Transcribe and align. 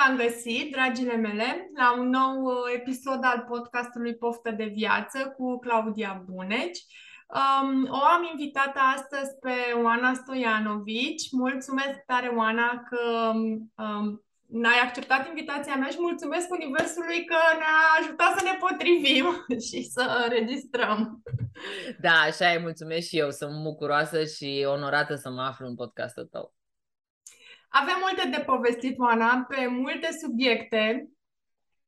Bine 0.00 0.16
v-am 0.16 0.26
găsit, 0.26 0.72
dragile 0.72 1.16
mele, 1.16 1.70
la 1.76 1.98
un 1.98 2.08
nou 2.08 2.42
uh, 2.42 2.54
episod 2.74 3.18
al 3.22 3.44
podcastului 3.48 4.16
Poftă 4.16 4.50
de 4.50 4.64
Viață 4.64 5.34
cu 5.36 5.58
Claudia 5.58 6.24
Buneci. 6.26 6.78
Um, 7.28 7.88
o 7.90 8.04
am 8.14 8.28
invitată 8.32 8.78
astăzi 8.96 9.30
pe 9.40 9.80
Oana 9.84 10.14
Stoianovici. 10.14 11.30
Mulțumesc 11.30 11.98
tare, 12.06 12.28
Oana, 12.36 12.82
că 12.88 13.32
um, 13.82 14.24
n-ai 14.46 14.78
acceptat 14.82 15.28
invitația 15.28 15.74
mea 15.74 15.88
și 15.88 15.96
mulțumesc 16.00 16.50
Universului 16.50 17.24
că 17.24 17.40
ne-a 17.58 17.80
ajutat 18.00 18.38
să 18.38 18.44
ne 18.44 18.56
potrivim 18.64 19.26
și 19.68 19.82
să 19.82 20.24
înregistrăm. 20.24 21.22
Da, 22.00 22.14
așa 22.28 22.52
e, 22.52 22.58
mulțumesc 22.58 23.06
și 23.08 23.18
eu. 23.18 23.30
Sunt 23.30 23.62
bucuroasă 23.62 24.24
și 24.24 24.64
onorată 24.66 25.14
să 25.14 25.30
mă 25.30 25.42
aflu 25.42 25.66
în 25.66 25.74
podcastul 25.74 26.28
tău. 26.30 26.54
Avem 27.72 27.94
multe 28.00 28.28
de 28.36 28.42
povestit, 28.46 28.98
Oana, 28.98 29.46
pe 29.48 29.66
multe 29.66 30.08
subiecte. 30.20 31.10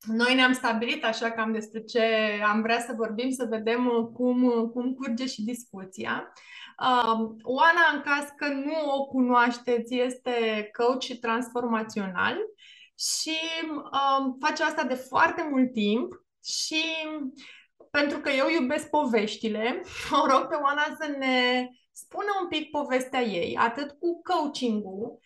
Noi 0.06 0.34
ne-am 0.34 0.52
stabilit 0.52 1.04
așa 1.04 1.30
cam 1.30 1.52
despre 1.52 1.80
ce 1.82 2.02
am 2.46 2.62
vrea 2.62 2.80
să 2.80 2.92
vorbim, 2.96 3.30
să 3.30 3.46
vedem 3.50 4.10
cum, 4.14 4.68
cum 4.72 4.94
curge 4.94 5.26
și 5.26 5.42
discuția. 5.42 6.32
Uh, 6.78 7.30
Oana, 7.42 7.80
în 7.94 8.00
caz 8.00 8.28
că 8.36 8.48
nu 8.48 8.90
o 8.96 9.06
cunoașteți, 9.06 9.94
este 9.94 10.68
coach 10.78 11.18
transformațional 11.20 12.36
și 12.98 13.36
uh, 13.76 14.34
face 14.40 14.62
asta 14.62 14.84
de 14.84 14.94
foarte 14.94 15.48
mult 15.50 15.72
timp 15.72 16.12
și 16.44 16.82
pentru 17.90 18.18
că 18.18 18.30
eu 18.30 18.48
iubesc 18.48 18.90
poveștile, 18.90 19.82
o 20.22 20.26
rog 20.26 20.46
pe 20.46 20.54
Oana 20.54 20.96
să 21.00 21.14
ne 21.18 21.68
spună 21.92 22.28
un 22.42 22.48
pic 22.48 22.70
povestea 22.70 23.22
ei, 23.22 23.56
atât 23.56 23.90
cu 23.90 24.22
coaching-ul, 24.22 25.20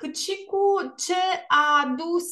cât 0.00 0.16
și 0.16 0.44
cu 0.44 0.94
ce 0.96 1.20
a 1.48 1.82
adus 1.84 2.26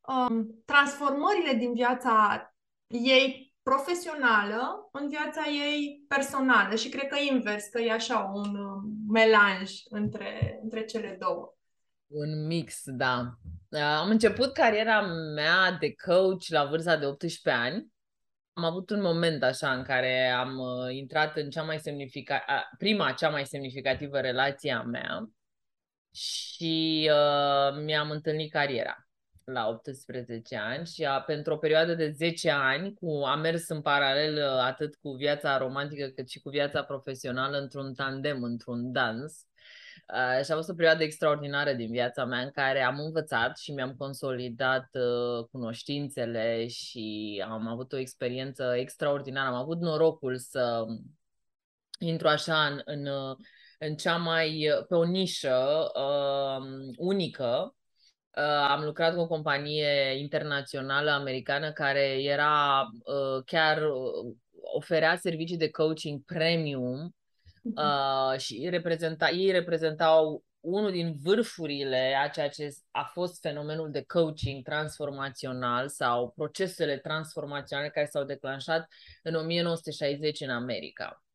um, 0.00 0.62
transformările 0.64 1.52
din 1.58 1.74
viața 1.74 2.40
ei 2.86 3.54
profesională 3.62 4.88
în 4.92 5.08
viața 5.08 5.42
ei 5.48 6.04
personală 6.08 6.74
și 6.74 6.88
cred 6.88 7.08
că 7.08 7.16
invers, 7.30 7.64
că 7.64 7.80
e 7.80 7.92
așa 7.92 8.30
un 8.34 8.56
um, 8.56 8.82
melanj 9.08 9.70
între, 9.88 10.58
între 10.62 10.84
cele 10.84 11.16
două. 11.20 11.54
Un 12.06 12.46
mix, 12.46 12.82
da. 12.84 13.38
Am 14.00 14.10
început 14.10 14.52
cariera 14.52 15.00
mea 15.34 15.76
de 15.80 15.94
coach 16.06 16.46
la 16.48 16.64
vârsta 16.64 16.96
de 16.96 17.06
18 17.06 17.50
ani. 17.50 17.86
Am 18.52 18.64
avut 18.64 18.90
un 18.90 19.00
moment 19.00 19.42
așa 19.42 19.72
în 19.72 19.82
care 19.82 20.28
am 20.28 20.58
uh, 20.58 20.94
intrat 20.94 21.36
în 21.36 21.50
cea 21.50 21.62
mai 21.62 21.78
semnificativă, 21.78 22.52
prima, 22.78 23.12
cea 23.12 23.28
mai 23.28 23.46
semnificativă 23.46 24.18
relație 24.18 24.72
a 24.72 24.82
mea 24.82 25.30
și 26.16 27.10
uh, 27.12 27.82
mi-am 27.84 28.10
întâlnit 28.10 28.50
cariera 28.52 29.06
la 29.44 29.68
18 29.68 30.56
ani 30.56 30.86
și 30.86 31.04
a, 31.04 31.20
pentru 31.20 31.52
o 31.52 31.56
perioadă 31.56 31.94
de 31.94 32.10
10 32.10 32.50
ani 32.50 32.94
cu, 32.94 33.22
am 33.24 33.40
mers 33.40 33.68
în 33.68 33.82
paralel 33.82 34.36
uh, 34.36 34.60
atât 34.60 34.96
cu 34.96 35.10
viața 35.10 35.58
romantică 35.58 36.06
cât 36.06 36.28
și 36.30 36.40
cu 36.40 36.48
viața 36.48 36.82
profesională 36.82 37.58
într-un 37.58 37.94
tandem, 37.94 38.42
într-un 38.42 38.92
dans. 38.92 39.46
Uh, 40.14 40.44
și 40.44 40.52
a 40.52 40.54
fost 40.54 40.68
o 40.68 40.74
perioadă 40.74 41.02
extraordinară 41.02 41.72
din 41.72 41.90
viața 41.90 42.24
mea 42.24 42.40
în 42.40 42.50
care 42.50 42.82
am 42.82 42.98
învățat 42.98 43.58
și 43.58 43.72
mi-am 43.72 43.94
consolidat 43.94 44.88
uh, 44.92 45.46
cunoștințele 45.50 46.66
și 46.66 47.44
am 47.48 47.66
avut 47.66 47.92
o 47.92 47.98
experiență 47.98 48.74
extraordinară. 48.76 49.48
Am 49.48 49.62
avut 49.62 49.80
norocul 49.80 50.38
să 50.38 50.84
intru 51.98 52.28
așa 52.28 52.66
în, 52.66 52.80
în, 52.84 53.08
în 53.78 53.96
cea 53.96 54.16
mai, 54.16 54.70
pe 54.88 54.94
o 54.94 55.04
nișă 55.04 55.90
uh, 55.94 56.92
unică 56.96 57.76
Uh, 58.36 58.42
am 58.68 58.84
lucrat 58.84 59.14
cu 59.14 59.20
o 59.20 59.26
companie 59.26 60.18
internațională 60.18 61.10
americană 61.10 61.72
care 61.72 62.22
era 62.22 62.82
uh, 62.82 63.42
chiar 63.44 63.82
uh, 63.82 64.34
oferea 64.74 65.16
servicii 65.16 65.56
de 65.56 65.70
coaching 65.70 66.24
premium 66.24 67.14
mhm. 67.62 67.74
uh, 67.76 68.38
și 68.38 68.68
reprezenta, 68.70 69.30
ei 69.30 69.50
reprezentau 69.50 70.44
unul 70.60 70.90
din 70.90 71.14
vârfurile 71.22 72.16
a 72.24 72.28
ceea 72.28 72.48
ce 72.48 72.76
a 72.90 73.10
fost 73.12 73.40
fenomenul 73.40 73.90
de 73.90 74.04
coaching 74.06 74.64
transformațional 74.64 75.88
sau 75.88 76.32
procesele 76.36 76.98
transformaționale 76.98 77.90
care 77.90 78.06
s-au 78.06 78.24
declanșat 78.24 78.88
în 79.22 79.34
1960 79.34 80.40
în 80.40 80.50
America. 80.50 81.25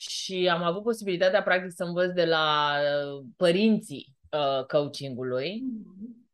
Și 0.00 0.48
am 0.52 0.62
avut 0.62 0.82
posibilitatea, 0.82 1.42
practic, 1.42 1.70
să 1.74 1.84
învăț 1.84 2.12
de 2.12 2.24
la 2.24 2.76
uh, 2.78 3.24
părinții 3.36 4.16
uh, 4.30 4.64
coachingului, 4.66 5.62
mm-hmm. 5.62 6.28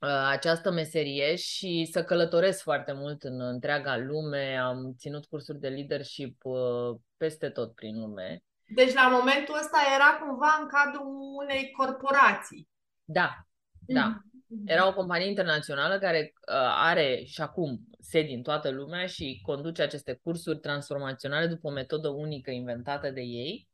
uh, 0.00 0.26
această 0.28 0.70
meserie 0.70 1.36
și 1.36 1.88
să 1.92 2.04
călătoresc 2.04 2.62
foarte 2.62 2.92
mult 2.92 3.22
în 3.22 3.40
întreaga 3.40 3.96
lume. 3.96 4.56
Am 4.56 4.94
ținut 4.98 5.26
cursuri 5.26 5.60
de 5.60 5.68
leadership 5.68 6.44
uh, 6.44 6.96
peste 7.16 7.48
tot 7.48 7.74
prin 7.74 8.00
lume. 8.00 8.42
Deci 8.74 8.92
la 8.92 9.08
momentul 9.08 9.54
ăsta 9.54 9.78
era 9.94 10.26
cumva 10.26 10.58
în 10.60 10.68
cadrul 10.68 11.06
unei 11.42 11.70
corporații. 11.70 12.68
Da, 13.04 13.46
da. 13.86 14.16
Mm-hmm. 14.16 14.33
Era 14.64 14.88
o 14.88 14.94
companie 14.94 15.28
internațională 15.28 15.98
care 15.98 16.32
uh, 16.34 16.54
are 16.82 17.22
și 17.24 17.40
acum 17.40 17.80
sedi 18.00 18.32
în 18.32 18.42
toată 18.42 18.70
lumea 18.70 19.06
și 19.06 19.40
conduce 19.42 19.82
aceste 19.82 20.20
cursuri 20.22 20.58
transformaționale 20.58 21.46
după 21.46 21.68
o 21.68 21.70
metodă 21.70 22.08
unică 22.08 22.50
inventată 22.50 23.10
de 23.10 23.20
ei 23.20 23.68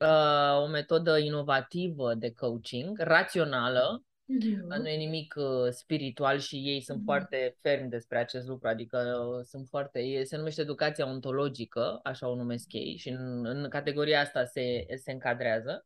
uh, 0.00 0.62
o 0.62 0.66
metodă 0.66 1.18
inovativă 1.18 2.14
de 2.14 2.32
coaching, 2.32 2.98
rațională, 2.98 4.04
mm-hmm. 4.04 4.78
nu 4.78 4.88
e 4.88 4.96
nimic 4.96 5.34
uh, 5.36 5.70
spiritual 5.70 6.38
și 6.38 6.56
ei 6.56 6.80
sunt 6.80 7.00
mm-hmm. 7.00 7.04
foarte 7.04 7.56
fermi 7.60 7.88
despre 7.88 8.18
acest 8.18 8.46
lucru, 8.46 8.68
adică 8.68 8.98
uh, 8.98 9.44
sunt 9.44 9.68
foarte, 9.68 10.00
e, 10.00 10.24
se 10.24 10.36
numește 10.36 10.60
educația 10.60 11.08
ontologică, 11.08 12.00
așa 12.02 12.28
o 12.28 12.34
numesc 12.34 12.72
ei, 12.72 12.96
și 12.96 13.08
în, 13.08 13.46
în 13.46 13.68
categoria 13.68 14.20
asta 14.20 14.44
se, 14.44 14.86
se 15.02 15.12
încadrează. 15.12 15.84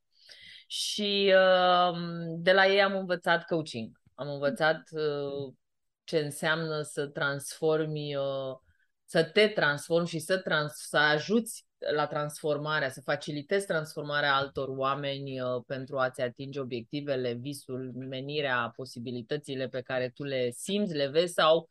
Și 0.76 1.34
uh, 1.34 1.98
de 2.38 2.52
la 2.52 2.66
ei 2.66 2.82
am 2.82 2.96
învățat 2.96 3.44
coaching. 3.44 4.00
Am 4.14 4.28
învățat 4.28 4.82
uh, 4.90 5.54
ce 6.04 6.18
înseamnă 6.18 6.82
să 6.82 7.06
transformi, 7.06 8.16
uh, 8.16 8.56
să 9.04 9.24
te 9.24 9.48
transformi 9.48 10.08
și 10.08 10.18
să, 10.18 10.38
trans- 10.38 10.86
să 10.88 10.96
ajuți 10.96 11.66
la 11.94 12.06
transformarea, 12.06 12.90
să 12.90 13.00
facilitezi 13.00 13.66
transformarea 13.66 14.34
altor 14.34 14.68
oameni 14.68 15.40
uh, 15.40 15.62
pentru 15.66 15.98
a-ți 15.98 16.20
atinge 16.20 16.60
obiectivele, 16.60 17.32
visul, 17.32 17.92
menirea, 17.94 18.72
posibilitățile 18.76 19.68
pe 19.68 19.80
care 19.80 20.08
tu 20.08 20.22
le 20.22 20.50
simți, 20.50 20.94
le 20.94 21.06
vezi 21.06 21.32
sau 21.32 21.68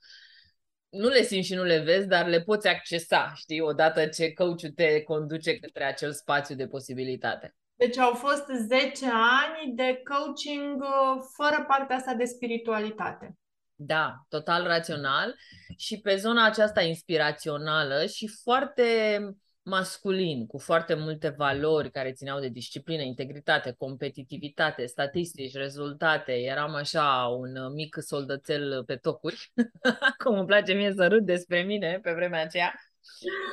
nu 0.89 1.07
le 1.07 1.21
simți 1.21 1.47
și 1.47 1.55
nu 1.55 1.63
le 1.63 1.79
vezi, 1.79 2.07
dar 2.07 2.27
le 2.27 2.41
poți 2.41 2.67
accesa, 2.67 3.31
știi, 3.35 3.59
odată 3.59 4.07
ce 4.07 4.33
coachul 4.33 4.69
te 4.69 5.01
conduce 5.01 5.59
către 5.59 5.83
acel 5.83 6.13
spațiu 6.13 6.55
de 6.55 6.67
posibilitate. 6.67 7.55
Deci 7.85 7.97
au 7.97 8.13
fost 8.13 8.45
10 8.67 9.05
ani 9.11 9.75
de 9.75 10.01
coaching 10.03 10.81
uh, 10.81 11.21
fără 11.35 11.65
partea 11.67 11.95
asta 11.95 12.13
de 12.13 12.25
spiritualitate. 12.25 13.37
Da, 13.75 14.15
total 14.29 14.63
rațional 14.63 15.35
și 15.77 15.99
pe 15.99 16.15
zona 16.15 16.45
aceasta 16.45 16.81
inspirațională 16.81 18.05
și 18.05 18.27
foarte 18.43 19.19
masculin, 19.63 20.45
cu 20.45 20.57
foarte 20.57 20.93
multe 20.93 21.29
valori 21.37 21.91
care 21.91 22.11
țineau 22.11 22.39
de 22.39 22.47
disciplină, 22.47 23.01
integritate, 23.01 23.75
competitivitate, 23.77 24.85
statistici, 24.85 25.53
rezultate. 25.53 26.31
Eram 26.31 26.73
așa 26.73 27.35
un 27.39 27.73
mic 27.73 27.95
soldățel 27.99 28.83
pe 28.85 28.95
tocuri, 28.95 29.51
cum 30.23 30.37
îmi 30.37 30.47
place 30.47 30.73
mie 30.73 30.93
să 30.95 31.07
râd 31.07 31.25
despre 31.25 31.61
mine 31.61 31.99
pe 32.01 32.11
vremea 32.11 32.41
aceea. 32.41 32.73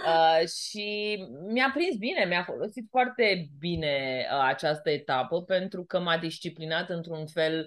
Uh, 0.06 0.49
și 0.49 1.19
mi-a 1.49 1.70
prins 1.75 1.97
bine, 1.97 2.25
mi-a 2.25 2.43
folosit 2.43 2.87
foarte 2.91 3.50
bine 3.58 4.26
uh, 4.32 4.44
această 4.47 4.91
etapă 4.91 5.43
pentru 5.43 5.85
că 5.85 6.00
m-a 6.00 6.19
disciplinat 6.19 6.91
într-un 6.91 7.26
fel 7.26 7.67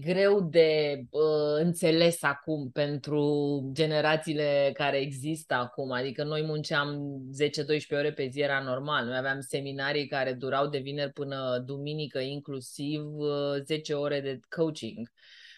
greu 0.00 0.40
de 0.40 1.00
uh, 1.10 1.58
înțeles 1.58 2.22
acum 2.22 2.70
pentru 2.70 3.70
generațiile 3.72 4.70
care 4.74 4.96
există 4.96 5.54
acum. 5.54 5.90
Adică 5.92 6.24
noi 6.24 6.42
munceam 6.42 7.20
10-12 7.94 7.98
ore 7.98 8.12
pe 8.12 8.26
zi, 8.26 8.40
era 8.40 8.62
normal. 8.62 9.04
Noi 9.04 9.16
aveam 9.16 9.40
seminarii 9.40 10.06
care 10.06 10.32
durau 10.32 10.68
de 10.68 10.78
vineri 10.78 11.12
până 11.12 11.62
duminică, 11.66 12.18
inclusiv 12.18 13.02
uh, 13.16 13.62
10 13.64 13.94
ore 13.94 14.20
de 14.20 14.40
coaching 14.48 15.10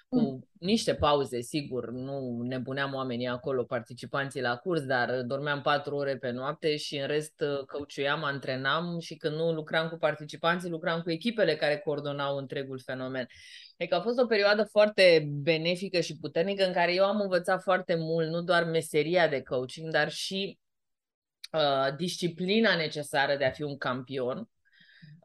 cu 0.08 0.20
mm. 0.20 0.49
niște 0.58 0.94
pauze, 0.94 1.40
sigur, 1.40 1.90
nu 1.90 2.43
ne 2.43 2.60
puneam 2.60 2.94
oamenii 2.94 3.26
acolo, 3.26 3.64
participanții 3.64 4.40
la 4.40 4.56
curs, 4.56 4.82
dar 4.82 5.22
dormeam 5.22 5.62
patru 5.62 5.96
ore 5.96 6.16
pe 6.16 6.31
noapte 6.31 6.76
și 6.76 6.96
în 6.96 7.06
rest 7.06 7.40
uh, 7.40 7.64
căuciuiam, 7.66 8.25
antrenam 8.25 8.99
și 8.99 9.16
când 9.16 9.37
nu 9.37 9.52
lucram 9.52 9.88
cu 9.88 9.96
participanții, 9.96 10.70
lucram 10.70 11.00
cu 11.00 11.10
echipele 11.10 11.56
care 11.56 11.78
coordonau 11.78 12.37
întregul 12.37 12.81
fenomen. 12.84 13.26
Deci 13.76 13.93
a 13.93 14.00
fost 14.00 14.19
o 14.19 14.26
perioadă 14.26 14.64
foarte 14.64 15.28
benefică 15.31 16.00
și 16.00 16.16
puternică 16.16 16.66
în 16.66 16.72
care 16.72 16.94
eu 16.94 17.05
am 17.05 17.20
învățat 17.20 17.62
foarte 17.62 17.94
mult, 17.94 18.28
nu 18.28 18.43
doar 18.43 18.64
meseria 18.64 19.28
de 19.28 19.43
coaching, 19.43 19.90
dar 19.90 20.10
și 20.10 20.58
uh, 21.52 21.96
disciplina 21.96 22.76
necesară 22.76 23.37
de 23.37 23.44
a 23.44 23.50
fi 23.50 23.62
un 23.62 23.76
campion 23.76 24.49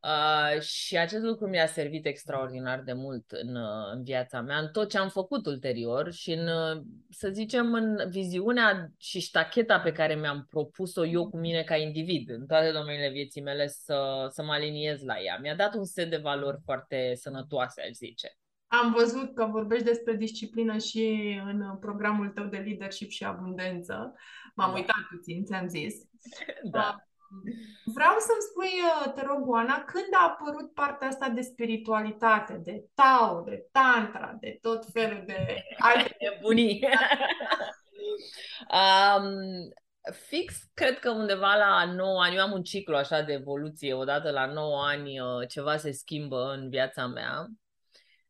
Uh, 0.03 0.61
și 0.61 0.97
acest 0.97 1.23
lucru 1.23 1.47
mi-a 1.47 1.67
servit 1.67 2.05
extraordinar 2.05 2.81
de 2.81 2.93
mult 2.93 3.31
în, 3.31 3.55
uh, 3.55 3.91
în 3.93 4.03
viața 4.03 4.41
mea, 4.41 4.57
în 4.57 4.67
tot 4.67 4.89
ce 4.89 4.97
am 4.97 5.09
făcut 5.09 5.45
ulterior 5.45 6.11
și 6.11 6.31
în, 6.31 6.47
uh, 6.47 6.81
să 7.09 7.29
zicem, 7.29 7.73
în 7.73 8.09
viziunea 8.09 8.91
și 8.97 9.19
ștacheta 9.19 9.79
pe 9.79 9.91
care 9.91 10.15
mi-am 10.15 10.45
propus-o 10.49 11.05
eu 11.05 11.29
cu 11.29 11.37
mine 11.37 11.63
ca 11.63 11.75
individ, 11.75 12.29
în 12.29 12.45
toate 12.45 12.71
domeniile 12.71 13.09
vieții 13.09 13.41
mele, 13.41 13.67
să, 13.67 14.27
să 14.29 14.43
mă 14.43 14.51
aliniez 14.51 15.01
la 15.01 15.19
ea. 15.19 15.37
Mi-a 15.41 15.55
dat 15.55 15.73
un 15.75 15.85
set 15.85 16.09
de 16.09 16.17
valori 16.17 16.61
foarte 16.63 17.11
sănătoase, 17.15 17.81
aș 17.81 17.91
zice. 17.91 18.37
Am 18.67 18.93
văzut 18.97 19.35
că 19.35 19.45
vorbești 19.45 19.85
despre 19.85 20.15
disciplină 20.15 20.77
și 20.77 21.35
în 21.45 21.77
programul 21.79 22.29
tău 22.29 22.45
de 22.45 22.57
leadership 22.57 23.09
și 23.09 23.23
abundență. 23.23 24.13
M-am 24.55 24.71
da. 24.71 24.75
uitat 24.75 25.01
puțin, 25.09 25.45
ți-am 25.45 25.67
zis. 25.67 25.95
Da. 26.63 26.97
Vreau 27.85 28.15
să-mi 28.19 28.45
spui, 28.49 28.79
uh, 28.81 29.13
te 29.13 29.25
rog, 29.25 29.49
Oana, 29.49 29.83
când 29.83 30.07
a 30.11 30.23
apărut 30.23 30.73
partea 30.73 31.07
asta 31.07 31.29
de 31.29 31.41
spiritualitate, 31.41 32.53
de 32.63 32.85
Tao, 32.93 33.41
de 33.41 33.67
Tantra, 33.71 34.37
de 34.39 34.57
tot 34.61 34.85
felul 34.93 35.23
de 35.25 35.63
alte 35.77 36.17
nebunii? 36.19 36.87
um, 38.71 39.33
fix, 40.27 40.55
cred 40.73 40.99
că 40.99 41.09
undeva 41.09 41.55
la 41.55 41.93
9 41.93 42.21
ani, 42.21 42.35
eu 42.35 42.41
am 42.41 42.51
un 42.51 42.63
ciclu 42.63 42.95
așa 42.95 43.21
de 43.21 43.33
evoluție, 43.33 43.93
odată 43.93 44.31
la 44.31 44.45
9 44.45 44.85
ani 44.85 45.19
uh, 45.19 45.47
ceva 45.47 45.77
se 45.77 45.91
schimbă 45.91 46.51
în 46.51 46.69
viața 46.69 47.07
mea 47.07 47.47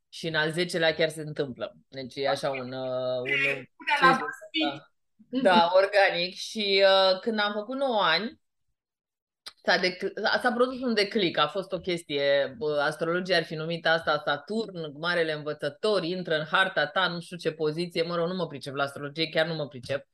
și 0.10 0.28
în 0.28 0.36
al 0.36 0.52
10-lea 0.52 0.96
chiar 0.96 1.10
se 1.10 1.22
întâmplă. 1.22 1.74
Deci 1.88 2.16
e 2.16 2.30
așa 2.30 2.50
un... 2.50 2.72
Uh, 2.72 3.18
un 3.20 3.66
la 4.02 4.20
da, 5.42 5.72
organic. 5.74 6.36
Și 6.36 6.84
uh, 6.86 7.20
când 7.20 7.40
am 7.40 7.54
făcut 7.54 7.78
9 7.78 8.02
ani, 8.02 8.40
S-a, 9.66 9.78
dec- 9.78 10.14
s-a 10.42 10.52
produs 10.52 10.82
un 10.82 10.94
declic, 10.94 11.38
a 11.38 11.48
fost 11.48 11.72
o 11.72 11.80
chestie, 11.80 12.58
astrologia 12.80 13.36
ar 13.38 13.44
fi 13.44 13.56
numit 13.56 13.88
asta 13.88 14.22
Saturn, 14.26 15.00
marele 15.00 15.34
învățător, 15.34 16.04
intră 16.04 16.36
în 16.36 16.46
harta 16.52 16.86
ta, 16.86 17.08
nu 17.08 17.20
știu 17.20 17.38
ce 17.38 17.52
poziție, 17.52 18.02
mă 18.04 18.16
rog, 18.16 18.28
nu 18.28 18.36
mă 18.36 18.48
pricep 18.48 18.76
la 18.76 18.84
astrologie, 18.84 19.30
chiar 19.30 19.48
nu 19.48 19.54
mă 19.54 19.68
pricep, 19.68 20.08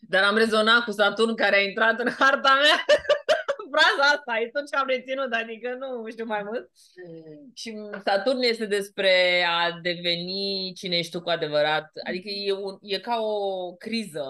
dar 0.00 0.22
am 0.22 0.36
rezonat 0.36 0.84
cu 0.84 0.90
Saturn 0.90 1.34
care 1.34 1.56
a 1.56 1.60
intrat 1.60 2.00
în 2.00 2.10
harta 2.18 2.58
mea 2.62 2.84
fraza 3.76 4.04
asta, 4.14 4.38
e 4.40 4.48
tot 4.52 4.68
ce 4.68 4.76
am 4.76 4.86
reținut, 4.86 5.32
adică 5.32 5.76
nu 5.78 6.10
știu 6.10 6.24
mai 6.24 6.42
mult. 6.42 6.70
Mm. 7.06 7.50
Și 7.54 7.74
Saturn 8.04 8.42
este 8.42 8.66
despre 8.66 9.12
a 9.48 9.78
deveni 9.82 10.72
cine 10.76 10.96
ești 10.96 11.12
tu 11.12 11.22
cu 11.22 11.30
adevărat. 11.30 11.90
Adică 12.08 12.28
e, 12.28 12.52
un, 12.52 12.78
e 12.80 12.98
ca 12.98 13.16
o 13.20 13.72
criză, 13.74 14.24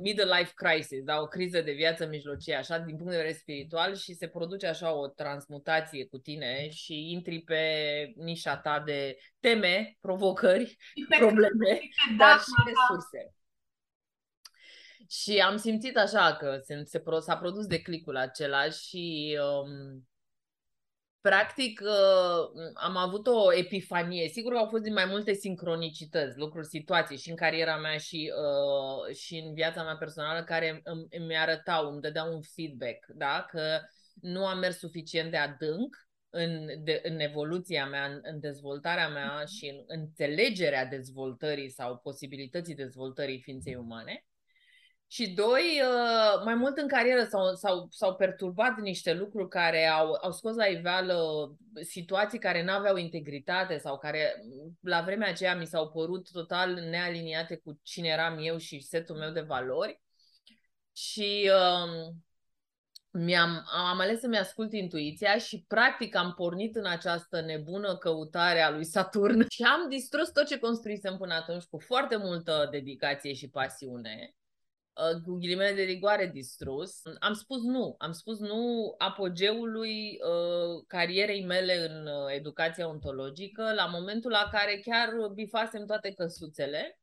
middle 0.00 0.36
life 0.38 0.52
crisis, 0.54 1.02
da? 1.04 1.20
o 1.20 1.26
criză 1.26 1.60
de 1.60 1.72
viață 1.72 2.06
mijlocie, 2.06 2.54
așa, 2.54 2.78
din 2.78 2.96
punct 2.96 3.10
de 3.10 3.16
vedere 3.16 3.36
spiritual 3.36 3.94
și 3.94 4.14
se 4.14 4.28
produce 4.28 4.66
așa 4.66 4.94
o 4.94 5.06
transmutație 5.08 6.06
cu 6.06 6.18
tine 6.18 6.68
și 6.70 7.10
intri 7.10 7.40
pe 7.40 7.62
nișa 8.16 8.56
ta 8.56 8.82
de 8.86 9.16
teme, 9.40 9.96
provocări, 10.00 10.76
probleme, 11.18 11.80
dar 12.18 12.38
și 12.38 12.52
resurse. 12.66 13.34
Și 15.20 15.38
am 15.38 15.56
simțit 15.56 15.96
așa 15.96 16.36
că 16.36 16.58
se, 16.62 16.82
se, 16.84 17.02
s-a 17.20 17.36
produs 17.36 17.66
declicul 17.66 18.16
acela 18.16 18.68
și 18.68 19.38
um, 19.40 20.08
practic 21.20 21.80
uh, 21.80 22.70
am 22.74 22.96
avut 22.96 23.26
o 23.26 23.52
epifanie. 23.54 24.28
Sigur 24.28 24.52
că 24.52 24.58
au 24.58 24.68
fost 24.68 24.82
din 24.82 24.92
mai 24.92 25.04
multe 25.04 25.32
sincronicități, 25.32 26.38
lucruri, 26.38 26.66
situații 26.66 27.16
și 27.16 27.30
în 27.30 27.36
cariera 27.36 27.78
mea 27.78 27.96
și, 27.96 28.32
uh, 28.36 29.14
și 29.14 29.36
în 29.36 29.54
viața 29.54 29.82
mea 29.82 29.96
personală 29.96 30.44
care 30.44 30.80
îmi, 30.84 31.06
îmi 31.10 31.36
arătau, 31.36 31.90
îmi 31.90 32.00
dădeau 32.00 32.34
un 32.34 32.42
feedback, 32.42 33.06
da? 33.14 33.46
că 33.50 33.80
nu 34.20 34.46
am 34.46 34.58
mers 34.58 34.78
suficient 34.78 35.30
de 35.30 35.36
adânc 35.36 35.96
în, 36.30 36.66
de, 36.84 37.00
în 37.02 37.18
evoluția 37.18 37.86
mea, 37.86 38.04
în, 38.04 38.18
în 38.22 38.40
dezvoltarea 38.40 39.08
mea 39.08 39.44
și 39.44 39.66
în 39.66 39.84
înțelegerea 39.86 40.86
dezvoltării 40.86 41.70
sau 41.70 41.98
posibilității 41.98 42.74
dezvoltării 42.74 43.40
ființei 43.40 43.76
umane 43.76 44.26
și 45.12 45.28
doi, 45.30 45.80
uh, 45.82 46.42
mai 46.44 46.54
mult 46.54 46.76
în 46.76 46.88
carieră 46.88 47.24
s-au, 47.24 47.54
s-au, 47.54 47.88
s-au 47.90 48.14
perturbat 48.14 48.78
niște 48.78 49.14
lucruri 49.14 49.48
care 49.48 49.86
au, 49.86 50.18
au 50.22 50.32
scos 50.32 50.54
la 50.54 50.66
iveală 50.66 51.16
situații 51.80 52.38
care 52.38 52.64
nu 52.64 52.72
aveau 52.72 52.96
integritate 52.96 53.78
sau 53.78 53.98
care 53.98 54.44
la 54.80 55.02
vremea 55.02 55.28
aceea 55.28 55.56
mi 55.56 55.66
s-au 55.66 55.90
părut 55.90 56.30
total 56.30 56.72
nealiniate 56.74 57.56
cu 57.56 57.80
cine 57.82 58.08
eram 58.08 58.38
eu 58.40 58.56
și 58.56 58.80
setul 58.80 59.16
meu 59.16 59.30
de 59.30 59.40
valori. 59.40 60.00
Și 60.92 61.50
uh, 61.50 62.14
mi-am, 63.10 63.64
am 63.90 64.00
ales 64.00 64.20
să-mi 64.20 64.38
ascult 64.38 64.72
intuiția 64.72 65.38
și 65.38 65.64
practic 65.68 66.16
am 66.16 66.32
pornit 66.34 66.76
în 66.76 66.86
această 66.86 67.40
nebună 67.40 67.96
căutare 67.96 68.60
a 68.60 68.70
lui 68.70 68.84
Saturn 68.84 69.46
și 69.56 69.62
am 69.62 69.88
distrus 69.88 70.30
tot 70.30 70.46
ce 70.46 70.58
construisem 70.58 71.16
până 71.16 71.34
atunci 71.34 71.64
cu 71.64 71.78
foarte 71.78 72.16
multă 72.16 72.68
dedicație 72.70 73.32
și 73.32 73.48
pasiune 73.48 74.34
Uh, 74.34 74.41
cu 75.24 75.34
ghilimele 75.38 75.72
de 75.72 75.82
rigoare 75.82 76.26
distrus. 76.26 77.02
Am 77.18 77.32
spus 77.32 77.62
nu. 77.62 77.94
Am 77.98 78.12
spus 78.12 78.38
nu 78.38 78.94
apogeului 78.98 80.18
uh, 80.20 80.84
carierei 80.86 81.44
mele 81.44 81.74
în 81.88 82.06
uh, 82.06 82.34
educația 82.34 82.88
ontologică 82.88 83.72
la 83.74 83.86
momentul 83.86 84.30
la 84.30 84.48
care 84.50 84.80
chiar 84.84 85.08
bifasem 85.34 85.86
toate 85.86 86.12
căsuțele 86.12 87.00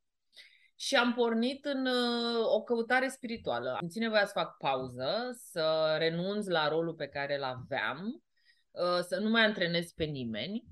și 0.75 0.95
am 0.95 1.13
pornit 1.13 1.65
în 1.65 1.85
uh, 1.85 2.45
o 2.45 2.61
căutare 2.61 3.07
spirituală. 3.07 3.77
Am 3.81 3.87
ține 3.87 4.03
nevoia 4.03 4.25
să 4.25 4.31
fac 4.35 4.57
pauză, 4.57 5.29
să 5.33 5.95
renunț 5.97 6.47
la 6.47 6.67
rolul 6.67 6.93
pe 6.93 7.07
care 7.07 7.35
îl 7.35 7.43
aveam, 7.43 8.23
uh, 8.71 8.99
să 9.01 9.19
nu 9.19 9.29
mai 9.29 9.45
antrenez 9.45 9.91
pe 9.91 10.03
nimeni 10.03 10.63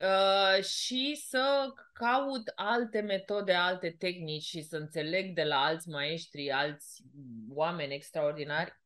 Uh, 0.00 0.64
și 0.64 1.22
să 1.28 1.72
caut 1.92 2.52
alte 2.54 3.00
metode, 3.00 3.52
alte 3.52 3.90
tehnici 3.98 4.42
și 4.42 4.62
să 4.62 4.76
înțeleg 4.76 5.34
de 5.34 5.42
la 5.42 5.56
alți 5.56 5.88
maestri, 5.88 6.50
alți 6.50 7.02
oameni 7.48 7.94
extraordinari 7.94 8.80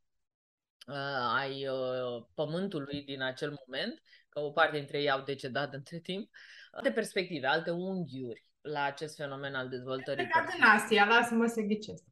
uh, 0.86 1.36
ai 1.36 1.68
uh, 1.68 2.24
pământului 2.34 3.02
din 3.02 3.22
acel 3.22 3.58
moment, 3.66 4.02
că 4.28 4.40
o 4.40 4.50
parte 4.50 4.76
dintre 4.76 5.00
ei 5.00 5.10
au 5.10 5.22
decedat 5.22 5.74
între 5.74 5.98
timp, 5.98 6.30
alte 6.72 6.90
perspective, 6.90 7.46
alte 7.46 7.70
unghiuri 7.70 8.44
la 8.60 8.82
acest 8.82 9.16
fenomen 9.16 9.54
al 9.54 9.68
dezvoltării. 9.68 10.26
Plecat 10.26 10.54
în 10.58 10.62
Asia, 10.62 11.04
lasă-mă 11.04 11.46
să 11.46 11.60
ghicesc. 11.60 12.04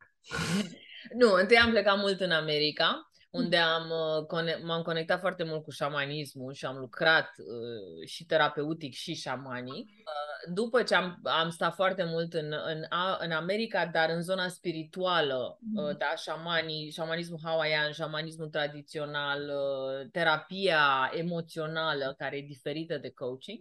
nu, 1.20 1.32
întâi 1.32 1.58
am 1.58 1.70
plecat 1.70 1.98
mult 1.98 2.20
în 2.20 2.30
America, 2.30 3.11
unde 3.32 3.56
am, 3.56 3.90
uh, 3.90 4.62
m-am 4.62 4.82
conectat 4.82 5.20
foarte 5.20 5.44
mult 5.44 5.62
cu 5.62 5.70
șamanismul 5.70 6.52
și 6.52 6.64
am 6.64 6.76
lucrat 6.76 7.30
uh, 7.38 8.06
și 8.08 8.24
terapeutic 8.24 8.92
și 8.92 9.14
șamanic. 9.14 9.88
Uh, 9.88 10.52
după 10.52 10.82
ce 10.82 10.94
am, 10.94 11.20
am 11.22 11.50
stat 11.50 11.74
foarte 11.74 12.04
mult 12.04 12.34
în, 12.34 12.54
în, 12.66 12.84
în 13.18 13.30
America, 13.30 13.86
dar 13.86 14.10
în 14.10 14.22
zona 14.22 14.48
spirituală, 14.48 15.58
uh, 15.74 15.96
da, 15.96 16.14
șamanii, 16.16 16.90
șamanismul 16.90 17.40
hawaian, 17.42 17.92
șamanismul 17.92 18.48
tradițional, 18.48 19.40
uh, 19.40 20.08
terapia 20.10 21.10
emoțională, 21.14 22.14
care 22.18 22.36
e 22.36 22.46
diferită 22.46 22.98
de 22.98 23.10
coaching. 23.10 23.60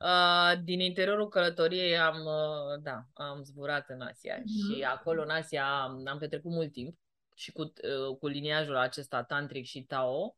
Uh, 0.00 0.60
din 0.64 0.80
interiorul 0.80 1.28
călătoriei 1.28 1.98
am, 1.98 2.16
uh, 2.24 2.82
da, 2.82 3.06
am 3.12 3.42
zburat 3.42 3.88
în 3.88 4.00
Asia 4.00 4.36
mm-hmm. 4.38 4.74
și 4.74 4.82
acolo 4.82 5.22
în 5.22 5.30
Asia 5.30 5.82
am, 5.82 6.02
am 6.06 6.18
petrecut 6.18 6.50
mult 6.50 6.72
timp 6.72 6.96
și 7.42 7.52
cu, 7.52 7.62
uh, 7.62 8.16
cu 8.18 8.26
liniajul 8.26 8.76
acesta 8.76 9.22
tantric 9.22 9.64
și 9.64 9.82
Tao, 9.82 10.36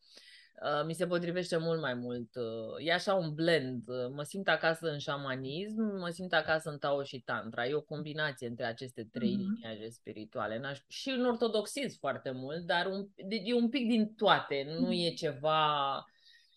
uh, 0.63 0.85
mi 0.87 0.95
se 0.95 1.07
potrivește 1.07 1.57
mult 1.57 1.81
mai 1.81 1.95
mult. 1.95 2.35
Uh, 2.35 2.87
e 2.87 2.93
așa 2.93 3.15
un 3.15 3.35
blend. 3.35 3.83
Mă 4.15 4.23
simt 4.23 4.49
acasă 4.49 4.91
în 4.91 4.99
șamanism, 4.99 5.83
mă 5.99 6.09
simt 6.09 6.33
acasă 6.33 6.71
în 6.71 6.79
Tao 6.79 7.03
și 7.03 7.21
Tantra. 7.21 7.67
E 7.67 7.75
o 7.75 7.81
combinație 7.81 8.47
între 8.47 8.65
aceste 8.65 9.09
trei 9.13 9.35
mm-hmm. 9.35 9.55
liniaje 9.55 9.89
spirituale. 9.89 10.85
Și 10.89 11.11
în 11.11 11.27
ortodoxism 11.27 11.99
foarte 11.99 12.31
mult, 12.31 12.67
dar 12.67 12.87
un, 12.87 13.09
e 13.45 13.55
un 13.55 13.69
pic 13.69 13.89
din 13.89 14.15
toate. 14.15 14.77
Nu 14.79 14.93
e 14.93 15.15
ceva 15.15 16.05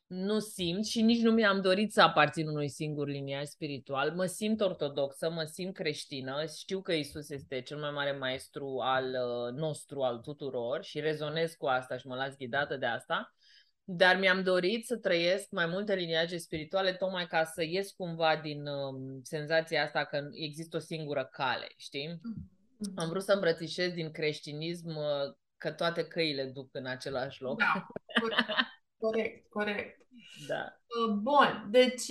nu 0.08 0.40
simt 0.40 0.86
și 0.86 1.02
nici 1.02 1.22
nu 1.22 1.32
mi-am 1.32 1.62
dorit 1.62 1.92
să 1.92 2.02
aparțin 2.02 2.48
unui 2.48 2.70
singur 2.70 3.08
liniaj 3.08 3.46
spiritual. 3.46 4.12
Mă 4.12 4.26
simt 4.26 4.62
ortodoxă, 4.62 5.30
mă 5.30 5.44
simt 5.44 5.74
creștină, 5.74 6.46
știu 6.58 6.82
că 6.82 6.92
Isus 6.94 7.30
este 7.30 7.62
cel 7.62 7.78
mai 7.78 7.92
mare 7.92 8.12
maestru 8.12 8.80
al 8.84 9.06
uh, 9.06 9.54
nostru, 9.54 10.02
al 10.02 10.18
tuturor 10.18 10.84
și 10.84 11.00
rezonez 11.00 11.54
cu 11.54 11.66
asta 11.66 11.98
și 11.98 12.08
mă 12.08 12.16
las 12.16 12.36
ghidată 12.38 12.78
de 12.78 12.86
asta. 12.86 13.36
dar 13.84 14.20
mi-am 14.20 14.44
dorit 14.44 14.86
să 14.86 14.98
trăiesc 14.98 15.52
mai 15.52 15.66
multe 15.66 15.96
liniaje 15.96 16.38
spirituale 16.38 16.94
tocmai 16.94 17.28
ca 17.28 17.44
să 17.44 17.64
ies 17.64 17.92
cumva 17.92 18.40
din 18.44 18.68
um, 18.68 19.22
senzația 19.24 19.84
asta 19.84 20.06
că 20.06 20.28
există 20.32 20.78
o 20.78 20.80
singură 20.80 21.30
cale, 21.32 21.68
știi? 21.78 22.08
Mm-hmm. 22.08 22.94
Am 22.96 23.10
vrut 23.10 23.24
să 23.24 23.34
îmbrățișez 23.34 23.94
din 23.94 24.12
creștinism 24.12 24.88
uh, 24.88 25.36
că 25.58 25.72
toate 25.72 26.08
căile 26.08 26.44
duc 26.44 26.70
în 26.72 26.86
același 26.86 27.42
loc. 27.42 27.60
Da, 27.60 27.88
corect, 28.98 29.50
corect. 29.50 29.50
corect. 29.50 30.06
Da. 30.48 30.78
Uh, 31.06 31.14
bun, 31.14 31.68
deci 31.70 32.04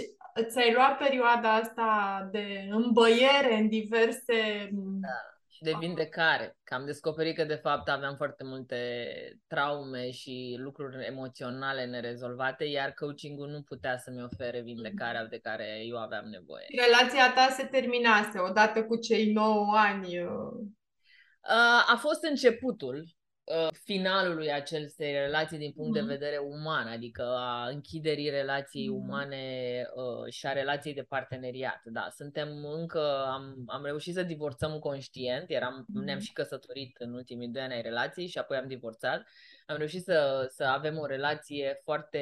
ți-ai 0.49 0.73
luat 0.73 0.99
perioada 0.99 1.55
asta 1.55 2.29
de 2.33 2.69
îmbăiere 2.71 3.55
în 3.55 3.69
diverse 3.69 4.69
da 5.01 5.37
și 5.57 5.63
de 5.63 5.75
vindecare. 5.79 6.57
Că 6.65 6.75
am 6.75 6.85
descoperit 6.85 7.37
că, 7.37 7.45
de 7.45 7.55
fapt, 7.55 7.89
aveam 7.89 8.17
foarte 8.17 8.45
multe 8.45 8.79
traume 9.47 10.11
și 10.11 10.57
lucruri 10.59 11.07
emoționale 11.07 11.85
nerezolvate, 11.85 12.65
iar 12.65 12.93
coaching-ul 12.93 13.49
nu 13.49 13.63
putea 13.63 13.99
să-mi 13.99 14.23
ofere 14.23 14.61
vindecarea 14.61 15.27
de 15.27 15.39
care 15.39 15.83
eu 15.85 15.99
aveam 15.99 16.25
nevoie. 16.25 16.65
Relația 16.85 17.33
ta 17.33 17.49
se 17.51 17.65
terminase 17.65 18.39
odată 18.39 18.85
cu 18.85 18.97
cei 18.97 19.33
9 19.33 19.77
ani. 19.77 20.21
Uh, 20.21 21.83
a 21.87 21.97
fost 22.01 22.25
începutul 22.25 23.16
Uh, 23.47 23.69
finalului 23.85 24.53
acestei 24.53 25.13
relații 25.13 25.59
din 25.59 25.73
punct 25.73 25.91
mm-hmm. 25.91 25.95
de 25.95 26.01
mhm. 26.01 26.09
vedere 26.09 26.39
uman, 26.39 26.87
adică 26.87 27.23
a 27.23 27.69
închiderii 27.69 28.31
relației 28.31 28.89
mm-hmm. 28.89 29.03
umane 29.05 29.87
uh, 29.95 30.33
și 30.33 30.47
a 30.47 30.53
relației 30.53 30.95
de 30.95 31.03
parteneriat. 31.03 31.81
Da, 31.85 32.09
suntem 32.11 32.65
încă, 32.65 33.27
am, 33.27 33.65
am 33.67 33.85
reușit 33.85 34.15
să 34.15 34.23
divorțăm 34.23 34.79
conștient, 34.79 35.51
eram, 35.51 35.83
mm-hmm. 35.83 36.05
ne-am 36.05 36.19
și 36.19 36.33
căsătorit 36.33 36.97
în 36.99 37.13
ultimii 37.13 37.49
doi 37.49 37.63
ani 37.63 37.73
ai 37.73 37.83
relației 37.83 38.27
și 38.27 38.39
apoi 38.39 38.57
am 38.57 38.67
divorțat. 38.67 39.27
Am 39.67 39.77
reușit 39.77 40.03
să, 40.03 40.47
să 40.51 40.65
avem 40.65 40.99
o 40.99 41.07
relație 41.07 41.81
foarte 41.85 42.21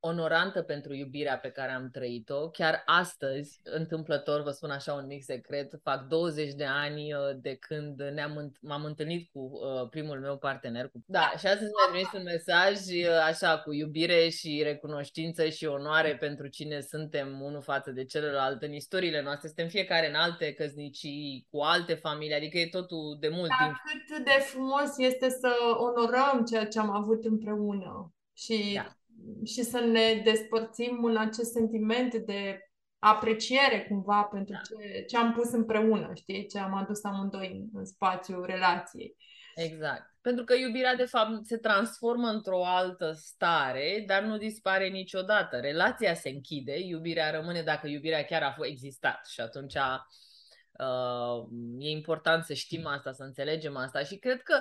onorantă 0.00 0.62
pentru 0.62 0.94
iubirea 0.94 1.38
pe 1.38 1.50
care 1.50 1.72
am 1.72 1.90
trăit-o. 1.90 2.50
Chiar 2.50 2.82
astăzi, 2.86 3.60
întâmplător, 3.62 4.42
vă 4.42 4.50
spun 4.50 4.70
așa 4.70 4.92
un 4.92 5.06
mic 5.06 5.24
secret, 5.24 5.80
fac 5.82 6.06
20 6.06 6.52
de 6.52 6.64
ani 6.64 7.14
uh, 7.14 7.20
de 7.36 7.54
când 7.54 8.02
ne-am, 8.02 8.52
m-am 8.60 8.84
întâlnit 8.84 9.30
cu 9.32 9.38
uh, 9.38 9.88
primul 9.88 10.20
meu 10.20 10.38
partener. 10.38 10.88
Cu... 10.88 11.02
Da, 11.06 11.32
și 11.38 11.46
astăzi 11.46 11.70
mi-a 11.70 11.90
trimis 11.90 12.12
un 12.12 12.22
mesaj 12.22 12.78
uh, 12.78 13.26
așa 13.26 13.58
cu 13.58 13.72
iubire 13.72 14.28
și 14.28 14.60
recunoștință 14.62 15.48
și 15.48 15.64
onoare 15.64 16.16
pentru 16.16 16.46
cine 16.46 16.80
suntem 16.80 17.40
unul 17.40 17.62
față 17.62 17.90
de 17.90 18.04
celălalt 18.04 18.62
în 18.62 18.72
istoriile 18.72 19.22
noastre. 19.22 19.46
Suntem 19.46 19.68
fiecare 19.68 20.08
în 20.08 20.14
alte 20.14 20.52
căznicii, 20.52 21.46
cu 21.50 21.60
alte 21.60 21.94
familii, 21.94 22.34
adică 22.34 22.58
e 22.58 22.66
totul 22.66 23.16
de 23.20 23.28
mult 23.28 23.48
Dar 23.48 23.58
timp. 23.58 23.76
cât 24.06 24.24
de 24.24 24.40
frumos 24.40 24.98
este 24.98 25.28
să 25.28 25.52
onorăm 25.78 26.44
ceea 26.44 26.66
ce 26.66 26.78
am 26.78 26.90
avut 26.90 27.24
împreună. 27.24 28.14
Și 28.32 28.72
da 28.74 28.94
și 29.44 29.62
să 29.62 29.80
ne 29.80 30.20
despărțim 30.24 31.04
în 31.04 31.16
acest 31.16 31.50
sentiment 31.50 32.14
de 32.14 32.70
apreciere 32.98 33.86
cumva 33.88 34.22
pentru 34.22 34.52
da. 34.52 34.60
ce, 34.60 35.02
ce 35.02 35.16
am 35.16 35.32
pus 35.32 35.50
împreună, 35.50 36.10
știi? 36.14 36.46
Ce 36.46 36.58
am 36.58 36.74
adus 36.74 37.04
amândoi 37.04 37.68
în 37.72 37.84
spațiul 37.84 38.44
relației. 38.46 39.16
Exact. 39.54 40.14
Pentru 40.20 40.44
că 40.44 40.54
iubirea, 40.54 40.94
de 40.94 41.04
fapt, 41.04 41.46
se 41.46 41.56
transformă 41.56 42.28
într-o 42.28 42.66
altă 42.66 43.12
stare, 43.12 44.04
dar 44.06 44.22
nu 44.22 44.36
dispare 44.36 44.88
niciodată. 44.88 45.56
Relația 45.56 46.14
se 46.14 46.28
închide, 46.28 46.78
iubirea 46.78 47.30
rămâne 47.30 47.62
dacă 47.62 47.86
iubirea 47.86 48.24
chiar 48.24 48.42
a 48.42 48.52
fost 48.52 48.68
existat 48.68 49.26
și 49.26 49.40
atunci 49.40 49.74
uh, 49.74 51.48
e 51.78 51.90
important 51.90 52.44
să 52.44 52.54
știm 52.54 52.86
asta, 52.86 53.12
să 53.12 53.22
înțelegem 53.22 53.76
asta 53.76 54.02
și 54.02 54.16
cred 54.16 54.42
că 54.42 54.60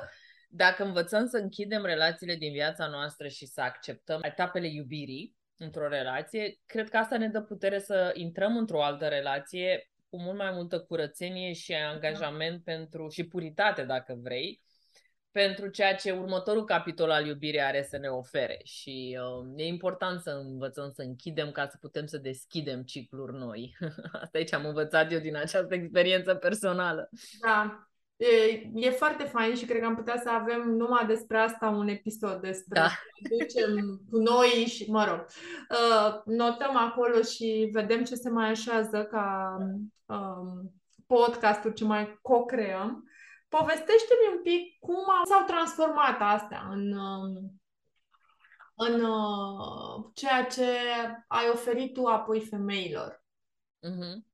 dacă 0.52 0.84
învățăm 0.84 1.28
să 1.28 1.38
închidem 1.38 1.86
relațiile 1.86 2.36
din 2.36 2.52
viața 2.52 2.88
noastră 2.88 3.28
și 3.28 3.46
să 3.46 3.62
acceptăm 3.62 4.20
etapele 4.24 4.68
iubirii 4.68 5.36
într-o 5.58 5.88
relație, 5.88 6.60
cred 6.66 6.90
că 6.90 6.98
asta 6.98 7.18
ne 7.18 7.28
dă 7.28 7.42
putere 7.42 7.80
să 7.80 8.12
intrăm 8.14 8.58
într-o 8.58 8.84
altă 8.84 9.08
relație 9.08 9.90
cu 10.10 10.22
mult 10.22 10.38
mai 10.38 10.52
multă 10.52 10.80
curățenie 10.80 11.54
și 11.54 11.74
angajament 11.74 12.64
da. 12.64 12.72
pentru 12.72 13.08
și 13.10 13.28
puritate, 13.28 13.84
dacă 13.84 14.20
vrei, 14.22 14.62
pentru 15.32 15.68
ceea 15.68 15.96
ce 15.96 16.12
următorul 16.12 16.66
capitol 16.66 17.10
al 17.10 17.26
iubirii 17.26 17.62
are 17.62 17.84
să 17.84 17.98
ne 17.98 18.08
ofere. 18.08 18.60
Și 18.64 19.20
uh, 19.22 19.54
e 19.56 19.66
important 19.66 20.22
să 20.22 20.30
învățăm 20.30 20.92
să 20.92 21.02
închidem 21.02 21.52
ca 21.52 21.68
să 21.68 21.78
putem 21.80 22.06
să 22.06 22.18
deschidem 22.18 22.84
cicluri 22.84 23.38
noi. 23.38 23.78
Asta 24.22 24.40
e 24.40 24.44
ce 24.44 24.56
am 24.56 24.66
învățat 24.66 25.12
eu 25.12 25.20
din 25.20 25.36
această 25.36 25.74
experiență 25.74 26.36
personală. 26.36 27.10
Da, 27.42 27.89
E, 28.20 28.70
e 28.74 28.90
foarte 28.90 29.24
fain 29.24 29.56
și 29.56 29.66
cred 29.66 29.80
că 29.80 29.86
am 29.86 29.96
putea 29.96 30.20
să 30.20 30.30
avem 30.30 30.70
numai 30.70 31.06
despre 31.06 31.38
asta 31.38 31.70
un 31.70 31.88
episod, 31.88 32.42
despre 32.42 32.80
da. 32.80 32.90
ducem 33.30 34.02
cu 34.10 34.18
noi 34.18 34.48
și, 34.48 34.92
mă 34.92 35.06
rog, 35.06 35.26
uh, 35.70 36.22
notăm 36.26 36.76
acolo 36.76 37.22
și 37.22 37.70
vedem 37.72 38.04
ce 38.04 38.16
se 38.16 38.30
mai 38.30 38.50
așează 38.50 39.04
ca 39.04 39.58
um, 40.06 40.74
podcasturi, 41.08 41.74
ce 41.74 41.84
mai 41.84 42.20
co-creăm. 42.22 43.04
Povestește-mi 43.50 44.36
un 44.36 44.42
pic 44.42 44.80
cum 44.80 45.06
s-au 45.24 45.46
transformat 45.46 46.18
astea 46.20 46.68
în, 46.72 46.92
um, 46.92 47.62
în 48.76 49.02
uh, 49.02 50.12
ceea 50.14 50.46
ce 50.46 50.68
ai 51.28 51.50
oferit 51.52 51.94
tu 51.94 52.06
apoi 52.06 52.42
femeilor. 52.42 53.24
Mm-hmm. 53.88 54.29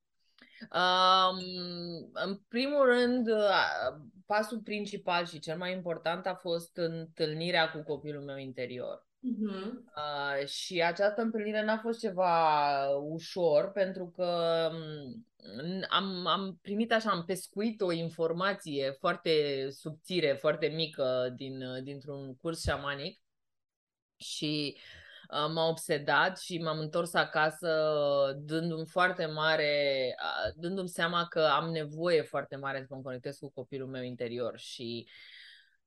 Um, 0.61 1.39
în 2.13 2.39
primul 2.47 2.85
rând, 2.85 3.29
pasul 4.25 4.59
principal 4.59 5.25
și 5.25 5.39
cel 5.39 5.57
mai 5.57 5.73
important 5.73 6.25
a 6.25 6.35
fost 6.35 6.77
întâlnirea 6.77 7.71
cu 7.71 7.83
copilul 7.83 8.23
meu 8.23 8.37
interior. 8.37 9.07
Uh-huh. 9.25 9.71
Uh, 9.95 10.47
și 10.47 10.81
această 10.81 11.21
întâlnire 11.21 11.63
n-a 11.63 11.77
fost 11.77 11.99
ceva 11.99 12.87
ușor, 12.89 13.71
pentru 13.71 14.11
că 14.15 14.25
am, 15.89 16.25
am 16.25 16.59
primit 16.61 16.91
așa, 16.91 17.09
am 17.09 17.25
pescuit 17.25 17.81
o 17.81 17.91
informație 17.91 18.91
foarte 18.99 19.67
subțire, 19.69 20.33
foarte 20.33 20.67
mică 20.67 21.33
din, 21.35 21.83
dintr-un 21.83 22.35
curs 22.35 22.63
șamanic 22.63 23.21
și 24.17 24.75
uh, 24.75 25.04
m-a 25.29 25.67
obsedat 25.67 26.39
și 26.39 26.57
m-am 26.57 26.79
întors 26.79 27.13
acasă 27.13 27.71
dându-mi 28.39 28.87
foarte 28.87 29.25
mare, 29.25 30.15
dându-mi 30.55 30.89
seama 30.89 31.25
că 31.25 31.39
am 31.39 31.69
nevoie 31.69 32.21
foarte 32.21 32.55
mare 32.55 32.85
să 32.87 32.95
mă 32.95 33.01
conectez 33.01 33.37
cu 33.37 33.51
copilul 33.51 33.87
meu 33.87 34.03
interior 34.03 34.57
și 34.57 35.07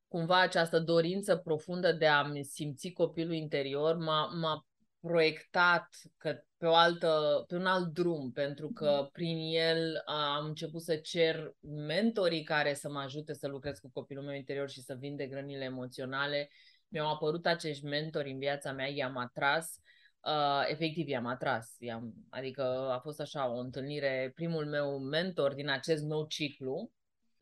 cumva 0.09 0.40
această 0.40 0.78
dorință 0.78 1.37
profundă 1.37 1.92
de 1.92 2.07
a-mi 2.07 2.45
simți 2.45 2.90
copilul 2.90 3.35
interior 3.35 3.97
m-a, 3.97 4.26
m-a 4.26 4.66
proiectat 5.00 5.88
că 6.16 6.40
pe, 6.57 6.66
o 6.66 6.75
altă, 6.75 7.45
pe 7.49 7.54
un 7.54 7.66
alt 7.66 7.92
drum, 7.92 8.33
pentru 8.33 8.68
că 8.68 9.02
mm-hmm. 9.02 9.12
prin 9.12 9.38
el 9.54 10.02
am 10.04 10.47
început 10.47 10.83
să 10.83 10.97
cer 10.97 11.54
mentorii 11.61 12.42
care 12.42 12.75
să 12.75 12.90
mă 12.90 12.99
ajute 12.99 13.35
să 13.35 13.47
lucrez 13.47 13.78
cu 13.78 13.90
copilul 13.92 14.25
meu 14.25 14.35
interior 14.35 14.71
și 14.71 14.83
să 14.83 14.95
vinde 14.99 15.26
grănile 15.26 15.64
emoționale 15.64 16.50
mi-au 16.88 17.12
apărut 17.12 17.47
acești 17.47 17.85
mentori 17.85 18.30
în 18.30 18.38
viața 18.38 18.73
mea, 18.73 18.87
i-am 18.87 19.16
atras, 19.16 19.80
uh, 20.21 20.62
efectiv 20.66 21.09
i-am 21.09 21.26
atras, 21.26 21.76
i-am, 21.78 22.14
adică 22.30 22.62
a 22.92 22.99
fost 22.99 23.21
așa 23.21 23.50
o 23.50 23.59
întâlnire, 23.59 24.33
primul 24.35 24.66
meu 24.66 24.99
mentor 24.99 25.54
din 25.54 25.68
acest 25.68 26.02
nou 26.02 26.26
ciclu, 26.26 26.92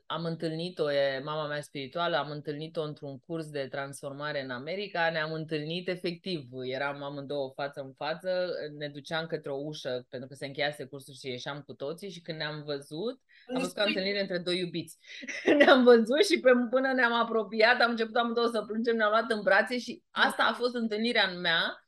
am 0.06 0.25
întâlnit-o, 0.25 0.92
e 0.92 1.22
mama 1.25 1.46
mea 1.46 1.60
spirituală, 1.60 2.16
am 2.16 2.30
întâlnit-o 2.30 2.82
într-un 2.82 3.18
curs 3.18 3.50
de 3.50 3.66
transformare 3.70 4.42
în 4.42 4.50
America, 4.50 5.10
ne-am 5.10 5.32
întâlnit 5.32 5.88
efectiv, 5.88 6.42
eram 6.62 7.02
amândouă 7.02 7.52
față 7.54 7.80
în 7.80 7.92
față, 7.92 8.48
ne 8.78 8.88
duceam 8.88 9.26
către 9.26 9.50
o 9.50 9.56
ușă 9.56 10.06
pentru 10.08 10.28
că 10.28 10.34
se 10.34 10.46
încheiase 10.46 10.84
cursul 10.84 11.14
și 11.14 11.28
ieșeam 11.28 11.62
cu 11.66 11.72
toții 11.72 12.10
și 12.10 12.20
când 12.20 12.38
ne-am 12.38 12.62
văzut, 12.64 13.20
am 13.54 13.60
fost 13.60 13.75
ca 13.75 13.82
o 13.82 13.86
întâlnire 13.86 14.20
între 14.20 14.38
doi 14.38 14.58
iubiți. 14.58 14.98
ne-am 15.58 15.84
văzut 15.84 16.25
și 16.30 16.40
pe, 16.40 16.50
până 16.70 16.92
ne-am 16.92 17.12
apropiat, 17.12 17.80
am 17.80 17.90
început 17.90 18.16
amândouă 18.16 18.46
să 18.52 18.62
plângem, 18.62 18.96
ne-am 18.96 19.10
luat 19.10 19.30
în 19.30 19.42
brațe 19.42 19.78
și 19.78 20.02
asta 20.10 20.42
a 20.42 20.52
fost 20.52 20.75
întâlnirea 20.75 21.30
în 21.30 21.40
mea 21.40 21.85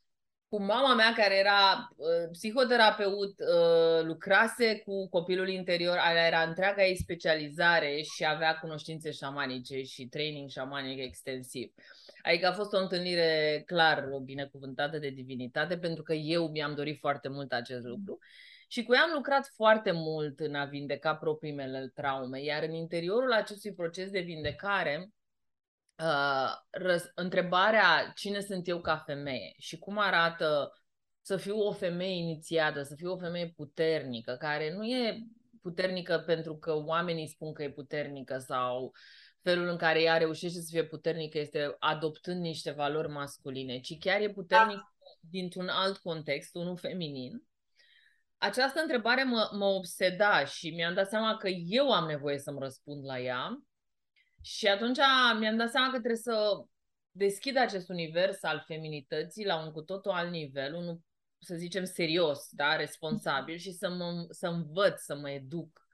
cu 0.48 0.62
mama 0.62 0.94
mea 0.94 1.12
care 1.16 1.38
era 1.38 1.88
uh, 1.96 2.30
psihoterapeut, 2.30 3.34
uh, 3.38 4.02
lucrase 4.02 4.78
cu 4.84 5.08
copilul 5.08 5.48
interior, 5.48 5.96
aia 5.96 6.26
era 6.26 6.42
întreaga 6.42 6.84
ei 6.84 6.96
specializare 6.96 8.00
și 8.14 8.24
avea 8.26 8.58
cunoștințe 8.58 9.10
șamanice 9.10 9.82
și 9.82 10.06
training 10.06 10.48
șamanic 10.50 10.98
extensiv. 10.98 11.72
Adică 12.22 12.46
a 12.46 12.52
fost 12.52 12.72
o 12.72 12.78
întâlnire 12.78 13.62
clar 13.66 14.04
binecuvântată 14.24 14.98
de 14.98 15.08
divinitate 15.08 15.78
pentru 15.78 16.02
că 16.02 16.12
eu 16.12 16.48
mi-am 16.48 16.74
dorit 16.74 16.98
foarte 16.98 17.28
mult 17.28 17.52
acest 17.52 17.84
lucru. 17.84 18.18
Și 18.70 18.82
cu 18.82 18.94
ea 18.94 19.02
am 19.02 19.10
lucrat 19.14 19.50
foarte 19.54 19.90
mult 19.92 20.40
în 20.40 20.54
a 20.54 20.64
vindeca 20.64 21.14
propriile 21.14 21.64
mele 21.64 21.90
traume, 21.94 22.42
iar 22.42 22.62
în 22.62 22.72
interiorul 22.72 23.32
acestui 23.32 23.72
proces 23.72 24.10
de 24.10 24.20
vindecare, 24.20 25.12
uh, 25.98 26.52
răs- 26.70 27.12
întrebarea 27.14 28.12
cine 28.14 28.40
sunt 28.40 28.68
eu 28.68 28.80
ca 28.80 28.96
femeie 28.96 29.54
și 29.58 29.78
cum 29.78 29.98
arată 29.98 30.72
să 31.20 31.36
fiu 31.36 31.58
o 31.58 31.72
femeie 31.72 32.16
inițiată, 32.16 32.82
să 32.82 32.94
fiu 32.94 33.12
o 33.12 33.18
femeie 33.18 33.52
puternică, 33.56 34.36
care 34.38 34.74
nu 34.74 34.84
e 34.84 35.26
puternică 35.62 36.22
pentru 36.26 36.56
că 36.56 36.74
oamenii 36.74 37.28
spun 37.28 37.52
că 37.52 37.62
e 37.62 37.70
puternică 37.70 38.38
sau 38.38 38.92
felul 39.42 39.68
în 39.68 39.76
care 39.76 40.02
ea 40.02 40.16
reușește 40.16 40.60
să 40.60 40.68
fie 40.70 40.84
puternică 40.84 41.38
este 41.38 41.76
adoptând 41.78 42.40
niște 42.40 42.70
valori 42.70 43.08
masculine, 43.08 43.80
ci 43.80 43.98
chiar 43.98 44.20
e 44.20 44.30
puternic 44.30 44.76
da. 44.76 44.92
dintr-un 45.20 45.68
alt 45.68 45.96
context, 45.96 46.54
unul 46.54 46.76
feminin. 46.76 47.46
Această 48.36 48.80
întrebare 48.80 49.24
mă, 49.24 49.50
mă 49.52 49.64
obseda 49.64 50.44
și 50.44 50.70
mi-am 50.70 50.94
dat 50.94 51.08
seama 51.08 51.36
că 51.36 51.48
eu 51.48 51.92
am 51.92 52.06
nevoie 52.06 52.38
să-mi 52.38 52.58
răspund 52.60 53.04
la 53.04 53.20
ea 53.20 53.62
și 54.42 54.66
atunci 54.66 54.98
mi-am 55.38 55.56
dat 55.56 55.70
seama 55.70 55.86
că 55.86 55.98
trebuie 55.98 56.16
să 56.16 56.64
deschid 57.10 57.56
acest 57.56 57.88
univers 57.88 58.42
al 58.42 58.64
feminității 58.66 59.46
la 59.46 59.64
un 59.64 59.70
cu 59.70 59.82
totul 59.82 60.10
alt 60.10 60.30
nivel, 60.30 60.74
unul, 60.74 61.00
să 61.38 61.54
zicem, 61.54 61.84
serios, 61.84 62.48
da, 62.50 62.76
responsabil 62.76 63.56
și 63.56 63.72
să, 63.72 63.90
mă, 63.90 64.26
să 64.30 64.46
învăț, 64.46 65.00
să 65.00 65.16
mă 65.16 65.30
educ. 65.30 65.86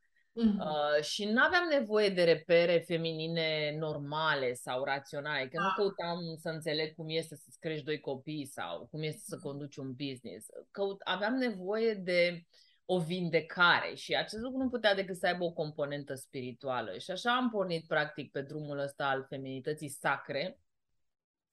Mm-hmm. 0.42 0.58
Uh, 0.58 1.02
și 1.02 1.24
nu 1.24 1.42
aveam 1.42 1.68
nevoie 1.70 2.08
de 2.08 2.24
repere 2.24 2.78
feminine 2.86 3.76
normale 3.78 4.52
sau 4.52 4.84
raționale, 4.84 5.48
că 5.48 5.56
ah. 5.58 5.62
nu 5.62 5.74
căutam 5.76 6.36
să 6.36 6.48
înțeleg 6.48 6.94
cum 6.94 7.08
este 7.08 7.36
să-ți 7.36 7.58
crești 7.58 7.84
doi 7.84 8.00
copii 8.00 8.46
sau 8.46 8.86
cum 8.90 9.02
este 9.02 9.22
să 9.24 9.38
conduci 9.38 9.76
un 9.76 9.92
business. 9.92 10.46
Căut, 10.70 11.00
aveam 11.00 11.34
nevoie 11.34 11.94
de 11.94 12.44
o 12.84 12.98
vindecare 12.98 13.94
și 13.94 14.14
acest 14.14 14.42
lucru 14.42 14.62
nu 14.62 14.68
putea 14.68 14.94
decât 14.94 15.16
să 15.16 15.26
aibă 15.26 15.44
o 15.44 15.52
componentă 15.52 16.14
spirituală. 16.14 16.98
Și 16.98 17.10
așa 17.10 17.36
am 17.36 17.50
pornit 17.50 17.86
practic 17.86 18.30
pe 18.30 18.42
drumul 18.42 18.78
ăsta 18.78 19.08
al 19.08 19.26
feminității 19.28 19.88
sacre 19.88 20.58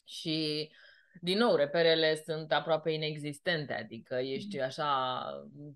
și 0.03 0.69
din 1.21 1.37
nou, 1.37 1.55
reperele 1.55 2.15
sunt 2.25 2.51
aproape 2.51 2.91
inexistente, 2.91 3.73
adică 3.73 4.15
ești 4.15 4.57
mm. 4.57 4.63
așa 4.63 5.23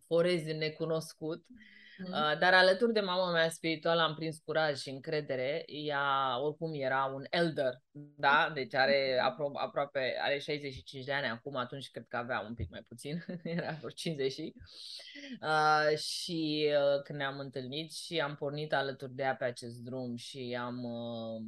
forezi 0.06 0.54
necunoscut. 0.54 1.46
Mm. 1.48 1.58
Uh, 2.04 2.38
dar 2.40 2.54
alături 2.54 2.94
de 2.94 3.00
mama 3.00 3.32
mea 3.32 3.50
spirituală 3.50 4.02
am 4.02 4.14
prins 4.14 4.38
curaj 4.38 4.78
și 4.80 4.90
încredere. 4.90 5.64
Ea 5.66 6.40
oricum 6.42 6.74
era 6.74 7.06
un 7.06 7.24
elder, 7.30 7.82
da? 7.92 8.52
Deci 8.54 8.74
are 8.74 9.20
apro- 9.20 9.62
aproape 9.62 10.16
are 10.22 10.40
65 10.40 11.06
de 11.06 11.14
ani 11.14 11.28
acum, 11.28 11.56
atunci 11.56 11.92
cred 11.92 12.06
că 12.08 12.18
avea 12.18 12.40
un 12.40 12.54
pic 12.54 12.70
mai 12.70 12.86
puțin, 12.88 13.26
era 13.44 13.72
vreo 13.72 13.90
50 13.90 14.38
uh, 14.38 15.98
și 15.98 16.70
uh, 16.72 17.02
când 17.04 17.20
ne-am 17.20 17.40
întâlnit 17.40 17.92
și 17.94 18.20
am 18.20 18.36
pornit 18.36 18.74
alături 18.74 19.16
de 19.16 19.24
ea 19.24 19.36
pe 19.36 19.46
acest 19.46 19.78
drum 19.78 20.16
și 20.16 20.58
am 20.60 20.84
uh, 20.84 21.42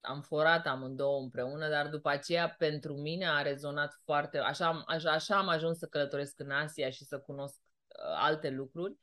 am 0.00 0.20
forat 0.20 0.66
amândouă 0.66 1.20
împreună, 1.20 1.68
dar 1.68 1.88
după 1.88 2.08
aceea 2.08 2.54
pentru 2.58 2.94
mine 2.94 3.28
a 3.28 3.42
rezonat 3.42 4.00
foarte, 4.04 4.38
așa, 4.38 4.84
așa, 4.86 5.10
așa 5.10 5.36
am 5.36 5.48
ajuns 5.48 5.78
să 5.78 5.86
călătoresc 5.86 6.40
în 6.40 6.50
Asia 6.50 6.90
și 6.90 7.04
să 7.04 7.18
cunosc 7.18 7.58
uh, 7.58 8.14
alte 8.16 8.50
lucruri 8.50 8.96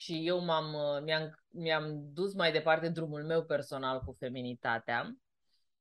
și 0.00 0.26
eu 0.26 0.44
m-am, 0.44 0.74
uh, 0.74 1.02
mi-am, 1.02 1.44
mi-am 1.48 2.12
dus 2.12 2.34
mai 2.34 2.52
departe 2.52 2.88
drumul 2.88 3.24
meu 3.24 3.44
personal 3.44 4.00
cu 4.00 4.16
feminitatea 4.18 5.16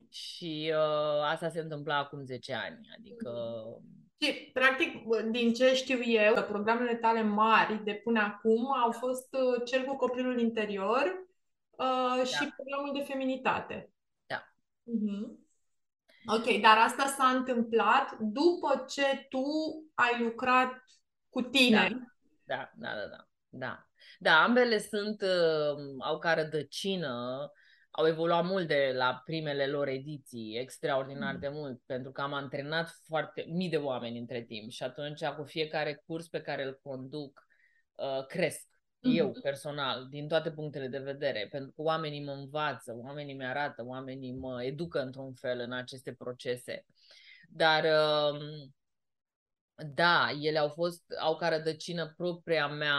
și 0.09 0.73
uh, 0.73 1.21
asta 1.23 1.49
se 1.49 1.59
întâmpla 1.59 1.97
acum 1.97 2.25
10 2.25 2.53
ani, 2.53 2.89
adică... 2.97 3.31
Și, 4.19 4.49
practic, 4.53 5.03
din 5.31 5.53
ce 5.53 5.73
știu 5.75 6.01
eu, 6.03 6.43
programele 6.43 6.95
tale 6.95 7.21
mari 7.21 7.83
de 7.83 7.93
până 7.93 8.19
acum 8.19 8.73
au 8.73 8.91
fost 8.91 9.33
uh, 9.33 9.65
cel 9.65 9.85
cu 9.85 9.95
copilul 9.95 10.39
interior 10.39 11.27
uh, 11.69 12.17
da. 12.17 12.23
și 12.23 12.53
programul 12.55 12.93
de 12.93 13.03
feminitate. 13.03 13.91
Uh-huh. 14.87 15.45
Ok, 16.25 16.61
dar 16.61 16.77
asta 16.77 17.05
s-a 17.05 17.27
întâmplat 17.27 18.17
după 18.19 18.85
ce 18.89 19.25
tu 19.29 19.43
ai 19.93 20.23
lucrat 20.23 20.83
cu 21.29 21.41
tine. 21.41 22.13
Da, 22.45 22.71
da, 22.75 22.89
da, 22.89 23.07
da. 23.09 23.27
Da, 23.49 23.87
da 24.19 24.43
ambele 24.43 24.79
sunt, 24.79 25.21
uh, 25.21 25.95
au 25.99 26.19
ca 26.19 26.33
rădăcină, 26.33 27.51
au 27.91 28.07
evoluat 28.07 28.45
mult 28.45 28.67
de 28.67 28.91
la 28.95 29.21
primele 29.25 29.67
lor 29.67 29.87
ediții, 29.87 30.57
extraordinar 30.59 31.33
mm. 31.33 31.39
de 31.39 31.47
mult, 31.47 31.81
pentru 31.85 32.11
că 32.11 32.21
am 32.21 32.33
antrenat 32.33 32.89
foarte 33.05 33.45
mii 33.49 33.69
de 33.69 33.77
oameni 33.77 34.19
între 34.19 34.41
timp 34.41 34.69
și 34.69 34.83
atunci 34.83 35.25
cu 35.25 35.43
fiecare 35.43 36.03
curs 36.05 36.27
pe 36.27 36.41
care 36.41 36.63
îl 36.63 36.79
conduc 36.83 37.47
uh, 37.95 38.25
cresc 38.25 38.67
eu 38.99 39.27
mhm. 39.27 39.41
personal, 39.41 40.07
din 40.09 40.27
toate 40.27 40.51
punctele 40.51 40.87
de 40.87 40.97
vedere, 40.97 41.47
pentru 41.51 41.71
că 41.71 41.81
oamenii 41.81 42.23
mă 42.23 42.31
învață, 42.31 42.93
oamenii 42.95 43.33
mi 43.33 43.45
arată, 43.45 43.85
oamenii 43.85 44.33
mă 44.33 44.63
educă 44.63 45.01
într-un 45.01 45.33
fel 45.33 45.59
în 45.59 45.71
aceste 45.71 46.13
procese. 46.13 46.85
Dar 47.49 47.83
um, 47.83 48.75
da, 49.93 50.29
ele 50.41 50.57
au 50.57 50.69
fost, 50.69 51.03
au 51.19 51.35
ca 51.35 51.49
rădăcină 51.49 52.13
propria 52.17 52.67
mea 52.67 52.95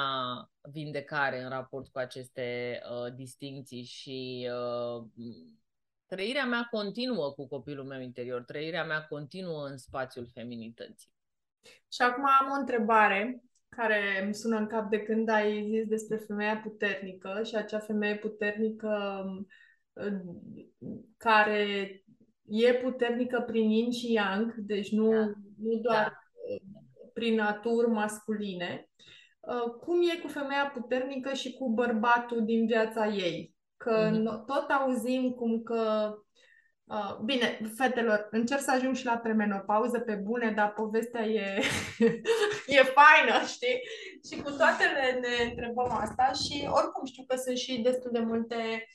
vindecare 0.72 1.42
în 1.42 1.48
raport 1.48 1.88
cu 1.88 1.98
aceste 1.98 2.78
uh, 2.90 3.14
distinții 3.14 3.82
și 3.82 4.50
uh, 4.52 5.04
trăirea 6.06 6.44
mea 6.44 6.68
continuă 6.70 7.32
cu 7.32 7.46
copilul 7.46 7.84
meu 7.84 8.00
interior, 8.00 8.42
trăirea 8.42 8.84
mea 8.84 9.06
continuă 9.06 9.66
în 9.66 9.76
spațiul 9.76 10.28
feminității. 10.32 11.10
Și 11.92 12.02
acum 12.02 12.24
am 12.40 12.50
o 12.50 12.58
întrebare 12.58 13.42
care 13.68 14.22
îmi 14.24 14.34
sună 14.34 14.56
în 14.56 14.66
cap 14.66 14.90
de 14.90 15.02
când 15.02 15.28
ai 15.28 15.68
zis 15.70 15.88
despre 15.88 16.16
femeia 16.16 16.56
puternică 16.56 17.42
și 17.44 17.54
acea 17.54 17.78
femeie 17.78 18.16
puternică 18.16 19.24
um, 19.92 20.26
care 21.16 21.66
e 22.44 22.74
puternică 22.74 23.40
prin 23.46 23.70
yin 23.70 23.92
și 23.92 24.12
yang, 24.12 24.54
deci 24.54 24.90
nu, 24.90 25.10
da. 25.10 25.32
nu 25.58 25.74
doar 25.82 26.02
da. 26.02 26.17
Prin 27.18 27.34
naturi 27.34 27.90
masculine. 27.90 28.88
Uh, 29.40 29.70
cum 29.80 30.00
e 30.02 30.20
cu 30.20 30.28
femeia 30.28 30.70
puternică 30.74 31.32
și 31.32 31.52
cu 31.52 31.70
bărbatul 31.70 32.44
din 32.44 32.66
viața 32.66 33.06
ei? 33.06 33.54
Că 33.76 34.10
mm-hmm. 34.10 34.44
tot 34.46 34.70
auzim 34.70 35.30
cum 35.30 35.62
că 35.62 36.12
Uh, 36.88 37.16
bine, 37.24 37.60
fetelor, 37.76 38.28
încerc 38.30 38.60
să 38.60 38.70
ajung 38.70 38.94
și 38.94 39.04
la 39.04 39.16
premenopauză 39.16 39.98
pe 40.00 40.14
bune, 40.14 40.50
dar 40.50 40.72
povestea 40.72 41.24
e, 41.24 41.60
e 42.76 42.82
faină, 42.82 43.46
știi? 43.46 43.80
Și 44.28 44.42
cu 44.42 44.50
toate 44.50 44.84
ne, 44.84 45.28
ne 45.28 45.50
întrebăm 45.50 45.90
asta 45.90 46.32
și 46.32 46.68
oricum 46.70 47.04
știu 47.04 47.24
că 47.26 47.36
sunt 47.36 47.56
și 47.56 47.80
destul 47.80 48.10
de 48.12 48.18
multe 48.18 48.88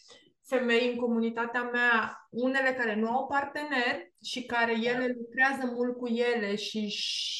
femei 0.47 0.91
în 0.91 0.97
comunitatea 0.97 1.61
mea, 1.61 2.27
unele 2.29 2.73
care 2.73 2.95
nu 2.95 3.09
au 3.09 3.27
parteneri 3.27 4.13
și 4.23 4.45
care 4.45 4.71
ele 4.71 5.15
lucrează 5.17 5.71
mult 5.75 5.97
cu 5.97 6.07
ele 6.07 6.55
și 6.55 6.95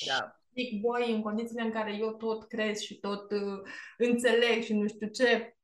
da. 0.08 0.43
Zic, 0.54 0.82
boi, 0.82 1.12
în 1.12 1.22
condițiile 1.22 1.62
în 1.62 1.72
care 1.72 1.98
eu 2.00 2.12
tot 2.12 2.48
cresc 2.48 2.82
și 2.82 3.00
tot 3.00 3.32
uh, 3.32 3.62
înțeleg 3.98 4.64
și 4.64 4.74
nu 4.74 4.88
știu 4.88 5.08
ce, 5.08 5.56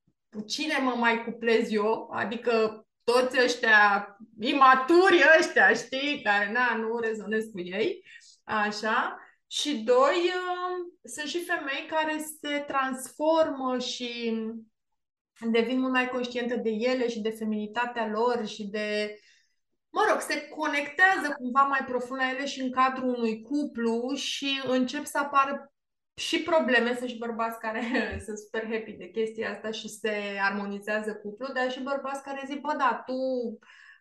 cine 0.48 0.78
mă 0.78 0.96
mai 0.98 1.24
cuplez 1.24 1.72
eu? 1.72 2.10
Adică 2.12 2.86
toți 3.04 3.44
ăștia 3.44 4.18
imaturi 4.40 5.24
ăștia, 5.40 5.74
știi, 5.74 6.22
care 6.24 6.52
na, 6.52 6.76
nu 6.76 7.00
rezonez 7.00 7.46
cu 7.46 7.60
ei, 7.60 8.06
așa. 8.44 9.20
Și 9.48 9.78
doi, 9.78 10.16
uh, 10.26 11.10
sunt 11.12 11.28
și 11.28 11.44
femei 11.44 11.86
care 11.90 12.18
se 12.42 12.64
transformă 12.68 13.80
și 13.80 14.34
devin 15.52 15.80
mult 15.80 15.92
mai 15.92 16.10
conștiente 16.10 16.56
de 16.56 16.70
ele 16.70 17.10
și 17.10 17.20
de 17.20 17.30
feminitatea 17.30 18.08
lor 18.08 18.48
și 18.48 18.64
de, 18.68 19.20
mă 19.90 20.06
rog, 20.10 20.20
se 20.22 20.48
conectează 20.48 21.34
cumva 21.38 21.62
mai 21.62 21.84
profund 21.88 22.20
la 22.20 22.30
ele 22.30 22.46
și 22.46 22.62
în 22.62 22.72
cadrul 22.72 23.14
unui 23.14 23.42
cuplu 23.42 24.14
și 24.16 24.62
încep 24.68 25.06
să 25.06 25.18
apară 25.18 25.74
și 26.16 26.44
probleme, 26.44 26.96
sunt 26.96 27.10
și 27.10 27.18
bărbați 27.18 27.60
care 27.60 27.82
sunt 28.26 28.38
super 28.38 28.64
happy 28.72 28.92
de 28.92 29.10
chestia 29.10 29.52
asta 29.52 29.72
și 29.72 29.88
se 29.88 30.38
armonizează 30.42 31.16
cuplul, 31.16 31.52
dar 31.54 31.72
și 31.72 31.80
bărbați 31.80 32.24
care 32.24 32.44
zic, 32.48 32.62
bă, 32.62 32.76
da, 32.78 33.04
tu, 33.06 33.14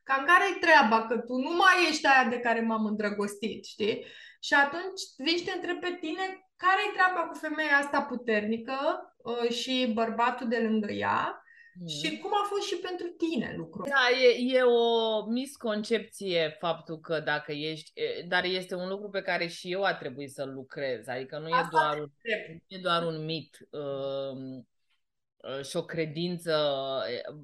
cam 0.03 0.24
care-i 0.24 0.59
treaba, 0.61 1.07
că 1.07 1.18
tu 1.18 1.35
nu 1.35 1.51
mai 1.57 1.88
ești 1.88 2.07
aia 2.07 2.29
de 2.29 2.38
care 2.38 2.61
m-am 2.61 2.85
îndrăgostit, 2.85 3.64
știi? 3.64 4.05
Și 4.40 4.55
atunci 4.55 5.01
vin 5.16 5.37
și 5.37 5.44
te 5.44 5.53
întreb 5.53 5.81
pe 5.81 5.96
tine, 6.01 6.24
care-i 6.57 6.92
treaba 6.92 7.20
cu 7.20 7.38
femeia 7.38 7.77
asta 7.77 8.03
puternică 8.03 8.79
uh, 9.16 9.51
și 9.51 9.92
bărbatul 9.94 10.48
de 10.48 10.59
lângă 10.59 10.92
ea 10.92 11.42
și 11.86 12.10
mm. 12.10 12.18
cum 12.18 12.30
a 12.42 12.46
fost 12.48 12.66
și 12.66 12.76
pentru 12.76 13.06
tine 13.06 13.54
lucrul? 13.56 13.86
Da, 13.88 14.18
e, 14.18 14.56
e 14.56 14.62
o 14.62 15.26
misconcepție 15.26 16.56
faptul 16.58 16.98
că 16.98 17.20
dacă 17.20 17.52
ești, 17.52 17.92
dar 18.28 18.44
este 18.44 18.74
un 18.74 18.88
lucru 18.88 19.08
pe 19.08 19.22
care 19.22 19.46
și 19.46 19.72
eu 19.72 19.82
a 19.82 19.94
trebuit 19.94 20.30
să 20.30 20.44
lucrez, 20.44 21.06
adică 21.06 21.38
nu 21.38 21.48
e, 21.48 21.68
doar 21.70 21.98
un, 21.98 22.10
nu 22.58 22.76
e 22.76 22.78
doar 22.82 23.06
un 23.06 23.24
mit 23.24 23.58
uh, 23.70 25.64
și 25.64 25.76
o 25.76 25.84
credință 25.84 26.54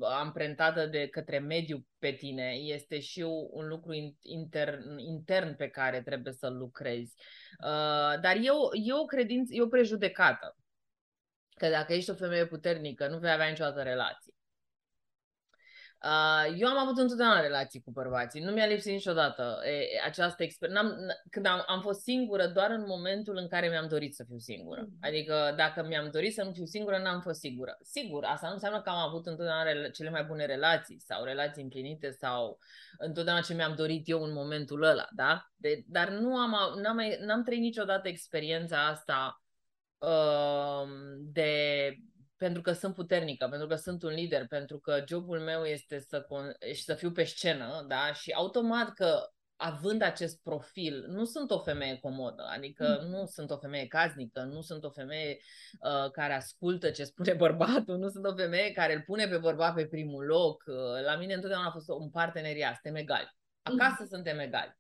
amprentată 0.01 0.87
de 0.87 1.09
către 1.09 1.39
mediu 1.39 1.87
pe 1.99 2.13
tine, 2.13 2.51
este 2.53 3.01
și 3.01 3.21
un 3.51 3.69
lucru 3.69 3.93
intern, 4.23 4.99
intern 4.99 5.57
pe 5.57 5.69
care 5.69 6.03
trebuie 6.03 6.33
să-l 6.33 6.57
lucrezi. 6.57 7.15
Uh, 7.65 8.21
dar 8.21 8.37
eu, 8.43 8.71
eu 8.87 8.99
o 8.99 9.05
credință, 9.05 9.55
eu 9.55 9.69
prejudecată 9.69 10.57
că 11.55 11.69
dacă 11.69 11.93
ești 11.93 12.11
o 12.11 12.15
femeie 12.15 12.47
puternică, 12.47 13.09
nu 13.09 13.19
vei 13.19 13.33
avea 13.33 13.49
niciodată 13.49 13.83
relații. 13.83 14.35
Uh, 16.05 16.55
eu 16.59 16.69
am 16.69 16.79
avut 16.79 16.99
întotdeauna 16.99 17.41
relații 17.41 17.81
cu 17.81 17.91
bărbații, 17.91 18.41
nu 18.41 18.53
mi-a 18.53 18.67
lipsit 18.67 18.93
niciodată 18.93 19.61
e, 19.65 20.01
această 20.05 20.43
experiență. 20.43 20.97
Când 21.31 21.47
am, 21.47 21.65
am 21.67 21.81
fost 21.81 22.01
singură 22.01 22.47
doar 22.47 22.71
în 22.71 22.85
momentul 22.87 23.37
în 23.37 23.49
care 23.49 23.69
mi-am 23.69 23.89
dorit 23.89 24.15
să 24.15 24.25
fiu 24.25 24.39
singură. 24.39 24.81
Mm. 24.81 24.99
Adică 25.01 25.55
dacă 25.57 25.83
mi-am 25.83 26.09
dorit 26.13 26.35
să 26.35 26.43
nu 26.43 26.53
fiu 26.53 26.65
singură, 26.65 26.99
n-am 26.99 27.21
fost 27.21 27.41
sigură. 27.41 27.79
Sigur, 27.83 28.25
asta 28.25 28.47
nu 28.47 28.53
înseamnă 28.53 28.83
că 28.83 28.91
am 28.91 29.09
avut 29.09 29.27
întotdeauna 29.27 29.89
cele 29.89 30.11
mai 30.11 30.25
bune 30.25 30.47
relații 30.47 31.01
sau 31.01 31.25
relații 31.25 31.63
împlinite 31.63 32.11
sau 32.11 32.59
întotdeauna 32.99 33.43
ce 33.43 33.55
mi-am 33.55 33.75
dorit 33.75 34.09
eu 34.09 34.23
în 34.23 34.33
momentul 34.33 34.83
ăla, 34.83 35.07
da? 35.15 35.53
De, 35.57 35.85
dar 35.87 36.09
nu 36.09 36.37
am, 36.37 36.81
n-am, 36.81 36.95
mai, 36.95 37.19
n-am 37.21 37.43
trăit 37.43 37.61
niciodată 37.61 38.09
experiența 38.09 38.87
asta 38.87 39.39
uh, 39.39 39.44
de 41.19 41.95
pentru 42.37 42.63
că 42.63 42.73
sunt 42.73 42.95
puternică, 42.95 43.47
pentru 43.49 43.67
că 43.67 43.75
sunt 43.75 44.03
un 44.03 44.13
lider, 44.13 44.47
pentru 44.47 44.79
că 44.79 45.05
jobul 45.09 45.41
meu 45.41 45.65
este 45.65 45.99
să, 45.99 46.25
con- 46.25 46.75
să 46.85 46.95
fiu 46.95 47.13
pe 47.13 47.25
scenă, 47.25 47.85
da? 47.89 48.13
Și 48.13 48.31
automat 48.33 48.93
că 48.93 49.29
având 49.57 50.03
acest 50.03 50.43
profil, 50.43 51.05
nu 51.09 51.25
sunt 51.25 51.51
o 51.51 51.59
femeie 51.59 51.99
comodă, 51.99 52.45
adică 52.55 53.01
mm. 53.03 53.11
nu 53.11 53.27
sunt 53.27 53.51
o 53.51 53.57
femeie 53.57 53.87
casnică, 53.87 54.43
nu 54.43 54.61
sunt 54.61 54.85
o 54.85 54.91
femeie 54.91 55.39
uh, 55.81 56.11
care 56.11 56.33
ascultă 56.35 56.91
ce 56.91 57.05
spune 57.05 57.33
bărbatul, 57.45 57.97
nu 57.97 58.09
sunt 58.09 58.27
o 58.27 58.35
femeie 58.35 58.73
care 58.73 58.95
îl 58.95 59.03
pune 59.07 59.27
pe 59.27 59.39
bărbat 59.39 59.75
pe 59.75 59.87
primul 59.87 60.25
loc. 60.25 60.65
Uh, 60.67 61.05
la 61.05 61.17
mine 61.17 61.35
întotdeauna 61.35 61.69
a 61.69 61.73
fost 61.73 61.89
un 61.89 62.11
parteneriat, 62.11 62.79
suntem 62.83 63.01
egali. 63.01 63.37
Acasă 63.63 63.97
mm. 64.01 64.07
suntem 64.07 64.39
egali. 64.39 64.77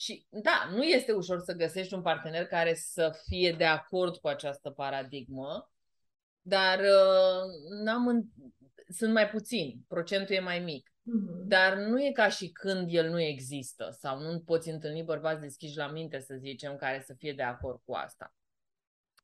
Și 0.00 0.26
da, 0.30 0.68
nu 0.70 0.82
este 0.82 1.12
ușor 1.12 1.40
să 1.40 1.52
găsești 1.52 1.94
un 1.94 2.02
partener 2.02 2.46
care 2.46 2.74
să 2.74 3.18
fie 3.28 3.52
de 3.52 3.64
acord 3.64 4.16
cu 4.16 4.28
această 4.28 4.70
paradigmă, 4.70 5.70
dar 6.40 6.78
uh, 6.78 7.82
n-am 7.84 8.06
în... 8.06 8.22
sunt 8.88 9.12
mai 9.12 9.28
puțini, 9.28 9.84
procentul 9.88 10.34
e 10.34 10.40
mai 10.40 10.58
mic. 10.58 10.88
Mm-hmm. 10.88 11.46
Dar 11.46 11.76
nu 11.76 12.04
e 12.04 12.12
ca 12.12 12.28
și 12.28 12.48
când 12.48 12.86
el 12.90 13.10
nu 13.10 13.20
există 13.20 13.96
sau 14.00 14.20
nu 14.20 14.40
poți 14.40 14.68
întâlni 14.68 15.02
bărbați 15.02 15.40
deschiși 15.40 15.76
la 15.76 15.90
minte, 15.90 16.18
să 16.18 16.34
zicem, 16.38 16.76
care 16.76 17.02
să 17.06 17.14
fie 17.14 17.32
de 17.32 17.42
acord 17.42 17.80
cu 17.84 17.92
asta. 17.92 18.34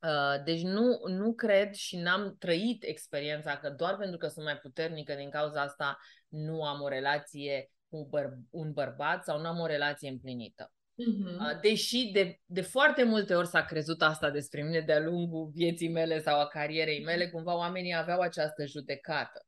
Uh, 0.02 0.44
deci 0.44 0.62
nu, 0.62 1.00
nu 1.06 1.34
cred 1.34 1.72
și 1.72 1.96
n-am 1.96 2.36
trăit 2.38 2.82
experiența 2.82 3.56
că 3.56 3.70
doar 3.70 3.96
pentru 3.96 4.18
că 4.18 4.28
sunt 4.28 4.44
mai 4.44 4.58
puternică 4.58 5.14
din 5.14 5.30
cauza 5.30 5.60
asta 5.60 5.98
nu 6.28 6.64
am 6.64 6.80
o 6.80 6.88
relație 6.88 7.70
cu 7.94 8.08
băr- 8.18 8.48
un 8.50 8.72
bărbat 8.72 9.24
sau 9.24 9.40
nu 9.40 9.46
am 9.46 9.58
o 9.58 9.66
relație 9.66 10.08
împlinită. 10.08 10.72
Uh-huh. 10.94 11.60
Deși 11.60 12.10
de, 12.12 12.40
de 12.44 12.60
foarte 12.60 13.04
multe 13.04 13.34
ori 13.34 13.46
s-a 13.46 13.64
crezut 13.64 14.02
asta 14.02 14.30
despre 14.30 14.62
mine 14.62 14.80
de-a 14.80 15.00
lungul 15.00 15.50
vieții 15.54 15.88
mele 15.88 16.20
sau 16.20 16.40
a 16.40 16.46
carierei 16.46 17.04
mele, 17.04 17.28
cumva 17.28 17.56
oamenii 17.56 17.96
aveau 17.96 18.20
această 18.20 18.66
judecată. 18.66 19.46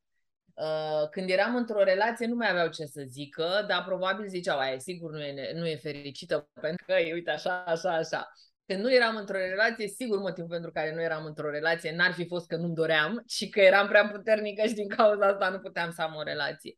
Uh, 0.54 1.09
când 1.11 1.30
eram 1.30 1.56
într-o 1.56 1.82
relație 1.82 2.26
nu 2.26 2.35
mai 2.35 2.50
aveau 2.50 2.68
ce 2.68 2.85
să 2.85 3.02
zică, 3.06 3.64
dar 3.68 3.85
probabil 3.85 4.28
ziceau, 4.28 4.59
aia 4.59 4.78
sigur 4.78 5.11
nu 5.12 5.22
e, 5.22 5.52
nu 5.54 5.66
e 5.66 5.76
fericită 5.76 6.48
pentru 6.61 6.85
că 6.87 6.92
e, 6.92 7.12
uite, 7.12 7.30
așa, 7.30 7.64
așa, 7.64 7.96
așa. 7.96 8.32
Când 8.66 8.82
nu 8.82 8.94
eram 8.94 9.16
într-o 9.16 9.37
relație, 9.37 9.88
sigur 9.88 10.18
motivul 10.18 10.50
pentru 10.50 10.70
care 10.70 10.94
nu 10.94 11.02
eram 11.02 11.24
într-o 11.24 11.50
relație 11.50 11.94
n-ar 11.96 12.12
fi 12.12 12.26
fost 12.26 12.46
că 12.46 12.56
nu-mi 12.56 12.74
doream, 12.74 13.22
ci 13.26 13.48
că 13.48 13.61
eram 13.61 13.88
prea 13.88 14.09
puternică 14.09 14.66
și 14.66 14.74
din 14.74 14.88
cauza 14.88 15.26
asta 15.26 15.48
nu 15.48 15.59
puteam 15.59 15.90
să 15.90 16.02
am 16.02 16.14
o 16.14 16.22
relație. 16.22 16.76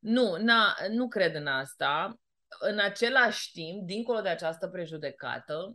Nu, 0.00 0.36
na, 0.36 0.76
nu 0.90 1.08
cred 1.08 1.34
în 1.34 1.46
asta 1.46 2.18
în 2.60 2.78
același 2.78 3.52
timp, 3.52 3.86
dincolo 3.86 4.20
de 4.20 4.28
această 4.28 4.68
prejudecată, 4.68 5.74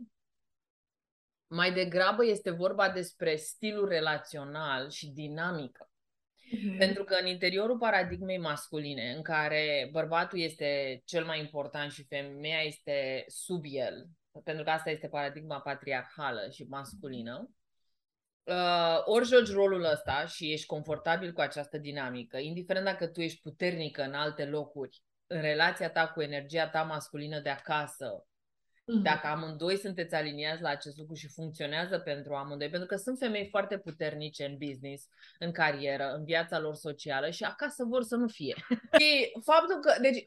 mai 1.46 1.72
degrabă 1.72 2.26
este 2.26 2.50
vorba 2.50 2.90
despre 2.90 3.36
stilul 3.36 3.88
relațional 3.88 4.90
și 4.90 5.06
dinamică. 5.06 5.88
Mm-hmm. 5.88 6.78
Pentru 6.78 7.04
că 7.04 7.16
în 7.20 7.26
interiorul 7.26 7.78
paradigmei 7.78 8.38
masculine, 8.38 9.12
în 9.16 9.22
care 9.22 9.88
bărbatul 9.92 10.38
este 10.38 11.02
cel 11.04 11.24
mai 11.24 11.40
important 11.40 11.92
și 11.92 12.06
femeia 12.06 12.60
este 12.60 13.24
sub 13.26 13.62
el, 13.66 14.06
pentru 14.44 14.64
că 14.64 14.70
asta 14.70 14.90
este 14.90 15.08
paradigma 15.08 15.60
patriarhală 15.60 16.48
și 16.50 16.66
masculină, 16.68 17.50
uh, 18.44 19.02
ori 19.04 19.26
joci 19.26 19.52
rolul 19.52 19.84
ăsta 19.84 20.26
și 20.26 20.52
ești 20.52 20.66
confortabil 20.66 21.32
cu 21.32 21.40
această 21.40 21.78
dinamică, 21.78 22.38
indiferent 22.38 22.84
dacă 22.84 23.06
tu 23.06 23.20
ești 23.20 23.40
puternică 23.40 24.02
în 24.02 24.14
alte 24.14 24.44
locuri 24.44 25.02
în 25.26 25.40
relația 25.40 25.90
ta 25.90 26.08
cu 26.08 26.22
energia 26.22 26.68
ta 26.68 26.82
masculină 26.82 27.40
de 27.40 27.48
acasă, 27.48 28.26
mm-hmm. 28.84 29.02
dacă 29.02 29.26
amândoi 29.26 29.76
sunteți 29.76 30.14
aliniați 30.14 30.62
la 30.62 30.68
acest 30.68 30.96
lucru 30.98 31.14
și 31.14 31.28
funcționează 31.28 31.98
pentru 31.98 32.34
amândoi, 32.34 32.68
pentru 32.68 32.88
că 32.88 32.96
sunt 32.96 33.18
femei 33.18 33.48
foarte 33.48 33.78
puternice 33.78 34.44
în 34.44 34.56
business, 34.58 35.08
în 35.38 35.52
carieră, 35.52 36.12
în 36.16 36.24
viața 36.24 36.58
lor 36.58 36.74
socială 36.74 37.30
și 37.30 37.44
acasă 37.44 37.84
vor 37.84 38.02
să 38.02 38.16
nu 38.16 38.28
fie. 38.28 38.54
și 39.00 39.32
faptul 39.44 39.80
că, 39.80 39.94
deci, 40.00 40.22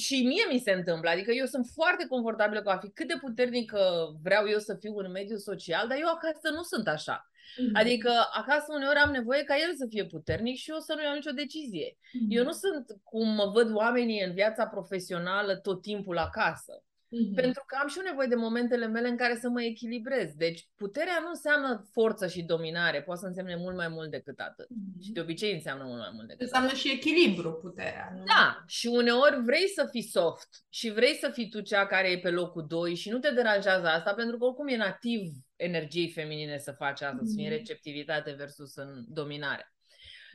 și 0.00 0.22
mie 0.22 0.44
mi 0.52 0.58
se 0.58 0.72
întâmplă, 0.72 1.10
adică 1.10 1.30
eu 1.30 1.46
sunt 1.46 1.66
foarte 1.74 2.06
confortabilă 2.06 2.62
cu 2.62 2.70
a 2.70 2.76
fi 2.76 2.90
cât 2.90 3.08
de 3.08 3.14
puternică 3.20 3.80
vreau 4.22 4.48
eu 4.48 4.58
să 4.58 4.76
fiu 4.80 4.96
în 4.96 5.10
mediul 5.10 5.38
social, 5.38 5.88
dar 5.88 5.98
eu 6.00 6.08
acasă 6.08 6.50
nu 6.54 6.62
sunt 6.62 6.88
așa. 6.88 7.26
Mm-hmm. 7.42 7.72
Adică 7.72 8.10
acasă 8.32 8.66
uneori 8.74 8.98
am 8.98 9.10
nevoie 9.10 9.42
ca 9.42 9.54
el 9.54 9.74
să 9.74 9.86
fie 9.88 10.06
puternic 10.06 10.56
și 10.56 10.70
eu 10.70 10.78
să 10.78 10.94
nu 10.96 11.02
iau 11.02 11.14
nicio 11.14 11.30
decizie. 11.30 11.96
Mm-hmm. 11.96 12.28
Eu 12.28 12.44
nu 12.44 12.52
sunt 12.52 12.86
cum 13.02 13.28
mă 13.28 13.50
văd 13.54 13.74
oamenii 13.74 14.24
în 14.24 14.32
viața 14.32 14.66
profesională 14.66 15.56
tot 15.56 15.82
timpul 15.82 16.18
acasă. 16.18 16.82
Mm-hmm. 17.12 17.34
Pentru 17.34 17.62
că 17.66 17.76
am 17.80 17.88
și 17.88 17.98
eu 17.98 18.04
nevoie 18.04 18.28
de 18.28 18.34
momentele 18.34 18.86
mele 18.86 19.08
în 19.08 19.16
care 19.16 19.38
să 19.40 19.48
mă 19.48 19.62
echilibrez. 19.62 20.34
Deci 20.34 20.68
puterea 20.76 21.18
nu 21.22 21.28
înseamnă 21.28 21.88
forță 21.90 22.26
și 22.26 22.42
dominare, 22.42 23.02
poate 23.02 23.20
să 23.20 23.26
însemne 23.26 23.56
mult 23.56 23.76
mai 23.76 23.88
mult 23.88 24.10
decât 24.10 24.38
atât. 24.38 24.66
Mm-hmm. 24.66 25.02
Și 25.04 25.12
de 25.12 25.20
obicei 25.20 25.52
înseamnă 25.52 25.84
mult 25.84 25.98
mai 25.98 26.10
mult 26.14 26.26
decât 26.26 26.42
Înseamnă 26.42 26.68
atât. 26.68 26.80
și 26.80 26.90
echilibru 26.90 27.52
puterea. 27.52 28.12
Nu? 28.16 28.24
Da, 28.24 28.64
și 28.66 28.86
uneori 28.86 29.42
vrei 29.42 29.68
să 29.68 29.88
fii 29.90 30.02
soft 30.02 30.48
și 30.68 30.90
vrei 30.90 31.14
să 31.14 31.30
fii 31.32 31.48
tu 31.48 31.60
cea 31.60 31.86
care 31.86 32.10
e 32.10 32.18
pe 32.18 32.30
locul 32.30 32.66
2 32.68 32.94
și 32.94 33.10
nu 33.10 33.18
te 33.18 33.30
deranjează 33.30 33.86
asta 33.86 34.14
pentru 34.14 34.38
că 34.38 34.44
oricum 34.44 34.68
e 34.68 34.76
nativ 34.76 35.20
energiei 35.64 36.10
feminine 36.10 36.58
să 36.58 36.72
faci 36.72 37.00
asta, 37.00 37.16
mm-hmm. 37.16 37.26
să 37.26 37.34
fie 37.36 37.48
receptivitate 37.48 38.32
versus 38.32 38.76
în 38.76 39.04
dominare. 39.08 39.74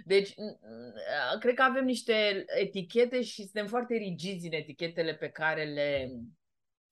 Deci, 0.05 0.33
cred 1.39 1.53
că 1.53 1.61
avem 1.61 1.85
niște 1.85 2.45
etichete 2.59 3.21
și 3.21 3.41
suntem 3.41 3.67
foarte 3.67 3.95
rigizi 3.95 4.45
în 4.45 4.53
etichetele 4.53 5.13
pe 5.13 5.29
care 5.29 5.63
le 5.63 6.11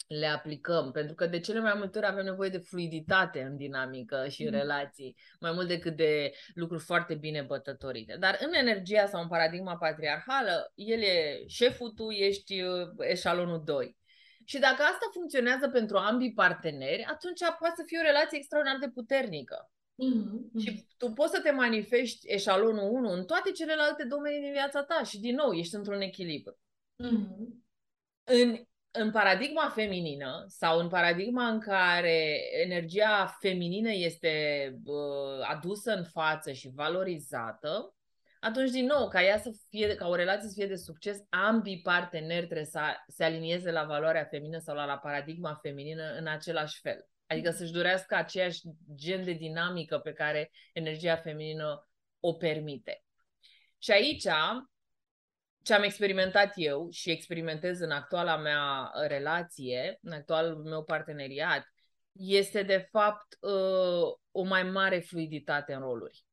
le 0.07 0.25
aplicăm, 0.25 0.91
pentru 0.91 1.15
că 1.15 1.27
de 1.27 1.39
cele 1.39 1.59
mai 1.59 1.73
multe 1.77 1.97
ori 1.97 2.07
avem 2.07 2.23
nevoie 2.23 2.49
de 2.49 2.57
fluiditate 2.57 3.41
în 3.41 3.57
dinamică 3.57 4.27
și 4.27 4.43
în 4.43 4.53
mm. 4.53 4.59
relații, 4.59 5.15
mai 5.39 5.51
mult 5.51 5.67
decât 5.67 5.95
de 5.95 6.31
lucruri 6.53 6.83
foarte 6.83 7.15
bine 7.15 7.41
bătătorite. 7.41 8.15
Dar 8.19 8.37
în 8.41 8.53
energia 8.53 9.05
sau 9.05 9.21
în 9.21 9.27
paradigma 9.27 9.77
patriarhală, 9.77 10.71
el 10.75 11.01
e 11.01 11.43
șeful, 11.47 11.89
tu 11.89 12.09
ești 12.09 12.61
uh, 12.61 12.87
eșalonul 12.99 13.63
2. 13.65 13.97
Și 14.45 14.59
dacă 14.59 14.81
asta 14.81 15.09
funcționează 15.11 15.69
pentru 15.69 15.97
ambii 15.97 16.33
parteneri, 16.33 17.03
atunci 17.03 17.39
poate 17.59 17.73
să 17.75 17.83
fie 17.85 17.99
o 17.99 18.05
relație 18.05 18.37
extraordinar 18.37 18.79
de 18.79 18.89
puternică. 18.89 19.69
Mm-hmm. 19.71 20.61
Și 20.63 20.87
tu 20.97 21.11
poți 21.11 21.33
să 21.33 21.41
te 21.41 21.51
manifesti 21.51 22.31
eșalonul 22.33 22.89
1 22.91 23.09
în 23.09 23.25
toate 23.25 23.51
celelalte 23.51 24.03
domenii 24.03 24.41
din 24.41 24.51
viața 24.51 24.83
ta 24.83 25.03
și, 25.03 25.19
din 25.19 25.35
nou, 25.35 25.51
ești 25.51 25.75
într-un 25.75 26.01
echilibru. 26.01 26.57
Mm-hmm. 27.03 27.63
În 28.23 28.65
în 28.97 29.11
paradigma 29.11 29.69
feminină 29.69 30.45
sau 30.47 30.79
în 30.79 30.87
paradigma 30.87 31.47
în 31.47 31.59
care 31.59 32.39
energia 32.63 33.37
feminină 33.39 33.91
este 33.91 34.33
uh, 34.83 35.47
adusă 35.49 35.93
în 35.93 36.03
față 36.03 36.51
și 36.51 36.71
valorizată, 36.75 37.94
atunci, 38.45 38.71
din 38.71 38.85
nou, 38.85 39.07
ca 39.07 39.23
ea 39.23 39.37
să 39.37 39.51
fie, 39.69 39.95
ca 39.95 40.07
o 40.07 40.15
relație 40.15 40.49
să 40.49 40.53
fie 40.55 40.67
de 40.67 40.75
succes, 40.75 41.17
ambii 41.29 41.81
parteneri 41.81 42.45
trebuie 42.45 42.65
să 42.65 42.79
se 43.07 43.23
alinieze 43.23 43.71
la 43.71 43.83
valoarea 43.83 44.25
feminină 44.25 44.59
sau 44.59 44.75
la, 44.75 44.85
la 44.85 44.97
paradigma 44.97 45.59
feminină 45.61 46.15
în 46.17 46.27
același 46.27 46.79
fel. 46.79 47.07
Adică 47.27 47.51
să-și 47.51 47.71
dorească 47.71 48.15
aceeași 48.15 48.61
gen 48.95 49.23
de 49.23 49.31
dinamică 49.31 49.97
pe 49.97 50.13
care 50.13 50.51
energia 50.73 51.15
feminină 51.15 51.89
o 52.19 52.33
permite. 52.33 53.03
Și 53.77 53.91
aici 53.91 54.27
ce 55.61 55.73
am 55.73 55.83
experimentat 55.83 56.53
eu 56.55 56.89
și 56.89 57.11
experimentez 57.11 57.79
în 57.79 57.91
actuala 57.91 58.37
mea 58.37 58.91
relație, 59.07 59.99
în 60.01 60.11
actualul 60.11 60.63
meu 60.63 60.83
parteneriat, 60.83 61.73
este 62.11 62.63
de 62.63 62.87
fapt 62.91 63.37
uh, 63.39 64.13
o 64.31 64.43
mai 64.43 64.63
mare 64.63 64.99
fluiditate 64.99 65.73
în 65.73 65.79
roluri. 65.79 66.25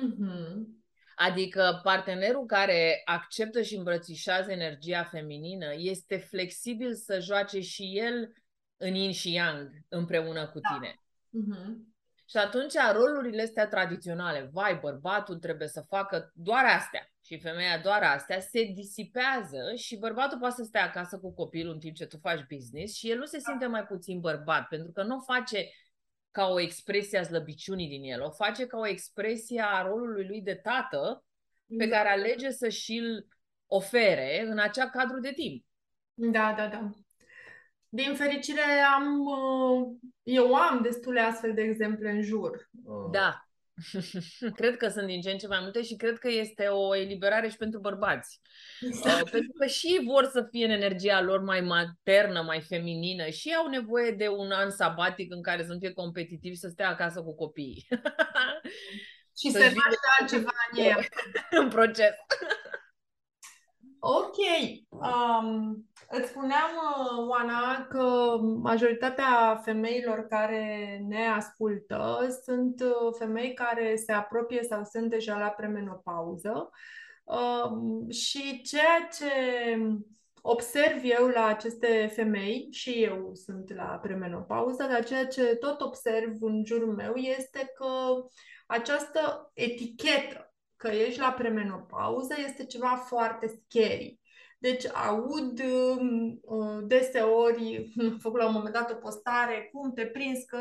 Mm-hmm. 0.00 0.78
Adică 1.20 1.80
partenerul 1.82 2.46
care 2.46 3.02
acceptă 3.04 3.62
și 3.62 3.76
îmbrățișează 3.76 4.50
energia 4.50 5.04
feminină 5.04 5.74
este 5.76 6.16
flexibil 6.16 6.94
să 6.94 7.20
joace 7.20 7.60
și 7.60 7.98
el 7.98 8.32
în 8.76 8.94
yin 8.94 9.12
și 9.12 9.32
yang 9.32 9.70
împreună 9.88 10.46
cu 10.46 10.60
da. 10.60 10.74
tine. 10.74 10.94
Mm-hmm. 11.28 11.96
Și 12.30 12.36
atunci 12.36 12.74
rolurile 12.92 13.42
astea 13.42 13.68
tradiționale, 13.68 14.50
vai, 14.52 14.78
bărbatul 14.82 15.38
trebuie 15.38 15.68
să 15.68 15.84
facă 15.88 16.32
doar 16.34 16.64
astea 16.64 17.12
și 17.24 17.38
femeia 17.38 17.78
doar 17.78 18.02
astea, 18.02 18.40
se 18.40 18.72
disipează 18.74 19.74
și 19.76 19.96
bărbatul 19.96 20.38
poate 20.38 20.54
să 20.54 20.62
stea 20.62 20.84
acasă 20.84 21.18
cu 21.18 21.32
copilul 21.34 21.72
în 21.72 21.78
timp 21.78 21.94
ce 21.94 22.06
tu 22.06 22.18
faci 22.18 22.44
business 22.48 22.94
și 22.94 23.10
el 23.10 23.18
nu 23.18 23.24
se 23.24 23.38
simte 23.38 23.66
mai 23.66 23.84
puțin 23.84 24.20
bărbat, 24.20 24.68
pentru 24.68 24.92
că 24.92 25.02
nu 25.02 25.16
o 25.16 25.32
face 25.32 25.68
ca 26.30 26.46
o 26.46 26.60
expresie 26.60 27.18
a 27.18 27.22
slăbiciunii 27.22 27.88
din 27.88 28.02
el, 28.02 28.22
o 28.22 28.30
face 28.30 28.66
ca 28.66 28.78
o 28.78 28.86
expresie 28.86 29.62
a 29.62 29.82
rolului 29.82 30.26
lui 30.26 30.42
de 30.42 30.54
tată 30.54 31.24
pe 31.78 31.84
mm. 31.84 31.90
care 31.90 32.08
alege 32.08 32.50
să 32.50 32.68
și-l 32.68 33.26
ofere 33.66 34.44
în 34.46 34.58
acea 34.58 34.90
cadru 34.90 35.20
de 35.20 35.32
timp. 35.32 35.64
Da, 36.14 36.54
da, 36.56 36.66
da. 36.66 36.90
Din 37.88 38.14
fericire 38.14 38.62
am, 38.94 39.18
uh, 39.20 39.96
eu 40.22 40.54
am 40.54 40.82
destule 40.82 41.20
astfel 41.20 41.54
de 41.54 41.62
exemple 41.62 42.10
în 42.10 42.22
jur. 42.22 42.70
Uh. 42.84 43.10
Da. 43.10 43.47
cred 44.56 44.76
că 44.76 44.88
sunt 44.88 45.06
din 45.06 45.20
ce 45.20 45.30
în 45.30 45.38
ce 45.38 45.46
mai 45.46 45.58
multe 45.60 45.82
și 45.82 45.96
cred 45.96 46.18
că 46.18 46.28
este 46.30 46.66
o 46.66 46.96
eliberare 46.96 47.48
și 47.48 47.56
pentru 47.56 47.80
bărbați. 47.80 48.40
Exact. 48.80 49.22
Uh, 49.22 49.30
pentru 49.30 49.52
că 49.52 49.66
și 49.66 50.00
vor 50.04 50.24
să 50.32 50.46
fie 50.50 50.64
în 50.64 50.70
energia 50.70 51.20
lor 51.20 51.42
mai 51.42 51.60
maternă, 51.60 52.42
mai 52.42 52.60
feminină 52.60 53.28
și 53.28 53.54
au 53.54 53.68
nevoie 53.68 54.10
de 54.10 54.28
un 54.28 54.50
an 54.50 54.70
sabatic 54.70 55.32
în 55.32 55.42
care 55.42 55.64
să 55.64 55.72
nu 55.72 55.78
fie 55.78 55.92
competitivi 55.92 56.56
să 56.56 56.68
stea 56.68 56.88
acasă 56.88 57.22
cu 57.22 57.34
copiii. 57.34 57.86
și 59.40 59.50
să 59.50 59.58
naște 59.58 60.08
altceva 60.20 60.50
în 60.72 60.78
ei. 60.78 61.08
în 61.60 61.68
proces. 61.68 62.14
Ok. 64.00 64.36
Um, 64.88 65.88
îți 66.10 66.28
spuneam, 66.28 66.70
uh, 66.76 67.28
Oana, 67.28 67.86
că 67.86 68.36
majoritatea 68.62 69.60
femeilor 69.64 70.26
care 70.26 70.98
ne 71.08 71.26
ascultă 71.26 72.28
sunt 72.44 72.80
uh, 72.80 73.14
femei 73.18 73.54
care 73.54 73.96
se 73.96 74.12
apropie 74.12 74.62
sau 74.62 74.84
sunt 74.84 75.10
deja 75.10 75.38
la 75.38 75.48
premenopauză. 75.48 76.70
Um, 77.24 78.10
și 78.10 78.62
ceea 78.62 79.08
ce 79.18 79.32
observ 80.42 81.00
eu 81.02 81.26
la 81.26 81.44
aceste 81.44 82.10
femei, 82.14 82.68
și 82.70 83.02
eu 83.02 83.30
sunt 83.34 83.74
la 83.74 83.98
premenopauză, 84.02 84.86
dar 84.90 85.04
ceea 85.04 85.26
ce 85.26 85.42
tot 85.42 85.80
observ 85.80 86.32
în 86.40 86.64
jurul 86.64 86.94
meu 86.94 87.14
este 87.14 87.72
că 87.74 88.24
această 88.66 89.50
etichetă 89.54 90.47
că 90.78 90.88
ești 90.88 91.20
la 91.20 91.32
premenopauză 91.32 92.34
este 92.46 92.64
ceva 92.64 93.04
foarte 93.06 93.46
scary. 93.46 94.20
Deci 94.60 94.84
aud 94.86 95.60
um, 95.60 96.38
uh, 96.42 96.78
deseori, 96.86 97.92
am 98.00 98.18
făcut 98.20 98.38
la 98.38 98.46
un 98.46 98.52
moment 98.52 98.74
dat 98.74 98.90
o 98.90 98.94
postare, 98.94 99.68
cum 99.72 99.92
te 99.92 100.06
prins 100.06 100.44
că 100.44 100.58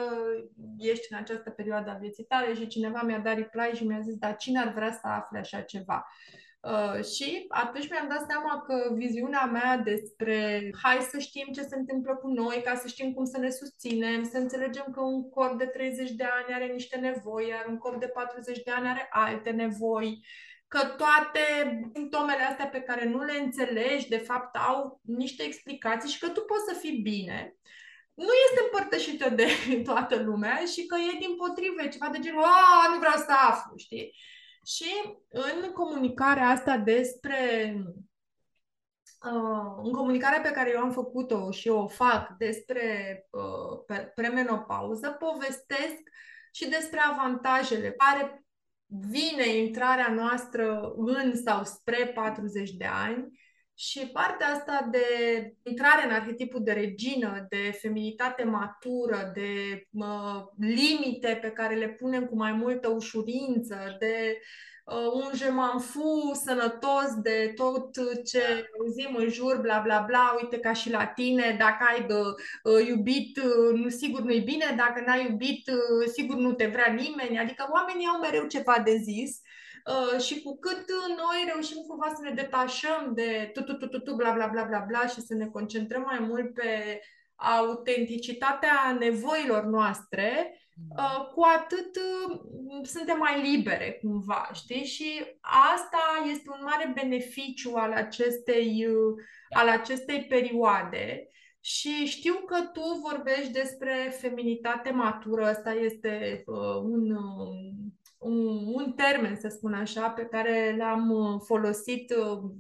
ești 0.78 1.08
în 1.10 1.18
această 1.18 1.50
perioadă 1.50 1.90
a 1.90 1.98
vieții 1.98 2.24
tale 2.24 2.54
și 2.54 2.68
cineva 2.68 3.02
mi-a 3.02 3.20
dat 3.20 3.36
reply 3.36 3.72
și 3.74 3.86
mi-a 3.86 4.00
zis, 4.00 4.16
dar 4.16 4.36
cine 4.36 4.60
ar 4.60 4.74
vrea 4.74 4.92
să 4.92 5.08
afle 5.08 5.40
așa 5.40 5.62
ceva? 5.62 6.08
Uh, 6.60 7.04
și 7.04 7.46
atunci 7.48 7.90
mi-am 7.90 8.08
dat 8.08 8.26
seama 8.28 8.62
că 8.62 8.94
viziunea 8.94 9.46
mea 9.46 9.78
despre 9.78 10.70
hai 10.84 10.98
să 11.12 11.20
știm 11.20 11.48
ce 11.54 11.62
se 11.62 11.76
întâmplă 11.76 12.16
cu 12.16 12.28
noi, 12.28 12.62
ca 12.66 12.76
să 12.76 12.88
știm 12.88 13.14
cum 13.14 13.26
să 13.26 13.38
ne 13.38 13.50
susținem, 13.50 14.24
să 14.24 14.38
înțelegem 14.38 14.86
că 14.92 15.02
un 15.02 15.30
corp 15.30 15.58
de 15.58 15.66
30 15.66 16.12
de 16.12 16.24
ani 16.24 16.54
are 16.54 16.66
niște 16.66 16.98
nevoi, 16.98 17.48
iar 17.48 17.66
un 17.70 17.78
corp 17.78 18.00
de 18.00 18.08
40 18.08 18.64
de 18.64 18.72
ani 18.72 18.88
are 18.88 19.08
alte 19.10 19.50
nevoi, 19.50 20.26
că 20.68 20.80
toate 20.80 21.42
simptomele 21.94 22.44
astea 22.44 22.68
pe 22.68 22.82
care 22.82 23.06
nu 23.06 23.24
le 23.24 23.38
înțelegi, 23.44 24.10
de 24.10 24.18
fapt, 24.18 24.56
au 24.56 25.02
niște 25.04 25.44
explicații 25.44 26.10
și 26.10 26.20
că 26.20 26.28
tu 26.28 26.42
poți 26.42 26.66
să 26.68 26.74
fii 26.80 27.00
bine 27.02 27.58
nu 28.26 28.34
este 28.48 28.60
împărtășită 28.64 29.30
de 29.30 29.48
toată 29.90 30.16
lumea 30.16 30.64
și 30.74 30.86
că 30.86 30.96
e 30.96 31.20
din 31.20 31.36
potrive 31.36 31.88
ceva 31.88 32.10
de 32.12 32.20
genul, 32.20 32.44
a, 32.44 32.92
nu 32.92 32.98
vreau 32.98 33.18
să 33.18 33.34
aflu, 33.50 33.74
știi? 33.78 34.16
Și 34.68 35.20
în 35.30 35.72
comunicarea 35.72 36.48
asta 36.48 36.78
despre 36.78 37.74
Uh, 39.26 39.84
în 39.84 39.92
comunicarea 39.92 40.42
pe 40.42 40.52
care 40.52 40.72
eu 40.72 40.80
am 40.80 40.92
făcut-o 40.92 41.52
și 41.52 41.68
o 41.68 41.88
fac 41.88 42.30
despre 42.38 43.26
uh, 43.30 44.02
premenopauză, 44.16 45.10
povestesc 45.10 46.02
și 46.52 46.70
despre 46.70 47.00
avantajele 47.00 47.92
care 47.92 48.46
vine 48.86 49.48
intrarea 49.48 50.14
noastră 50.14 50.94
în 50.98 51.36
sau 51.36 51.64
spre 51.64 52.08
40 52.08 52.72
de 52.72 52.86
ani 52.86 53.40
și 53.80 54.08
partea 54.08 54.48
asta 54.48 54.88
de 54.92 55.06
intrare 55.64 56.06
în 56.06 56.12
arhetipul 56.12 56.64
de 56.64 56.72
regină, 56.72 57.46
de 57.50 57.78
feminitate 57.82 58.44
matură, 58.44 59.32
de 59.34 59.84
uh, 59.92 60.44
limite 60.60 61.38
pe 61.42 61.50
care 61.50 61.76
le 61.76 61.88
punem 61.88 62.26
cu 62.26 62.36
mai 62.36 62.52
multă 62.52 62.88
ușurință, 62.88 63.96
de 64.00 64.38
uh, 64.86 65.12
un 65.14 65.32
jemanfu 65.36 66.32
sănătos, 66.46 67.16
de 67.22 67.54
tot 67.56 67.90
ce 68.26 68.42
auzim 68.80 69.16
în 69.16 69.30
jur, 69.30 69.62
bla 69.62 69.80
bla 69.80 70.04
bla, 70.08 70.38
uite 70.42 70.60
ca 70.60 70.74
și 70.74 70.92
la 70.92 71.06
tine, 71.06 71.56
dacă 71.60 71.86
ai 71.90 72.06
de 72.06 72.14
uh, 72.14 72.88
iubit, 72.88 73.38
uh, 73.38 73.80
nu 73.80 73.90
sigur 73.90 74.22
nu-i 74.22 74.42
bine, 74.42 74.74
dacă 74.78 75.04
n-ai 75.06 75.26
iubit, 75.30 75.68
uh, 75.68 76.08
sigur 76.14 76.36
nu 76.36 76.54
te 76.54 76.66
vrea 76.66 76.94
nimeni, 76.94 77.40
adică 77.40 77.68
oamenii 77.72 78.08
au 78.08 78.20
mereu 78.20 78.48
ceva 78.48 78.82
de 78.86 78.96
zis. 78.96 79.30
Uh, 79.30 79.47
și 80.20 80.42
cu 80.42 80.60
cât 80.60 80.86
noi 81.08 81.52
reușim 81.54 81.78
cumva 81.88 82.14
să 82.16 82.22
ne 82.22 82.32
detașăm 82.32 83.12
de 83.14 83.50
tu, 83.54 83.62
tu, 83.62 83.74
tu, 83.74 83.88
tu, 83.88 84.00
tu, 84.00 84.16
bla, 84.16 84.32
bla, 84.32 84.48
bla, 84.48 84.64
bla, 84.64 84.86
bla 84.88 85.08
și 85.08 85.22
să 85.22 85.34
ne 85.34 85.48
concentrăm 85.48 86.02
mai 86.02 86.20
mult 86.20 86.54
pe 86.54 87.02
autenticitatea 87.36 88.98
nevoilor 89.00 89.64
noastre, 89.64 90.60
mm. 90.76 90.96
uh, 90.98 91.28
cu 91.34 91.42
atât 91.58 91.96
uh, 91.96 92.40
suntem 92.84 93.18
mai 93.18 93.42
libere 93.42 94.00
cumva, 94.02 94.50
știi? 94.54 94.84
Și 94.84 95.26
asta 95.76 96.30
este 96.30 96.50
un 96.50 96.64
mare 96.64 96.92
beneficiu 96.94 97.74
al 97.76 97.92
acestei, 97.92 98.88
al 99.50 99.68
acestei 99.68 100.26
perioade. 100.26 101.28
Și 101.60 102.06
știu 102.06 102.34
că 102.34 102.56
tu 102.74 102.82
vorbești 103.10 103.52
despre 103.52 104.16
feminitate 104.20 104.90
matură, 104.90 105.46
asta 105.46 105.72
este 105.72 106.44
uh, 106.46 106.76
un, 106.84 107.16
un, 108.18 108.74
un 108.74 108.94
termen, 108.94 109.40
să 109.40 109.48
spun 109.48 109.74
așa, 109.74 110.10
pe 110.10 110.26
care 110.26 110.76
l-am 110.78 111.10
uh, 111.10 111.42
folosit 111.46 112.16
uh, 112.16 112.52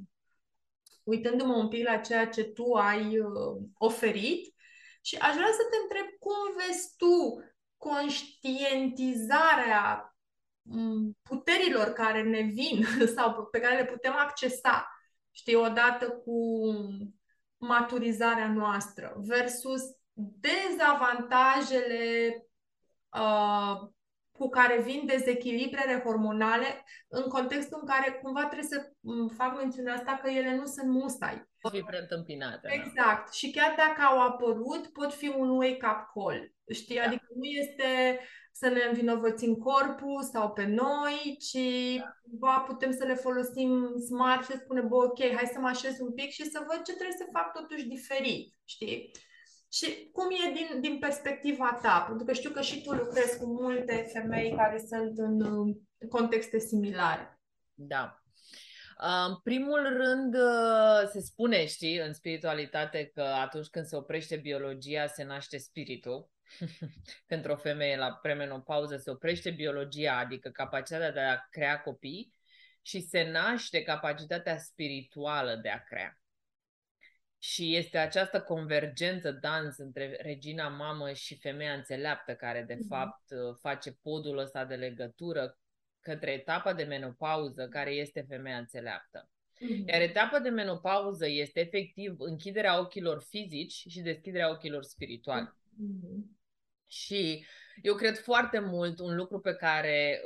uitându-mă 1.04 1.54
un 1.54 1.67
pic 1.67 1.88
la 1.88 1.98
ceea 1.98 2.28
ce 2.28 2.43
tu 2.43 2.74
ai 2.74 3.20
uh, 3.20 3.62
oferit. 3.78 4.56
Și 5.02 5.15
aș 5.15 5.34
vrea 5.34 5.52
să 5.52 5.62
te 5.70 5.78
întreb 5.82 6.06
cum 6.20 6.34
vezi 6.58 6.93
tu 6.98 7.43
conștientizarea 7.78 10.15
mm, 10.62 11.17
puterilor 11.22 11.88
care 11.88 12.24
ne 12.24 12.41
vin 12.41 12.86
sau 13.15 13.46
pe 13.46 13.60
care 13.60 13.78
le 13.78 13.86
putem 13.86 14.13
accesa, 14.15 14.88
știi, 15.32 15.56
odată 15.56 16.10
cu 16.10 16.62
maturizarea 17.58 18.54
noastră 18.54 19.13
versus 19.17 19.82
dezavantajele 20.13 22.32
uh, 23.10 23.89
cu 24.38 24.50
care 24.50 24.82
vin 24.82 25.06
dezechilibrele 25.06 26.02
hormonale 26.04 26.86
în 27.08 27.23
contextul 27.23 27.78
în 27.82 27.88
care 27.88 28.12
cumva 28.12 28.45
trebuie 28.45 28.69
să 28.69 28.91
fac 29.36 29.58
mențiunea 29.58 29.93
asta 29.93 30.19
că 30.23 30.30
ele 30.30 30.56
nu 30.56 30.65
sunt 30.65 30.89
mustai. 30.89 31.50
Pot 31.62 31.71
fi 31.71 31.82
preîntâmpinate. 31.82 32.67
Exact. 32.71 33.26
Da. 33.26 33.32
Și 33.32 33.52
chiar 33.52 33.76
dacă 33.78 34.02
au 34.02 34.19
apărut, 34.21 34.88
pot 34.88 35.13
fi 35.13 35.28
un 35.38 35.50
wake-up 35.50 36.00
call. 36.13 36.54
Știi? 36.71 36.95
Da. 36.95 37.04
Adică 37.04 37.28
nu 37.36 37.43
este 37.43 38.19
să 38.52 38.67
ne 38.67 38.84
învinovățim 38.88 39.56
corpul 39.56 40.23
sau 40.23 40.52
pe 40.52 40.65
noi, 40.65 41.38
ci 41.39 41.58
da. 42.26 42.63
putem 42.67 42.91
să 42.91 43.06
le 43.06 43.13
folosim 43.13 43.95
smart 44.06 44.43
și 44.43 44.52
să 44.52 44.58
spunem, 44.63 44.88
bă, 44.88 44.95
ok, 44.95 45.19
hai 45.19 45.50
să 45.54 45.60
mă 45.60 45.67
așez 45.67 46.00
un 46.00 46.13
pic 46.13 46.30
și 46.30 46.43
să 46.43 46.65
văd 46.67 46.82
ce 46.84 46.93
trebuie 46.93 47.17
să 47.17 47.32
fac 47.32 47.54
totuși 47.54 47.88
diferit. 47.88 48.54
Știi? 48.65 49.12
Și 49.78 50.10
cum 50.12 50.28
e 50.32 50.54
din, 50.54 50.82
din 50.82 51.00
perspectiva 51.00 51.80
ta? 51.82 52.04
Pentru 52.08 52.26
că 52.26 52.34
știu 52.34 52.50
că 52.50 52.62
și 52.62 52.82
tu 52.82 52.94
lucrezi 52.94 53.38
cu 53.38 53.46
multe 53.46 54.10
femei 54.13 54.56
care 54.56 54.84
sunt 54.88 55.18
în 55.18 55.74
contexte 56.10 56.60
similare. 56.60 57.40
Da. 57.74 58.22
În 59.28 59.36
primul 59.44 59.98
rând, 59.98 60.34
uh, 60.34 61.10
se 61.12 61.22
spune, 61.22 61.66
știi, 61.66 61.98
în 61.98 62.13
spiritualitate 62.13 63.12
că 63.13 63.22
atunci 63.22 63.68
când 63.68 63.86
se 63.86 63.96
oprește 63.96 64.36
biologia, 64.36 65.08
se 65.08 65.24
naște 65.24 65.58
spiritul. 65.58 66.30
Pentru 67.32 67.52
o 67.52 67.56
femeie 67.56 67.98
la 67.98 68.12
premenopauză 68.13 68.98
se 68.98 69.10
oprește 69.10 69.50
biologia, 69.50 70.18
adică 70.18 70.50
capacitatea 70.50 71.12
de 71.12 71.20
a 71.20 71.48
crea 71.50 71.82
copii 71.82 72.34
și 72.82 73.02
se 73.02 73.30
naște 73.32 73.84
capacitatea 73.84 74.58
spirituală 74.58 75.56
de 75.56 75.70
a 75.70 75.84
crea. 75.84 76.20
Și 77.39 77.76
este 77.76 77.97
această 77.97 78.41
convergență 78.41 79.32
dans 79.32 79.78
între 79.78 80.19
regina 80.21 80.67
mamă 80.67 81.12
și 81.12 81.38
femeia 81.38 81.73
înțeleaptă 81.73 82.36
care 82.36 82.63
de 82.67 82.76
mm-hmm. 82.76 82.88
fapt 82.88 83.23
face 83.60 83.91
podul 83.91 84.38
ăsta 84.38 84.65
de 84.65 84.76
legătură 84.76 85.58
către 86.00 86.32
etapa 86.32 86.73
de 86.73 86.84
menopauză 86.84 87.67
care 87.67 87.91
este 87.91 88.26
femeia 88.28 88.58
înțeleaptă. 88.58 89.30
Mm-hmm. 89.30 89.86
Iar 89.86 90.02
etapa 90.02 90.39
de 90.39 90.50
menopauză 90.50 91.28
este 91.28 91.60
efectiv 91.60 92.15
închiderea 92.19 92.80
ochilor 92.80 93.21
fizici 93.21 93.86
și 93.89 94.02
deschiderea 94.02 94.50
ochilor 94.50 94.84
spirituali. 94.84 95.45
Mm-hmm. 95.45 96.38
Și 96.88 97.45
eu 97.82 97.95
cred 97.95 98.17
foarte 98.17 98.60
mult 98.60 99.00
un 99.00 99.15
lucru 99.15 99.39
pe 99.39 99.54
care, 99.54 100.21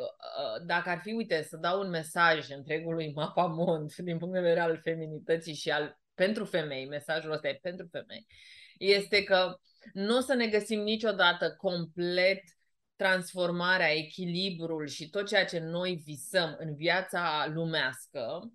dacă 0.66 0.90
ar 0.90 1.00
fi, 1.04 1.12
uite, 1.12 1.42
să 1.42 1.58
dau 1.58 1.82
un 1.82 1.90
mesaj 1.90 2.50
întregului 2.50 3.12
mapamont 3.22 3.96
din 3.96 4.18
punct 4.18 4.34
de 4.34 4.40
vedere 4.40 4.60
al 4.60 4.80
feminității 4.84 5.54
și 5.54 5.72
al 5.72 6.01
pentru 6.26 6.46
femei, 6.46 6.88
mesajul 6.88 7.32
ăsta 7.32 7.48
e 7.48 7.60
pentru 7.62 7.88
femei, 7.92 8.28
este 8.78 9.24
că 9.24 9.56
nu 9.94 10.18
o 10.18 10.20
să 10.20 10.34
ne 10.34 10.48
găsim 10.48 10.80
niciodată 10.80 11.56
complet 11.58 12.44
transformarea, 12.96 13.96
echilibrul 13.96 14.88
și 14.88 15.10
tot 15.10 15.28
ceea 15.28 15.46
ce 15.46 15.60
noi 15.60 16.02
visăm 16.06 16.56
în 16.60 16.76
viața 16.76 17.52
lumească 17.54 18.52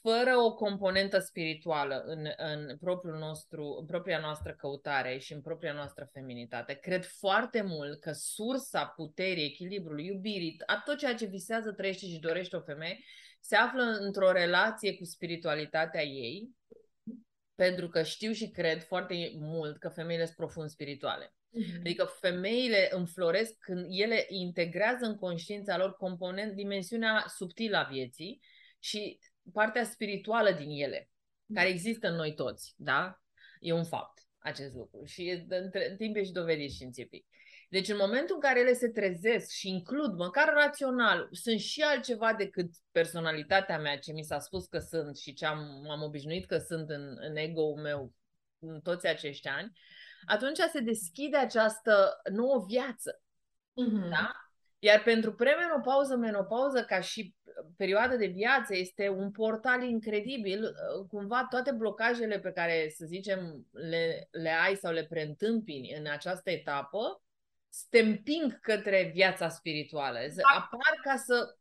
fără 0.00 0.36
o 0.36 0.54
componentă 0.54 1.18
spirituală 1.18 2.02
în, 2.06 2.26
în, 2.36 2.76
propriul 2.80 3.18
nostru, 3.18 3.76
în 3.80 3.86
propria 3.86 4.18
noastră 4.18 4.52
căutare 4.52 5.18
și 5.18 5.32
în 5.32 5.40
propria 5.40 5.72
noastră 5.72 6.08
feminitate, 6.12 6.74
cred 6.74 7.04
foarte 7.04 7.62
mult 7.62 8.00
că 8.00 8.12
sursa 8.12 8.86
puterii, 8.86 9.44
echilibrului, 9.44 10.06
iubirii, 10.06 10.62
a 10.66 10.82
tot 10.84 10.98
ceea 10.98 11.14
ce 11.14 11.26
visează, 11.26 11.72
trăiește 11.72 12.06
și 12.06 12.18
dorește 12.18 12.56
o 12.56 12.60
femeie, 12.60 12.98
se 13.40 13.56
află 13.56 13.82
într-o 13.82 14.32
relație 14.32 14.96
cu 14.96 15.04
spiritualitatea 15.04 16.02
ei, 16.02 16.56
pentru 17.58 17.88
că 17.88 18.02
știu 18.02 18.32
și 18.32 18.48
cred 18.48 18.84
foarte 18.84 19.32
mult 19.38 19.78
că 19.78 19.88
femeile 19.88 20.24
sunt 20.24 20.36
profund 20.36 20.70
spirituale. 20.70 21.26
Mm-hmm. 21.26 21.78
Adică 21.78 22.04
femeile 22.20 22.88
înfloresc 22.90 23.54
când 23.58 23.86
ele 23.88 24.26
integrează 24.28 25.04
în 25.04 25.16
conștiința 25.16 25.76
lor 25.76 25.96
component, 25.96 26.52
dimensiunea 26.52 27.24
subtilă 27.36 27.76
a 27.76 27.88
vieții 27.90 28.40
și 28.78 29.18
partea 29.52 29.84
spirituală 29.84 30.50
din 30.50 30.70
ele, 30.70 31.10
care 31.54 31.68
există 31.68 32.08
în 32.08 32.14
noi 32.14 32.34
toți, 32.34 32.74
da? 32.76 33.22
E 33.60 33.72
un 33.72 33.84
fapt 33.84 34.22
acest 34.38 34.74
lucru 34.74 35.04
și 35.04 35.28
e, 35.28 35.46
în 35.88 35.96
timp 35.96 36.16
e 36.16 36.24
și 36.24 36.32
dovedit 36.32 36.70
științific. 36.70 37.26
Deci 37.68 37.88
în 37.88 37.96
momentul 37.96 38.34
în 38.34 38.40
care 38.40 38.60
ele 38.60 38.72
se 38.72 38.88
trezesc 38.88 39.50
și 39.50 39.68
includ, 39.68 40.16
măcar 40.16 40.52
rațional, 40.52 41.28
sunt 41.30 41.60
și 41.60 41.82
altceva 41.82 42.34
decât 42.34 42.70
personalitatea 42.92 43.78
mea, 43.78 43.98
ce 43.98 44.12
mi 44.12 44.22
s-a 44.22 44.38
spus 44.38 44.66
că 44.66 44.78
sunt 44.78 45.16
și 45.16 45.32
ce 45.32 45.46
am, 45.46 45.90
am 45.90 46.02
obișnuit 46.02 46.46
că 46.46 46.58
sunt 46.58 46.90
în, 46.90 47.16
în 47.20 47.36
ego-ul 47.36 47.80
meu 47.80 48.12
în 48.58 48.80
toți 48.80 49.06
acești 49.06 49.48
ani, 49.48 49.72
atunci 50.26 50.58
se 50.58 50.80
deschide 50.80 51.36
această 51.36 52.20
nouă 52.32 52.64
viață. 52.68 53.22
Mm-hmm. 53.70 54.08
Da? 54.10 54.32
Iar 54.78 55.02
pentru 55.02 55.34
premenopauză, 55.34 56.16
menopauză, 56.16 56.84
ca 56.84 57.00
și 57.00 57.34
perioadă 57.76 58.16
de 58.16 58.26
viață, 58.26 58.76
este 58.76 59.08
un 59.08 59.30
portal 59.30 59.82
incredibil. 59.82 60.74
Cumva 61.08 61.46
toate 61.50 61.72
blocajele 61.72 62.38
pe 62.38 62.52
care, 62.52 62.92
să 62.96 63.04
zicem, 63.06 63.66
le, 63.72 64.28
le 64.30 64.50
ai 64.50 64.74
sau 64.74 64.92
le 64.92 65.04
preîntâmpini 65.04 65.94
în 65.98 66.06
această 66.06 66.50
etapă, 66.50 67.22
te 67.90 67.98
împing 67.98 68.60
către 68.60 69.10
viața 69.14 69.48
spirituală. 69.48 70.18
Apar 70.56 71.00
ca 71.02 71.16
să... 71.16 71.56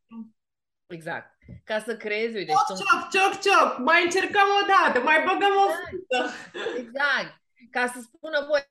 Exact. 0.87 1.37
Ca 1.63 1.79
să 1.79 1.97
creezi, 1.97 2.35
uite... 2.35 2.51
Cioc, 2.51 2.77
cioc, 2.77 3.09
cioc, 3.09 3.41
cioc, 3.41 3.77
mai 3.77 4.03
încercăm 4.03 4.47
o 4.61 4.65
dată, 4.67 4.99
mai 4.99 5.23
băgăm 5.25 5.55
o 5.55 5.67
exact. 5.69 6.55
Exact. 6.77 7.41
Ca 7.71 7.87
să 7.87 7.99
spună, 8.01 8.45
voi, 8.47 8.65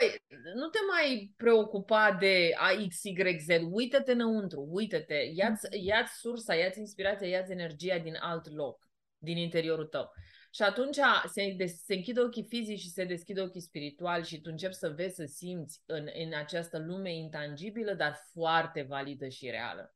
nu 0.55 0.67
te 0.69 0.79
mai 0.91 1.33
preocupa 1.37 2.17
de 2.21 2.53
A, 2.57 2.69
X, 2.89 3.03
Y, 3.03 3.39
Z, 3.39 3.47
uită-te 3.71 4.13
înăuntru, 4.13 4.69
uită-te, 4.71 5.15
ia-ți, 5.35 5.69
ia-ți 5.71 6.19
sursa, 6.19 6.55
ia-ți 6.55 6.79
inspirația, 6.79 7.29
ia-ți 7.29 7.53
energia 7.53 7.99
din 7.99 8.17
alt 8.21 8.55
loc, 8.55 8.89
din 9.19 9.37
interiorul 9.37 9.87
tău. 9.87 10.13
Și 10.57 10.63
atunci 10.63 10.99
se, 11.33 11.55
de, 11.57 11.67
se 11.67 11.95
închid 11.95 12.19
ochii 12.19 12.47
fizici 12.49 12.81
și 12.81 12.91
se 12.91 13.05
deschid 13.05 13.39
ochii 13.39 13.61
spirituali 13.61 14.25
și 14.25 14.41
tu 14.41 14.51
începi 14.51 14.75
să 14.75 14.89
vezi, 14.89 15.15
să 15.15 15.25
simți 15.25 15.83
în, 15.87 16.09
în 16.25 16.35
această 16.35 16.79
lume 16.79 17.15
intangibilă, 17.15 17.93
dar 17.93 18.19
foarte 18.33 18.83
validă 18.83 19.29
și 19.29 19.51
reală. 19.51 19.95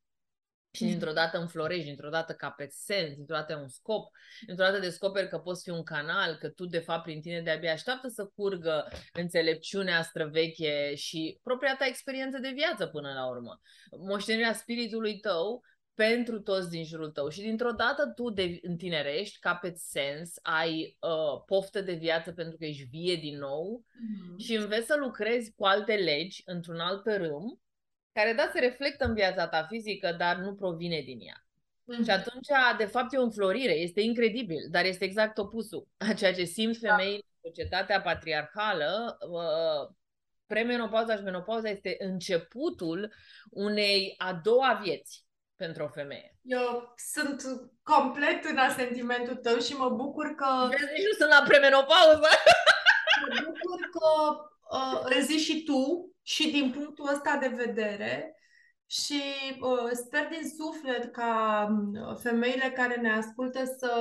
Și 0.71 0.83
dintr-o 0.83 1.11
dată 1.11 1.37
înflorești, 1.37 1.85
dintr-o 1.85 2.09
dată 2.09 2.33
capeți 2.33 2.83
sens, 2.85 3.15
dintr-o 3.15 3.35
dată 3.35 3.55
un 3.55 3.67
scop, 3.67 4.11
dintr-o 4.45 4.65
dată 4.65 4.79
descoperi 4.79 5.29
că 5.29 5.39
poți 5.39 5.63
fi 5.63 5.69
un 5.69 5.83
canal, 5.83 6.35
că 6.35 6.49
tu 6.49 6.65
de 6.65 6.79
fapt 6.79 7.03
prin 7.03 7.21
tine 7.21 7.41
de-abia 7.41 7.71
așteaptă 7.71 8.07
să 8.07 8.25
curgă 8.35 8.87
înțelepciunea 9.13 10.01
străveche 10.01 10.95
și 10.95 11.39
propria 11.43 11.75
ta 11.75 11.85
experiență 11.85 12.37
de 12.37 12.51
viață 12.55 12.87
până 12.87 13.13
la 13.13 13.29
urmă. 13.29 13.61
Moștenirea 13.97 14.53
spiritului 14.53 15.19
tău 15.19 15.63
pentru 15.93 16.41
toți 16.41 16.69
din 16.69 16.83
jurul 16.83 17.09
tău 17.09 17.29
și 17.29 17.41
dintr-o 17.41 17.71
dată 17.71 18.11
tu 18.15 18.29
de, 18.29 18.59
întinerești, 18.61 19.39
capeți 19.39 19.89
sens, 19.89 20.33
ai 20.41 20.97
uh, 20.99 21.43
poftă 21.45 21.81
de 21.81 21.93
viață 21.93 22.31
pentru 22.31 22.57
că 22.57 22.65
ești 22.65 22.83
vie 22.83 23.15
din 23.15 23.37
nou 23.37 23.83
mm-hmm. 23.85 24.37
și 24.37 24.55
înveți 24.55 24.85
să 24.85 24.95
lucrezi 24.99 25.53
cu 25.55 25.65
alte 25.65 25.93
legi 25.95 26.41
într-un 26.45 26.79
alt 26.79 27.05
râm 27.05 27.61
care 28.13 28.33
da 28.33 28.49
se 28.53 28.59
reflectă 28.59 29.05
în 29.05 29.13
viața 29.13 29.47
ta 29.47 29.65
fizică, 29.69 30.15
dar 30.17 30.37
nu 30.37 30.55
provine 30.55 31.01
din 31.01 31.19
ea. 31.21 31.45
Mm-hmm. 31.45 32.03
Și 32.03 32.09
atunci, 32.09 32.47
de 32.77 32.85
fapt, 32.85 33.13
e 33.13 33.17
o 33.17 33.23
înflorire, 33.23 33.73
este 33.73 34.01
incredibil, 34.01 34.67
dar 34.69 34.85
este 34.85 35.05
exact 35.05 35.37
opusul 35.37 35.87
a 35.97 36.13
ceea 36.13 36.33
ce 36.33 36.43
simt 36.43 36.77
da. 36.77 36.89
femeile 36.89 37.23
în 37.41 37.49
societatea 37.49 38.01
patriarhală. 38.01 39.17
Uh, 39.29 39.95
premenopauza 40.45 41.15
și 41.15 41.23
menopauza 41.23 41.69
este 41.69 41.95
începutul 41.99 43.13
unei 43.49 44.13
a 44.17 44.33
doua 44.43 44.79
vieți 44.83 45.25
pentru 45.63 45.83
o 45.83 45.87
femeie. 45.87 46.35
Eu 46.41 46.93
sunt 47.13 47.41
complet 47.83 48.45
în 48.45 48.57
asentimentul 48.57 49.35
tău 49.35 49.57
și 49.59 49.73
mă 49.73 49.89
bucur 49.89 50.35
că... 50.35 50.67
Vezi, 50.69 50.93
nici 50.97 51.07
nu 51.09 51.17
sunt 51.17 51.29
la 51.29 51.43
premenopauză! 51.47 52.29
mă 53.21 53.27
bucur 53.45 53.79
că 53.95 54.07
uh, 54.77 54.99
îl 55.03 55.21
zici 55.21 55.47
și 55.49 55.63
tu 55.63 56.11
și 56.21 56.51
din 56.51 56.71
punctul 56.71 57.09
ăsta 57.13 57.37
de 57.37 57.47
vedere 57.47 58.35
și 58.85 59.21
uh, 59.59 59.89
sper 59.91 60.27
din 60.27 60.49
suflet 60.57 61.11
ca 61.13 61.67
uh, 61.93 62.17
femeile 62.21 62.71
care 62.71 62.95
ne 62.95 63.11
ascultă 63.11 63.63
să 63.79 63.93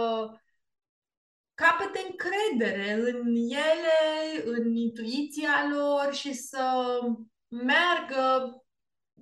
capete 1.55 2.07
încredere 2.11 2.93
în 2.93 3.35
ele, 3.37 3.99
în 4.45 4.75
intuiția 4.75 5.69
lor 5.71 6.15
și 6.15 6.33
să 6.33 6.99
meargă 7.49 8.55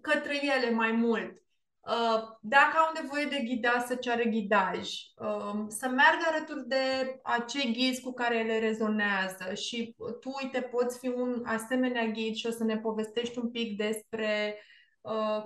către 0.00 0.46
ele 0.56 0.70
mai 0.70 0.92
mult. 0.92 1.46
Uh, 1.88 2.22
dacă 2.40 2.76
au 2.76 2.92
nevoie 3.02 3.24
de 3.24 3.44
ghidaj, 3.44 3.82
să 3.86 3.94
ceară 3.94 4.22
ghidaj, 4.22 4.78
uh, 5.16 5.64
să 5.68 5.88
meargă 5.88 6.24
alături 6.32 6.68
de 6.68 6.76
acei 7.22 7.72
ghizi 7.72 8.02
cu 8.02 8.12
care 8.12 8.36
ele 8.36 8.58
rezonează. 8.58 9.54
Și 9.54 9.94
tu, 10.20 10.30
uite, 10.42 10.60
poți 10.60 10.98
fi 10.98 11.08
un 11.08 11.42
asemenea 11.46 12.06
ghid 12.06 12.34
și 12.34 12.46
o 12.46 12.50
să 12.50 12.64
ne 12.64 12.78
povestești 12.78 13.38
un 13.38 13.50
pic 13.50 13.76
despre 13.76 14.54
uh, 14.54 14.77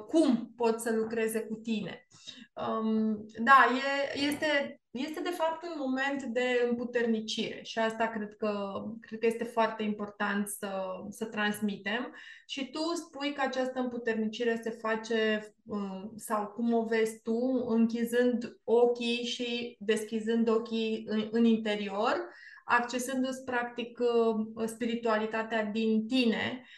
cum 0.07 0.53
poți 0.57 0.83
să 0.83 0.95
lucreze 0.95 1.41
cu 1.41 1.55
tine. 1.55 2.07
Um, 2.55 3.27
da, 3.39 3.67
e, 4.15 4.19
este 4.19 4.83
este 4.93 5.21
de 5.21 5.31
fapt 5.31 5.63
un 5.63 5.75
moment 5.77 6.23
de 6.23 6.67
împuternicire 6.69 7.61
și 7.63 7.79
asta 7.79 8.09
cred 8.09 8.37
că, 8.37 8.83
cred 9.01 9.19
că 9.19 9.27
este 9.27 9.45
foarte 9.45 9.83
important 9.83 10.49
să, 10.49 10.71
să 11.09 11.25
transmitem. 11.25 12.15
Și 12.47 12.71
tu 12.71 12.81
spui 12.95 13.33
că 13.33 13.43
această 13.45 13.81
împuternicire 13.81 14.61
se 14.63 14.71
face, 14.71 15.55
uh, 15.67 16.03
sau 16.17 16.47
cum 16.47 16.73
o 16.73 16.85
vezi 16.85 17.23
tu, 17.23 17.65
închizând 17.69 18.61
ochii 18.65 19.25
și 19.25 19.77
deschizând 19.79 20.49
ochii 20.49 21.05
în, 21.09 21.29
în 21.31 21.45
interior, 21.45 22.29
accesându-ți 22.65 23.45
practic 23.45 23.99
uh, 23.99 24.65
spiritualitatea 24.67 25.65
din 25.65 26.07
tine 26.07 26.63
Uh, 26.63 26.69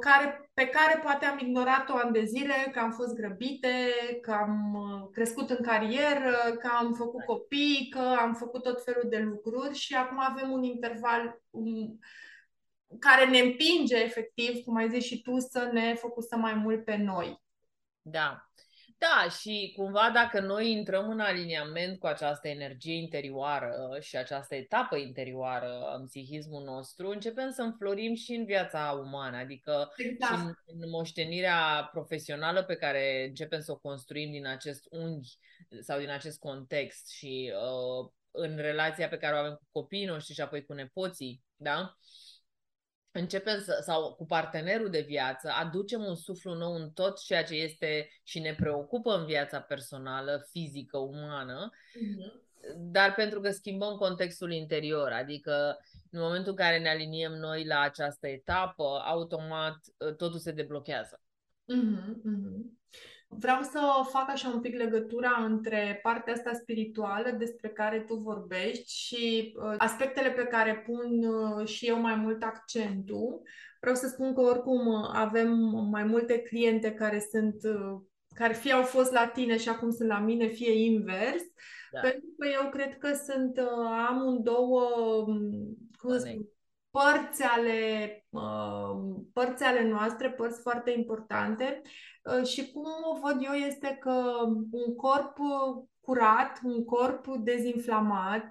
care, 0.00 0.50
pe 0.54 0.66
care 0.66 1.00
poate 1.02 1.24
am 1.24 1.38
ignorat-o 1.38 1.96
ani 1.96 2.12
de 2.12 2.24
zile, 2.24 2.70
că 2.72 2.78
am 2.78 2.90
fost 2.90 3.14
grăbite, 3.14 3.92
că 4.22 4.32
am 4.32 4.74
uh, 4.74 5.08
crescut 5.12 5.50
în 5.50 5.62
carieră, 5.62 6.36
că 6.58 6.68
am 6.78 6.92
făcut 6.92 7.24
copii, 7.24 7.88
că 7.90 8.16
am 8.18 8.34
făcut 8.34 8.62
tot 8.62 8.84
felul 8.84 9.08
de 9.08 9.18
lucruri 9.18 9.74
și 9.74 9.94
acum 9.94 10.18
avem 10.20 10.50
un 10.50 10.62
interval 10.62 11.42
um, 11.50 11.98
care 12.98 13.30
ne 13.30 13.38
împinge 13.38 14.02
efectiv, 14.02 14.64
cum 14.64 14.76
ai 14.76 14.90
zis 14.90 15.04
și 15.04 15.22
tu, 15.22 15.38
să 15.38 15.70
ne 15.72 15.94
focusăm 15.94 16.40
mai 16.40 16.54
mult 16.54 16.84
pe 16.84 16.96
noi. 16.96 17.42
Da. 18.02 18.50
Da, 19.02 19.28
și 19.28 19.72
cumva 19.76 20.10
dacă 20.14 20.40
noi 20.40 20.70
intrăm 20.70 21.10
în 21.10 21.20
aliniament 21.20 21.98
cu 21.98 22.06
această 22.06 22.48
energie 22.48 22.94
interioară 22.94 23.98
și 24.00 24.16
această 24.16 24.54
etapă 24.54 24.96
interioară 24.96 25.96
în 25.98 26.06
psihismul 26.06 26.64
nostru, 26.64 27.08
începem 27.08 27.50
să 27.50 27.62
înflorim 27.62 28.14
și 28.14 28.32
în 28.32 28.44
viața 28.44 29.02
umană, 29.04 29.36
adică 29.36 29.92
exact. 29.96 30.34
și 30.34 30.40
în, 30.40 30.54
în 30.66 30.90
moștenirea 30.90 31.88
profesională 31.92 32.62
pe 32.62 32.74
care 32.74 33.26
începem 33.28 33.60
să 33.60 33.72
o 33.72 33.78
construim 33.78 34.30
din 34.30 34.46
acest 34.46 34.86
unghi 34.90 35.38
sau 35.80 35.98
din 35.98 36.10
acest 36.10 36.38
context 36.38 37.08
și 37.08 37.52
uh, 37.54 38.10
în 38.30 38.56
relația 38.56 39.08
pe 39.08 39.18
care 39.18 39.34
o 39.34 39.38
avem 39.38 39.54
cu 39.54 39.68
copiii 39.72 40.06
noștri 40.06 40.34
și 40.34 40.40
apoi 40.40 40.64
cu 40.64 40.72
nepoții, 40.72 41.42
da? 41.56 41.80
Uh, 41.80 42.31
începem 43.12 43.60
să, 43.60 43.82
sau 43.84 44.14
cu 44.14 44.26
partenerul 44.26 44.90
de 44.90 45.00
viață, 45.00 45.50
aducem 45.50 46.04
un 46.04 46.14
suflu 46.14 46.54
nou 46.54 46.74
în 46.74 46.90
tot 46.90 47.22
ceea 47.24 47.44
ce 47.44 47.54
este 47.54 48.08
și 48.22 48.38
ne 48.38 48.54
preocupă 48.54 49.14
în 49.14 49.24
viața 49.24 49.60
personală, 49.60 50.46
fizică, 50.50 50.98
umană, 50.98 51.70
mm-hmm. 51.70 52.32
dar 52.76 53.14
pentru 53.14 53.40
că 53.40 53.50
schimbăm 53.50 53.96
contextul 53.96 54.52
interior, 54.52 55.10
adică 55.10 55.78
în 56.10 56.20
momentul 56.20 56.50
în 56.50 56.56
care 56.56 56.78
ne 56.78 56.88
aliniem 56.88 57.32
noi 57.32 57.64
la 57.64 57.80
această 57.80 58.28
etapă, 58.28 59.02
automat 59.04 59.78
ă, 60.00 60.12
totul 60.12 60.38
se 60.38 60.52
deblochează. 60.52 61.20
Mm-hmm, 61.72 62.20
mm-hmm. 62.28 62.80
Vreau 63.38 63.62
să 63.62 63.80
fac 64.10 64.30
așa 64.30 64.48
un 64.48 64.60
pic 64.60 64.76
legătura 64.76 65.44
între 65.44 66.00
partea 66.02 66.32
asta 66.32 66.52
spirituală 66.52 67.30
despre 67.38 67.68
care 67.68 68.00
tu 68.00 68.14
vorbești 68.14 68.92
și 68.92 69.54
uh, 69.56 69.74
aspectele 69.78 70.30
pe 70.30 70.44
care 70.44 70.84
pun 70.86 71.24
uh, 71.24 71.66
și 71.66 71.86
eu 71.86 72.00
mai 72.00 72.14
mult 72.14 72.42
accentul. 72.42 73.42
Vreau 73.80 73.96
să 73.96 74.08
spun 74.08 74.34
că 74.34 74.40
oricum 74.40 75.10
avem 75.12 75.50
mai 75.90 76.04
multe 76.04 76.38
cliente 76.38 76.92
care 76.92 77.26
sunt 77.30 77.56
uh, 77.64 78.00
care 78.34 78.52
fie 78.52 78.72
au 78.72 78.82
fost 78.82 79.12
la 79.12 79.26
tine 79.26 79.56
și 79.56 79.68
acum 79.68 79.90
sunt 79.90 80.08
la 80.08 80.18
mine, 80.18 80.46
fie 80.46 80.84
invers, 80.84 81.42
da. 81.92 82.00
pentru 82.00 82.28
că 82.38 82.48
eu 82.62 82.70
cred 82.70 82.98
că 82.98 83.12
sunt 83.12 83.58
uh, 83.58 84.06
amândouă, 84.08 85.24
cum 85.98 86.10
să 86.10 86.18
spun, 86.18 86.48
părți 86.92 87.42
ale, 87.42 88.24
uh, 88.28 89.22
părți 89.32 89.64
ale 89.64 89.88
noastre, 89.88 90.30
părți 90.30 90.60
foarte 90.60 90.90
importante 90.90 91.82
uh, 92.24 92.46
și 92.46 92.72
cum 92.72 92.86
o 93.12 93.18
văd 93.18 93.42
eu 93.44 93.52
este 93.52 93.96
că 94.00 94.46
un 94.70 94.94
corp 94.96 95.36
curat, 96.00 96.60
un 96.62 96.84
corp 96.84 97.26
dezinflamat, 97.26 98.42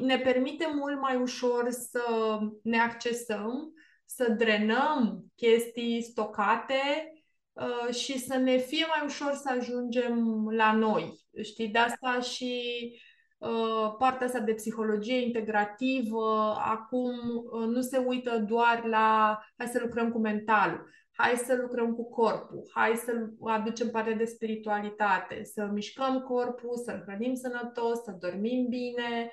ne 0.00 0.18
permite 0.18 0.66
mult 0.74 1.00
mai 1.00 1.16
ușor 1.16 1.70
să 1.70 2.38
ne 2.62 2.78
accesăm, 2.78 3.72
să 4.04 4.30
drenăm 4.30 5.24
chestii 5.34 6.02
stocate 6.02 7.12
uh, 7.52 7.94
și 7.94 8.18
să 8.18 8.36
ne 8.36 8.56
fie 8.56 8.86
mai 8.86 9.04
ușor 9.04 9.34
să 9.34 9.50
ajungem 9.58 10.48
la 10.50 10.72
noi. 10.72 11.20
Știi, 11.42 11.68
de 11.68 11.78
asta 11.78 12.20
și 12.20 12.62
uh, 12.92 13.11
partea 13.98 14.26
asta 14.26 14.40
de 14.40 14.54
psihologie 14.54 15.20
integrativă, 15.26 16.56
acum 16.64 17.10
uh, 17.52 17.66
nu 17.66 17.80
se 17.80 17.98
uită 17.98 18.44
doar 18.48 18.84
la 18.84 19.38
hai 19.58 19.66
să 19.66 19.78
lucrăm 19.82 20.10
cu 20.10 20.18
mentalul, 20.18 20.90
hai 21.12 21.36
să 21.36 21.58
lucrăm 21.60 21.94
cu 21.94 22.08
corpul, 22.08 22.70
hai 22.74 22.96
să 22.96 23.12
aducem 23.44 23.90
partea 23.90 24.14
de 24.14 24.24
spiritualitate, 24.24 25.44
să 25.44 25.68
mișcăm 25.72 26.20
corpul, 26.20 26.76
să-l 26.84 27.02
hrănim 27.06 27.34
sănătos, 27.34 28.02
să 28.02 28.16
dormim 28.20 28.66
bine, 28.68 29.30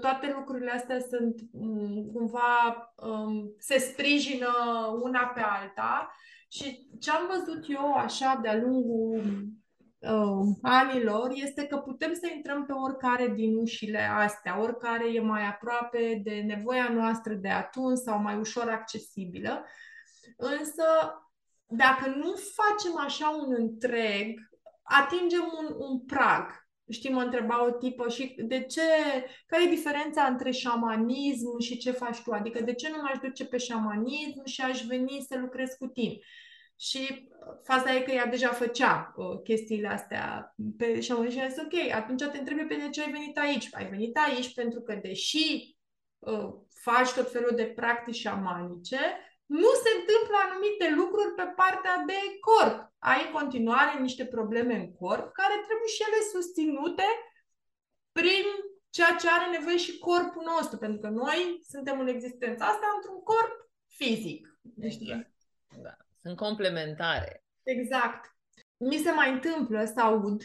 toate 0.00 0.34
lucrurile 0.36 0.70
astea 0.70 0.98
sunt 1.00 1.40
mm, 1.52 2.10
cumva 2.12 2.92
um, 2.96 3.54
se 3.58 3.78
sprijină 3.78 4.48
una 5.02 5.26
pe 5.26 5.40
alta. 5.40 6.14
Și 6.48 6.88
ce 7.00 7.10
am 7.10 7.30
văzut 7.36 7.64
eu 7.68 7.92
așa 7.92 8.38
de-a 8.42 8.56
lungul 8.56 9.22
uh, 10.00 10.56
anilor 10.62 11.30
este 11.34 11.66
că 11.66 11.76
putem 11.76 12.14
să 12.14 12.28
intrăm 12.34 12.64
pe 12.66 12.72
oricare 12.72 13.28
din 13.28 13.56
ușile 13.56 14.00
astea, 14.00 14.60
oricare 14.60 15.12
e 15.12 15.20
mai 15.20 15.46
aproape 15.46 16.20
de 16.24 16.40
nevoia 16.46 16.88
noastră 16.88 17.34
de 17.34 17.48
atunci 17.48 17.98
sau 17.98 18.18
mai 18.18 18.38
ușor 18.38 18.68
accesibilă. 18.68 19.64
Însă, 20.36 20.84
dacă 21.66 22.08
nu 22.08 22.34
facem 22.34 22.98
așa 22.98 23.28
un 23.28 23.54
întreg, 23.58 24.38
atingem 24.82 25.52
un, 25.58 25.74
un 25.78 26.00
prag 26.00 26.60
Știi, 26.90 27.10
mă 27.10 27.22
întreba 27.22 27.66
o 27.66 27.70
tipă 27.70 28.08
și 28.08 28.34
de 28.38 28.64
ce, 28.64 28.80
care 29.46 29.64
e 29.64 29.68
diferența 29.68 30.22
între 30.22 30.50
șamanism 30.50 31.58
și 31.58 31.78
ce 31.78 31.90
faci 31.90 32.22
tu? 32.22 32.32
Adică 32.32 32.62
de 32.62 32.74
ce 32.74 32.88
nu 32.88 32.96
m-aș 33.02 33.18
duce 33.18 33.46
pe 33.46 33.56
șamanism 33.56 34.44
și 34.44 34.60
aș 34.60 34.82
veni 34.82 35.24
să 35.28 35.38
lucrez 35.38 35.70
cu 35.78 35.86
tine? 35.86 36.18
Și 36.80 37.28
uh, 37.28 37.58
faza 37.62 37.94
e 37.94 38.00
că 38.00 38.10
ea 38.10 38.26
deja 38.26 38.48
făcea 38.48 39.12
uh, 39.16 39.42
chestiile 39.42 39.88
astea 39.88 40.54
pe 40.76 41.00
șamanism 41.00 41.38
și 41.38 41.44
a 41.44 41.48
zis, 41.48 41.62
ok, 41.62 41.94
atunci 41.94 42.24
te 42.24 42.38
întrebi 42.38 42.62
pe 42.62 42.74
de 42.74 42.88
ce 42.90 43.02
ai 43.02 43.10
venit 43.10 43.38
aici. 43.38 43.68
Ai 43.72 43.88
venit 43.88 44.16
aici 44.16 44.54
pentru 44.54 44.80
că 44.80 44.94
deși 45.02 45.76
uh, 46.18 46.48
faci 46.74 47.12
tot 47.12 47.30
felul 47.32 47.54
de 47.54 47.64
practici 47.64 48.22
șamanice, 48.24 49.00
nu 49.46 49.70
se 49.82 49.90
întâmplă 49.98 50.36
anumite 50.38 50.86
lucruri 51.00 51.34
pe 51.34 51.46
partea 51.60 52.04
de 52.06 52.18
corp. 52.48 52.92
Ai 52.98 53.20
în 53.26 53.32
continuare 53.32 54.00
niște 54.00 54.24
probleme 54.26 54.74
în 54.74 54.92
corp 54.92 55.32
care 55.32 55.64
trebuie 55.66 55.90
și 55.96 56.04
ele 56.06 56.20
susținute 56.32 57.08
prin 58.12 58.46
ceea 58.90 59.16
ce 59.20 59.26
are 59.28 59.56
nevoie 59.56 59.76
și 59.76 59.98
corpul 59.98 60.44
nostru, 60.56 60.76
pentru 60.78 61.00
că 61.00 61.08
noi 61.08 61.60
suntem 61.72 62.00
în 62.00 62.08
existența 62.08 62.64
asta 62.64 62.86
într-un 62.96 63.20
corp 63.22 63.70
fizic. 63.86 64.58
Exact. 64.80 65.39
Da. 66.20 66.28
Sunt 66.28 66.36
complementare. 66.36 67.44
Exact. 67.62 68.36
Mi 68.76 68.96
se 68.96 69.10
mai 69.10 69.32
întâmplă 69.32 69.84
să 69.84 70.00
aud 70.00 70.42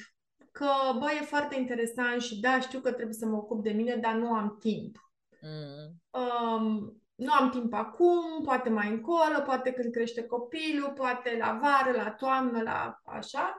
că, 0.52 0.70
bă, 1.00 1.06
e 1.22 1.26
foarte 1.26 1.56
interesant 1.56 2.22
și 2.22 2.40
da, 2.40 2.60
știu 2.60 2.80
că 2.80 2.92
trebuie 2.92 3.16
să 3.16 3.26
mă 3.26 3.38
ocup 3.38 3.64
de 3.64 3.72
mine, 3.72 3.96
dar 3.96 4.14
nu 4.14 4.34
am 4.34 4.58
timp. 4.60 4.98
Mm. 5.42 6.02
Um, 6.22 7.02
nu 7.16 7.32
am 7.32 7.50
timp 7.50 7.74
acum, 7.74 8.44
poate 8.44 8.70
mai 8.70 8.90
încolo, 8.90 9.42
poate 9.46 9.72
când 9.72 9.94
crește 9.94 10.26
copilul, 10.26 10.94
poate 10.96 11.38
la 11.38 11.60
vară, 11.62 11.98
la 11.98 12.12
toamnă, 12.12 12.62
la 12.62 13.02
așa. 13.06 13.58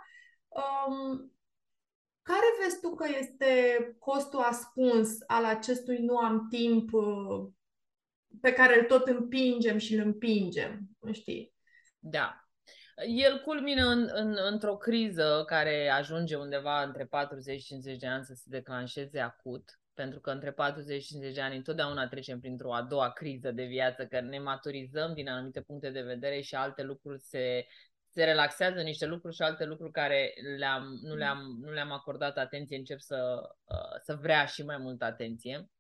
Um, 0.49 1.33
care 2.23 2.45
vezi 2.63 2.81
tu 2.81 2.95
că 2.95 3.07
este 3.19 3.51
costul 3.99 4.41
ascuns 4.41 5.19
al 5.27 5.45
acestui 5.45 5.99
nu 5.99 6.17
am 6.17 6.47
timp 6.51 6.93
uh, 6.93 7.47
pe 8.41 8.53
care 8.53 8.79
îl 8.79 8.85
tot 8.85 9.07
împingem 9.07 9.79
și 9.79 9.95
îl 9.95 10.05
împingem, 10.05 10.81
știi? 11.13 11.56
Da. 12.09 12.49
El 13.07 13.41
culmină 13.41 13.87
în, 13.87 14.11
în, 14.13 14.37
într-o 14.45 14.77
criză 14.77 15.43
care 15.47 15.89
ajunge 15.89 16.37
undeva 16.37 16.83
între 16.83 17.05
40 17.07 17.61
și 17.61 17.67
50 17.67 17.99
de 17.99 18.07
ani 18.07 18.25
să 18.25 18.35
se 18.35 18.45
declanșeze 18.47 19.21
acut 19.21 19.79
pentru 19.97 20.21
că 20.21 20.31
între 20.31 20.53
40 20.53 21.03
și 21.03 21.09
50 21.09 21.35
de 21.35 21.41
ani 21.41 21.57
întotdeauna 21.57 22.09
trecem 22.09 22.41
printr-o 22.41 22.75
a 22.75 22.83
doua 22.83 23.11
criză 23.11 23.51
de 23.51 23.65
viață, 23.65 24.07
că 24.07 24.21
ne 24.21 24.39
maturizăm 24.39 25.15
din 25.15 25.29
anumite 25.29 25.61
puncte 25.61 25.91
de 25.91 26.03
vedere 26.03 26.41
și 26.41 26.55
alte 26.55 26.83
lucruri 26.83 27.21
se, 27.21 27.67
se 28.09 28.25
relaxează 28.25 28.81
niște 28.81 29.07
lucruri 29.07 29.35
și 29.35 29.43
alte 29.43 29.65
lucruri 29.65 29.93
care 29.93 30.35
le-am, 30.57 30.99
nu, 31.03 31.15
le-am, 31.15 31.59
nu 31.61 31.73
le-am 31.73 31.93
acordat 31.93 32.37
atenție 32.37 32.77
încep 32.77 32.99
să, 33.01 33.41
uh, 33.65 34.01
să 34.03 34.15
vrea 34.15 34.45
și 34.45 34.63
mai 34.63 34.77
multă 34.77 35.05
atenție. 35.05 35.71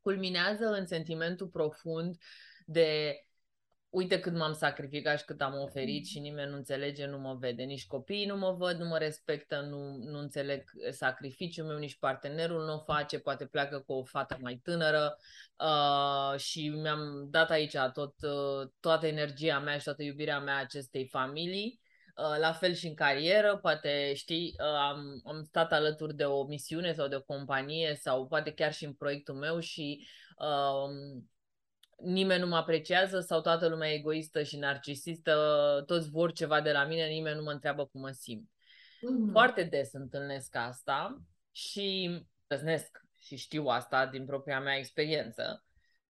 Culminează 0.00 0.66
în 0.66 0.86
sentimentul 0.86 1.46
profund 1.46 2.16
de 2.66 3.18
uite 3.94 4.20
cât 4.20 4.32
m-am 4.32 4.52
sacrificat 4.52 5.18
și 5.18 5.24
cât 5.24 5.40
am 5.40 5.60
oferit 5.60 6.06
și 6.06 6.18
nimeni 6.18 6.50
nu 6.50 6.56
înțelege, 6.56 7.06
nu 7.06 7.18
mă 7.18 7.34
vede. 7.34 7.62
Nici 7.62 7.86
copiii 7.86 8.26
nu 8.26 8.36
mă 8.36 8.52
văd, 8.52 8.78
nu 8.78 8.88
mă 8.88 8.98
respectă, 8.98 9.60
nu, 9.60 9.96
nu 9.96 10.18
înțeleg 10.18 10.70
sacrificiul 10.90 11.66
meu, 11.66 11.78
nici 11.78 11.98
partenerul 11.98 12.64
nu 12.64 12.74
o 12.74 12.78
face, 12.78 13.18
poate 13.18 13.46
pleacă 13.46 13.78
cu 13.86 13.92
o 13.92 14.04
fată 14.04 14.36
mai 14.40 14.60
tânără 14.62 15.16
uh, 15.58 16.38
și 16.38 16.68
mi-am 16.68 17.26
dat 17.30 17.50
aici 17.50 17.76
tot, 17.92 18.14
uh, 18.22 18.68
toată 18.80 19.06
energia 19.06 19.58
mea 19.58 19.78
și 19.78 19.84
toată 19.84 20.02
iubirea 20.02 20.40
mea 20.40 20.58
acestei 20.58 21.08
familii. 21.08 21.82
Uh, 22.16 22.38
la 22.38 22.52
fel 22.52 22.72
și 22.72 22.86
în 22.86 22.94
carieră, 22.94 23.56
poate 23.56 24.12
știi, 24.14 24.54
uh, 24.58 24.66
am, 24.66 25.22
am 25.24 25.42
stat 25.42 25.72
alături 25.72 26.14
de 26.14 26.24
o 26.24 26.44
misiune 26.44 26.92
sau 26.92 27.08
de 27.08 27.16
o 27.16 27.22
companie 27.22 27.94
sau 28.00 28.26
poate 28.26 28.52
chiar 28.52 28.72
și 28.72 28.84
în 28.84 28.92
proiectul 28.92 29.34
meu 29.34 29.58
și 29.58 30.06
uh, 30.38 31.24
nimeni 32.02 32.40
nu 32.40 32.46
mă 32.46 32.56
apreciază 32.56 33.20
sau 33.20 33.40
toată 33.40 33.68
lumea 33.68 33.90
e 33.90 33.94
egoistă 33.94 34.42
și 34.42 34.56
narcisistă, 34.56 35.82
toți 35.86 36.10
vor 36.10 36.32
ceva 36.32 36.60
de 36.60 36.72
la 36.72 36.84
mine, 36.84 37.06
nimeni 37.06 37.36
nu 37.36 37.42
mă 37.42 37.50
întreabă 37.50 37.86
cum 37.86 38.00
mă 38.00 38.10
simt. 38.10 38.48
Mm-hmm. 38.48 39.32
Foarte 39.32 39.62
des 39.62 39.92
întâlnesc 39.92 40.56
asta 40.56 41.22
și 41.52 42.20
îznesc 42.46 43.04
și 43.18 43.36
știu 43.36 43.66
asta 43.66 44.06
din 44.06 44.24
propria 44.24 44.60
mea 44.60 44.76
experiență, 44.76 45.64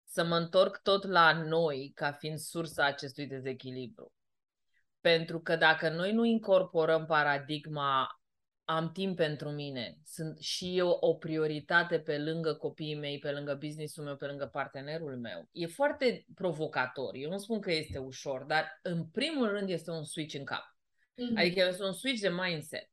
să 0.04 0.24
mă 0.24 0.36
întorc 0.36 0.76
tot 0.82 1.04
la 1.04 1.32
noi 1.32 1.92
ca 1.94 2.12
fiind 2.12 2.38
sursa 2.38 2.84
acestui 2.84 3.26
dezechilibru. 3.26 4.12
Pentru 5.00 5.40
că 5.40 5.56
dacă 5.56 5.88
noi 5.88 6.12
nu 6.12 6.24
incorporăm 6.24 7.06
paradigma 7.06 8.20
am 8.68 8.92
timp 8.92 9.16
pentru 9.16 9.50
mine, 9.50 9.98
sunt 10.04 10.38
și 10.38 10.78
eu 10.78 10.88
o 10.88 11.14
prioritate 11.14 11.98
pe 11.98 12.18
lângă 12.18 12.54
copiii 12.54 12.98
mei, 12.98 13.18
pe 13.18 13.30
lângă 13.30 13.54
businessul 13.54 14.04
meu, 14.04 14.16
pe 14.16 14.26
lângă 14.26 14.46
partenerul 14.46 15.16
meu. 15.16 15.48
E 15.52 15.66
foarte 15.66 16.26
provocator. 16.34 17.14
Eu 17.14 17.30
nu 17.30 17.38
spun 17.38 17.60
că 17.60 17.72
este 17.72 17.98
ușor, 17.98 18.42
dar 18.42 18.78
în 18.82 19.06
primul 19.06 19.48
rând 19.48 19.68
este 19.68 19.90
un 19.90 20.04
switch 20.04 20.34
în 20.38 20.44
cap. 20.44 20.64
Mm-hmm. 20.64 21.36
Adică 21.36 21.66
este 21.68 21.84
un 21.84 21.92
switch 21.92 22.20
de 22.20 22.28
mindset. 22.28 22.90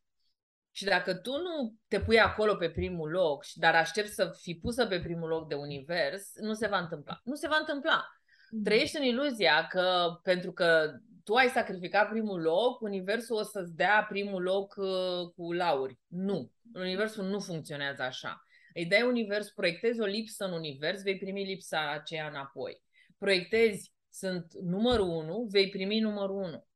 Și 0.72 0.84
dacă 0.84 1.14
tu 1.14 1.32
nu 1.32 1.76
te 1.88 2.00
pui 2.00 2.20
acolo 2.20 2.56
pe 2.56 2.70
primul 2.70 3.10
loc, 3.10 3.46
dar 3.54 3.76
aștepți 3.76 4.14
să 4.14 4.36
fii 4.42 4.60
pusă 4.60 4.86
pe 4.86 5.00
primul 5.00 5.28
loc 5.28 5.48
de 5.48 5.56
univers, 5.56 6.32
nu 6.40 6.54
se 6.54 6.68
va 6.68 6.80
întâmpla. 6.80 7.22
Nu 7.24 7.36
se 7.36 7.48
va 7.48 7.58
întâmpla. 7.60 8.06
Mm-hmm. 8.06 8.64
Trăiești 8.64 8.98
în 8.98 9.04
iluzia 9.04 9.68
că 9.68 10.20
pentru 10.24 10.52
că 10.52 10.94
tu 11.24 11.34
ai 11.34 11.48
sacrificat 11.48 12.10
primul 12.10 12.42
loc, 12.42 12.82
universul 12.82 13.36
o 13.36 13.44
să-ți 13.44 13.76
dea 13.76 14.06
primul 14.10 14.42
loc 14.42 14.76
uh, 14.78 15.32
cu 15.36 15.54
lauri. 15.54 16.00
Nu. 16.08 16.52
Universul 16.74 17.26
nu 17.26 17.40
funcționează 17.40 18.02
așa. 18.02 18.44
Îi 18.74 18.86
dai 18.86 19.02
univers, 19.02 19.50
proiectezi 19.50 20.02
o 20.02 20.06
lipsă 20.06 20.46
în 20.46 20.52
univers, 20.52 21.02
vei 21.02 21.18
primi 21.18 21.46
lipsa 21.46 21.92
aceea 21.92 22.28
înapoi. 22.28 22.82
Proiectezi, 23.18 23.94
sunt 24.10 24.54
numărul 24.62 25.08
unu, 25.08 25.48
vei 25.52 25.70
primi 25.70 26.00
numărul 26.00 26.36
unu. 26.36 26.68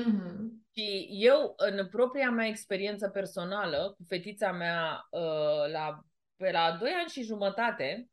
Mm-hmm. 0.00 0.62
Și 0.74 1.08
eu, 1.10 1.54
în 1.56 1.88
propria 1.88 2.30
mea 2.30 2.46
experiență 2.46 3.08
personală, 3.08 3.94
cu 3.96 4.04
fetița 4.08 4.52
mea 4.52 5.06
uh, 5.10 5.70
la, 5.72 6.04
pe 6.36 6.50
la 6.50 6.76
2 6.80 6.90
ani 6.90 7.08
și 7.08 7.22
jumătate, 7.22 8.08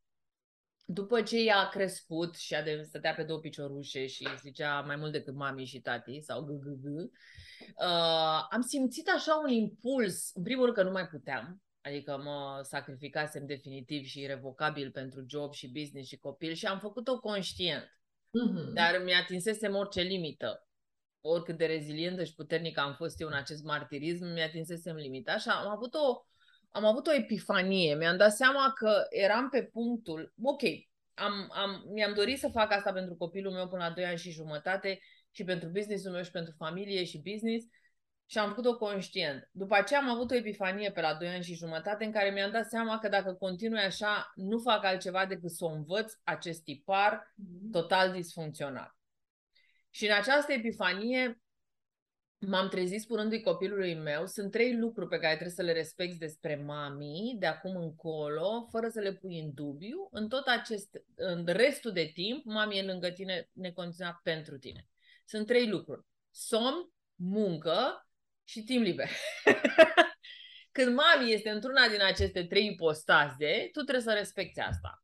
după 0.91 1.21
ce 1.21 1.43
ea 1.43 1.57
a 1.57 1.69
crescut 1.69 2.35
și 2.35 2.55
a 2.55 2.63
de, 2.63 2.81
stătea 2.87 3.13
pe 3.13 3.23
două 3.23 3.39
piciorușe 3.39 4.07
și 4.07 4.27
zicea 4.41 4.81
mai 4.81 4.95
mult 4.95 5.11
decât 5.11 5.35
mami 5.35 5.65
și 5.65 5.79
tati 5.79 6.21
sau 6.21 6.43
g 6.43 6.49
uh, 6.65 8.47
am 8.49 8.61
simțit 8.61 9.09
așa 9.15 9.41
un 9.43 9.49
impuls, 9.51 10.31
în 10.33 10.43
primul 10.43 10.63
rând 10.63 10.75
că 10.75 10.83
nu 10.83 10.91
mai 10.91 11.07
puteam, 11.07 11.61
adică 11.81 12.21
mă 12.23 12.59
sacrificasem 12.63 13.45
definitiv 13.45 14.05
și 14.05 14.21
irrevocabil 14.21 14.91
pentru 14.91 15.23
job 15.27 15.53
și 15.53 15.71
business 15.71 16.07
și 16.07 16.17
copil 16.17 16.53
și 16.53 16.65
am 16.65 16.79
făcut-o 16.79 17.19
conștient. 17.19 17.83
Mm-hmm. 17.83 18.73
Dar 18.73 19.01
mi-atinsesem 19.03 19.75
orice 19.75 20.01
limită. 20.01 20.67
oricât 21.21 21.57
de 21.57 21.65
rezilientă 21.65 22.23
și 22.23 22.35
puternică 22.35 22.79
am 22.79 22.93
fost 22.93 23.21
eu 23.21 23.27
în 23.27 23.33
acest 23.33 23.63
martirism, 23.63 24.25
mi-atinsesem 24.25 24.95
limita 24.95 25.37
și 25.37 25.49
am 25.49 25.67
avut 25.67 25.93
o, 25.93 26.23
am 26.71 26.85
avut 26.85 27.07
o 27.07 27.13
epifanie. 27.13 27.95
Mi-am 27.95 28.17
dat 28.17 28.31
seama 28.31 28.73
că 28.75 29.05
eram 29.09 29.49
pe 29.49 29.63
punctul, 29.63 30.33
ok, 30.41 30.61
am, 31.13 31.49
am, 31.51 31.83
mi-am 31.93 32.13
dorit 32.13 32.39
să 32.39 32.47
fac 32.47 32.71
asta 32.71 32.91
pentru 32.91 33.15
copilul 33.15 33.53
meu 33.53 33.67
până 33.67 33.83
la 33.83 33.93
2 33.93 34.05
ani 34.05 34.17
și 34.17 34.31
jumătate 34.31 34.99
și 35.31 35.43
pentru 35.43 35.69
businessul 35.69 36.11
meu 36.11 36.23
și 36.23 36.31
pentru 36.31 36.53
familie 36.57 37.03
și 37.03 37.21
business 37.31 37.65
și 38.25 38.37
am 38.37 38.49
făcut-o 38.49 38.77
conștient. 38.77 39.49
După 39.51 39.75
aceea 39.75 39.99
am 39.99 40.09
avut 40.09 40.31
o 40.31 40.35
epifanie 40.35 40.91
pe 40.91 41.01
la 41.01 41.13
2 41.13 41.27
ani 41.27 41.43
și 41.43 41.55
jumătate 41.55 42.05
în 42.05 42.11
care 42.11 42.29
mi-am 42.29 42.51
dat 42.51 42.69
seama 42.69 42.99
că 42.99 43.09
dacă 43.09 43.33
continui 43.33 43.79
așa, 43.79 44.31
nu 44.35 44.59
fac 44.59 44.83
altceva 44.83 45.25
decât 45.25 45.51
să 45.51 45.65
o 45.65 45.69
învăț 45.71 46.13
acest 46.23 46.63
tipar 46.63 47.33
mm-hmm. 47.33 47.71
total 47.71 48.11
disfuncțional. 48.11 48.95
Și 49.89 50.05
în 50.05 50.13
această 50.13 50.53
epifanie 50.53 51.41
m-am 52.39 52.69
trezit 52.69 53.01
spunându-i 53.01 53.41
copilului 53.41 53.95
meu, 53.95 54.25
sunt 54.25 54.51
trei 54.51 54.75
lucruri 54.75 55.09
pe 55.09 55.17
care 55.17 55.33
trebuie 55.33 55.55
să 55.55 55.61
le 55.61 55.71
respecti 55.71 56.17
despre 56.17 56.55
mami 56.55 57.35
de 57.39 57.45
acum 57.45 57.75
încolo, 57.75 58.67
fără 58.71 58.89
să 58.89 58.99
le 58.99 59.13
pui 59.13 59.39
în 59.39 59.53
dubiu. 59.53 60.07
În 60.11 60.27
tot 60.27 60.47
acest, 60.47 60.89
în 61.15 61.45
restul 61.45 61.91
de 61.91 62.11
timp, 62.13 62.45
mami 62.45 62.77
e 62.77 62.83
lângă 62.83 63.09
tine 63.09 63.49
necondiționat 63.53 64.19
pentru 64.23 64.57
tine. 64.57 64.87
Sunt 65.25 65.45
trei 65.45 65.67
lucruri. 65.67 66.05
Somn, 66.31 66.91
muncă 67.15 68.07
și 68.43 68.63
timp 68.63 68.83
liber. 68.83 69.09
Când 70.71 70.95
mami 70.95 71.33
este 71.33 71.49
într-una 71.49 71.87
din 71.87 72.01
aceste 72.01 72.43
trei 72.43 72.65
ipostaze, 72.65 73.69
tu 73.71 73.81
trebuie 73.81 74.03
să 74.03 74.13
respecti 74.13 74.59
asta. 74.59 75.03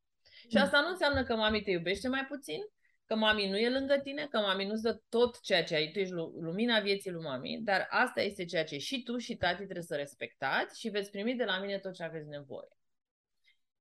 Și 0.50 0.58
asta 0.58 0.82
nu 0.82 0.88
înseamnă 0.88 1.24
că 1.24 1.36
mami 1.36 1.62
te 1.62 1.72
iubește 1.72 2.08
mai 2.08 2.26
puțin, 2.26 2.60
că 3.06 3.16
mami 3.16 3.50
nu 3.50 3.58
e 3.58 3.70
lângă 3.70 4.00
tine, 4.04 4.28
că 4.30 4.38
mami 4.38 4.66
nu-ți 4.66 4.82
dă 4.82 5.00
tot 5.10 5.42
ceea 5.42 5.64
ce 5.64 5.76
ai, 5.76 5.92
tu 5.92 6.00
ești 6.00 6.14
lumina 6.40 6.80
vieții 6.80 7.12
lui 7.12 7.24
mami, 7.24 7.60
dar 7.64 7.88
asta 7.90 8.22
este 8.22 8.46
ceea 8.46 8.64
ce 8.64 8.78
și 8.78 9.04
tu 9.04 9.18
și 9.18 9.36
tati 9.36 9.64
trebuie 9.64 9.82
să 9.82 9.96
respectați 9.96 10.80
și 10.80 10.90
veți 10.90 11.12
primi 11.12 11.36
de 11.36 11.44
la 11.44 11.60
mine 11.60 11.80
tot 11.80 11.94
ce 11.94 12.04
aveți 12.04 12.28
nevoie. 12.28 12.70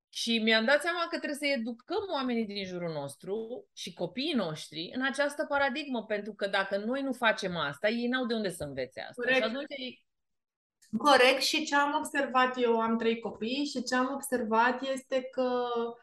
Și 0.09 0.39
mi-am 0.39 0.65
dat 0.65 0.83
seama 0.83 1.07
că 1.11 1.17
trebuie 1.17 1.39
să 1.39 1.47
educăm 1.47 2.05
oamenii 2.13 2.47
din 2.47 2.65
jurul 2.65 2.93
nostru 2.93 3.67
și 3.73 3.93
copiii 3.93 4.33
noștri 4.33 4.91
în 4.95 5.03
această 5.03 5.45
paradigmă, 5.49 6.05
pentru 6.05 6.35
că 6.35 6.47
dacă 6.47 6.77
noi 6.77 7.03
nu 7.03 7.13
facem 7.13 7.57
asta, 7.57 7.89
ei 7.89 8.07
n-au 8.07 8.27
de 8.27 8.35
unde 8.35 8.51
să 8.51 8.65
învețe 8.65 9.01
asta. 9.01 9.23
Corect. 9.23 9.37
Și 9.37 9.43
atunci 9.43 9.67
ei... 9.69 10.05
Corect. 10.99 11.43
Și 11.43 11.65
ce 11.65 11.75
am 11.75 11.95
observat 11.95 12.63
eu, 12.63 12.81
am 12.81 12.99
trei 12.99 13.21
copii, 13.21 13.65
și 13.65 13.83
ce 13.83 13.95
am 13.95 14.13
observat 14.15 14.83
este 14.83 15.29
că 15.33 15.43
uh, 15.43 15.95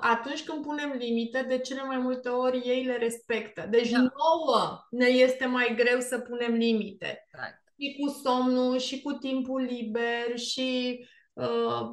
atunci 0.00 0.44
când 0.44 0.64
punem 0.64 0.92
limite, 0.98 1.44
de 1.48 1.58
cele 1.58 1.82
mai 1.82 1.98
multe 1.98 2.28
ori 2.28 2.58
ei 2.58 2.84
le 2.84 2.96
respectă. 2.96 3.66
Deci 3.70 3.90
da. 3.90 3.98
nouă 3.98 4.86
ne 4.90 5.06
este 5.06 5.46
mai 5.46 5.74
greu 5.76 6.00
să 6.00 6.18
punem 6.18 6.52
limite. 6.52 7.26
Right. 7.30 7.62
Și 7.78 7.96
cu 8.00 8.08
somnul, 8.24 8.78
și 8.78 9.02
cu 9.02 9.12
timpul 9.12 9.60
liber, 9.60 10.38
și 10.38 11.00
Uh, 11.34 11.88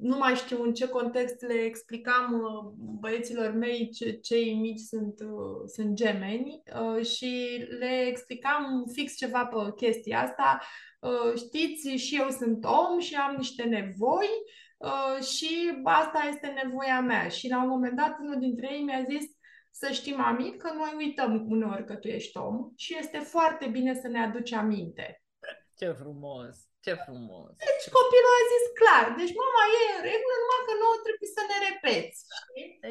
nu 0.00 0.16
mai 0.16 0.34
știu 0.34 0.62
în 0.62 0.74
ce 0.74 0.88
context 0.88 1.42
le 1.42 1.54
explicam 1.54 2.32
uh, 2.32 2.72
băieților 3.00 3.50
mei, 3.50 3.90
ce, 3.90 4.12
cei 4.12 4.54
mici 4.54 4.80
sunt, 4.80 5.20
uh, 5.20 5.62
sunt 5.66 5.94
gemeni 5.94 6.62
și 7.02 7.64
le 7.78 8.06
explicam 8.06 8.84
fix 8.92 9.16
ceva 9.16 9.44
pe 9.46 9.56
chestia 9.76 10.22
asta. 10.22 10.60
Știți, 11.36 11.88
și 11.88 12.16
eu 12.16 12.28
sunt 12.30 12.64
om 12.64 12.98
și 12.98 13.14
am 13.14 13.34
niște 13.36 13.62
nevoi 13.62 14.28
și 15.34 15.80
asta 15.84 16.20
este 16.28 16.46
nevoia 16.62 17.00
mea. 17.00 17.28
Și 17.28 17.48
la 17.48 17.62
un 17.62 17.68
moment 17.68 17.96
dat 17.96 18.18
unul 18.18 18.38
dintre 18.38 18.68
ei 18.72 18.82
mi-a 18.82 19.04
zis 19.08 19.24
să 19.70 19.88
știi, 19.92 20.14
mami, 20.14 20.56
că 20.56 20.72
noi 20.72 20.92
uităm 20.96 21.32
uneori 21.48 21.84
că 21.84 21.94
tu 21.94 22.08
ești 22.08 22.36
om 22.36 22.56
și 22.76 22.98
este 22.98 23.18
foarte 23.18 23.66
bine 23.66 23.94
să 23.94 24.08
ne 24.08 24.20
aduci 24.22 24.52
aminte. 24.52 25.22
Ce 25.78 25.88
frumos! 26.02 26.54
Ce 26.86 26.94
frumos! 27.06 27.52
Deci 27.66 27.86
copilul 27.98 28.34
a 28.40 28.44
zis 28.52 28.64
clar. 28.80 29.06
Deci 29.20 29.34
mama 29.42 29.62
e 29.78 29.82
în 29.96 30.02
regulă, 30.10 30.34
numai 30.42 30.62
că 30.66 30.72
nouă 30.82 30.98
trebuie 31.06 31.30
să 31.38 31.42
ne 31.50 31.58
repeți. 31.68 32.18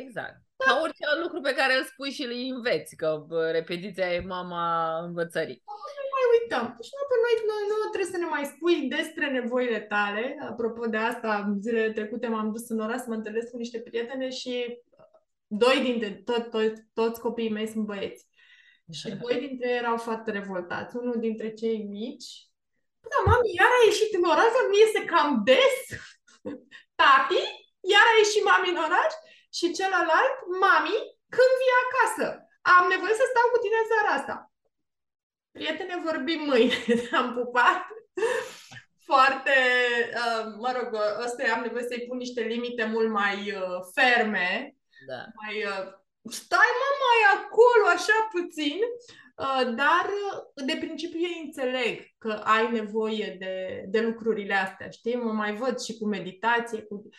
Exact. 0.04 0.38
Da. 0.60 0.66
Ca 0.66 0.74
orice 0.84 1.06
lucru 1.24 1.40
pe 1.48 1.58
care 1.60 1.74
îl 1.76 1.86
spui 1.92 2.12
și 2.18 2.24
îl 2.28 2.34
înveți, 2.56 2.92
că 3.02 3.10
repetiția 3.58 4.08
e 4.14 4.34
mama 4.38 4.64
învățării. 5.10 5.60
Nu 6.32 6.38
mai 6.38 6.42
uităm. 6.42 6.66
Deci 6.80 6.92
nu, 6.96 7.04
pe 7.10 7.18
noi, 7.24 7.36
noi 7.52 7.64
nu 7.70 7.90
trebuie 7.92 8.14
să 8.14 8.18
ne 8.18 8.30
mai 8.36 8.46
spui 8.54 8.76
despre 8.98 9.26
nevoile 9.32 9.80
tale. 9.80 10.24
Apropo 10.50 10.86
de 10.86 10.98
asta, 10.98 11.56
zilele 11.60 11.92
trecute 11.92 12.28
m-am 12.28 12.52
dus 12.52 12.70
în 12.70 12.80
oraș 12.80 13.00
să 13.00 13.06
mă 13.08 13.14
întâlnesc 13.14 13.50
cu 13.52 13.58
niște 13.58 13.80
prietene 13.80 14.30
și 14.30 14.54
doi 15.48 15.78
dintre 15.88 16.10
tot, 16.28 16.50
tot, 16.50 16.74
toți 16.94 17.22
copiii 17.22 17.52
mei 17.52 17.68
sunt 17.68 17.86
băieți. 17.86 18.28
Și 18.92 19.10
doi 19.24 19.36
dintre 19.40 19.70
ei 19.70 19.78
erau 19.78 19.98
foarte 19.98 20.32
revoltați. 20.32 20.96
Unul 20.96 21.18
dintre 21.20 21.54
cei 21.54 21.78
mici 21.90 22.52
da, 23.12 23.20
mami, 23.30 23.56
iar 23.60 23.72
a 23.78 23.82
ieșit 23.90 24.12
în 24.20 24.26
oraș, 24.34 24.52
nu 24.70 24.76
iese 24.78 25.02
cam 25.12 25.30
des. 25.50 25.78
Tati, 27.00 27.42
iar 27.94 28.06
a 28.10 28.18
ieșit 28.22 28.44
mami 28.50 28.74
în 28.74 28.80
oraș 28.88 29.12
și 29.58 29.76
celălalt, 29.78 30.36
mami, 30.64 30.98
când 31.36 31.52
vii 31.60 31.80
acasă? 31.86 32.26
Am 32.76 32.86
nevoie 32.94 33.16
să 33.20 33.26
stau 33.28 33.48
cu 33.52 33.60
tine 33.64 33.80
seara 33.92 34.12
asta. 34.16 34.36
Prietene, 35.52 36.02
vorbim 36.04 36.42
mâine. 36.46 36.74
Am 37.20 37.34
pupat. 37.34 37.86
Foarte, 39.04 39.52
uh, 40.14 40.54
mă 40.60 40.72
rog, 40.76 41.02
ăsta 41.26 41.44
am 41.56 41.62
nevoie 41.62 41.84
să-i 41.84 42.06
pun 42.08 42.18
niște 42.18 42.42
limite 42.42 42.86
mult 42.86 43.10
mai 43.10 43.36
uh, 43.36 43.80
ferme. 43.94 44.76
Da. 45.08 45.26
Mai, 45.42 45.64
uh, 45.64 45.86
stai 46.32 46.72
mă 46.82 46.90
mai 47.06 47.20
acolo, 47.38 47.86
așa 47.96 48.28
puțin. 48.32 48.80
Uh, 49.42 49.76
dar 49.76 50.06
uh, 50.06 50.66
de 50.66 50.78
principiu 50.80 51.20
ei 51.20 51.42
înțeleg 51.46 52.08
că 52.18 52.32
ai 52.32 52.72
nevoie 52.72 53.36
de, 53.40 53.86
de 53.88 54.02
lucrurile 54.02 54.54
astea, 54.54 54.90
știi? 54.90 55.16
Mă 55.16 55.32
mai 55.32 55.56
văd 55.56 55.80
și 55.80 55.98
cu 55.98 56.08
meditație, 56.08 56.82
cu... 56.82 57.10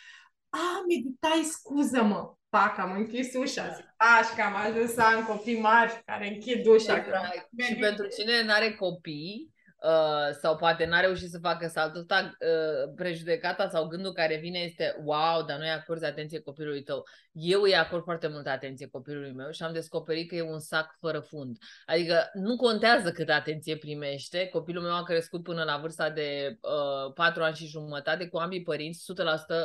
A, 0.52 0.84
meditai, 0.88 1.42
scuză-mă! 1.42 2.34
Pac, 2.48 2.78
am 2.78 2.92
închis 2.92 3.34
ușa, 3.34 3.68
zic, 3.68 3.94
aș 3.96 4.28
că 4.36 4.42
am 4.42 4.54
ajuns 4.56 4.92
să 4.92 5.02
am 5.02 5.24
copii 5.24 5.60
mari 5.60 6.02
care 6.04 6.28
închid 6.28 6.66
ușa. 6.66 6.96
Exact. 6.96 7.48
Și 7.58 7.74
pentru 7.74 8.06
cine 8.06 8.42
nu 8.42 8.52
are 8.52 8.74
copii, 8.74 9.52
Uh, 9.82 10.34
sau 10.40 10.56
poate 10.56 10.84
n-a 10.84 11.00
reușit 11.00 11.30
să 11.30 11.38
facă 11.38 11.66
saltul 11.66 12.00
ăsta, 12.00 12.36
uh, 12.40 12.92
prejudecata 12.96 13.68
sau 13.68 13.86
gândul 13.86 14.12
care 14.12 14.36
vine 14.36 14.58
este 14.58 14.96
wow, 15.04 15.44
dar 15.46 15.58
nu-i 15.58 15.70
acorzi 15.70 16.04
atenție 16.04 16.40
copilului 16.40 16.82
tău. 16.82 17.04
Eu 17.32 17.62
îi 17.62 17.76
acord 17.76 18.02
foarte 18.02 18.28
multă 18.28 18.50
atenție 18.50 18.88
copilului 18.88 19.32
meu 19.32 19.50
și 19.50 19.62
am 19.62 19.72
descoperit 19.72 20.28
că 20.28 20.34
e 20.34 20.42
un 20.42 20.60
sac 20.60 20.96
fără 21.00 21.20
fund. 21.20 21.56
Adică 21.86 22.30
nu 22.32 22.56
contează 22.56 23.12
cât 23.12 23.28
atenție 23.28 23.76
primește. 23.76 24.48
Copilul 24.48 24.82
meu 24.82 24.94
a 24.94 25.02
crescut 25.02 25.42
până 25.42 25.62
la 25.62 25.78
vârsta 25.78 26.10
de 26.10 26.58
uh, 27.06 27.12
4 27.14 27.42
ani 27.42 27.56
și 27.56 27.66
jumătate 27.66 28.28
cu 28.28 28.38
ambii 28.38 28.62
părinți 28.62 29.12
100% 29.12 29.22
uh, 29.22 29.56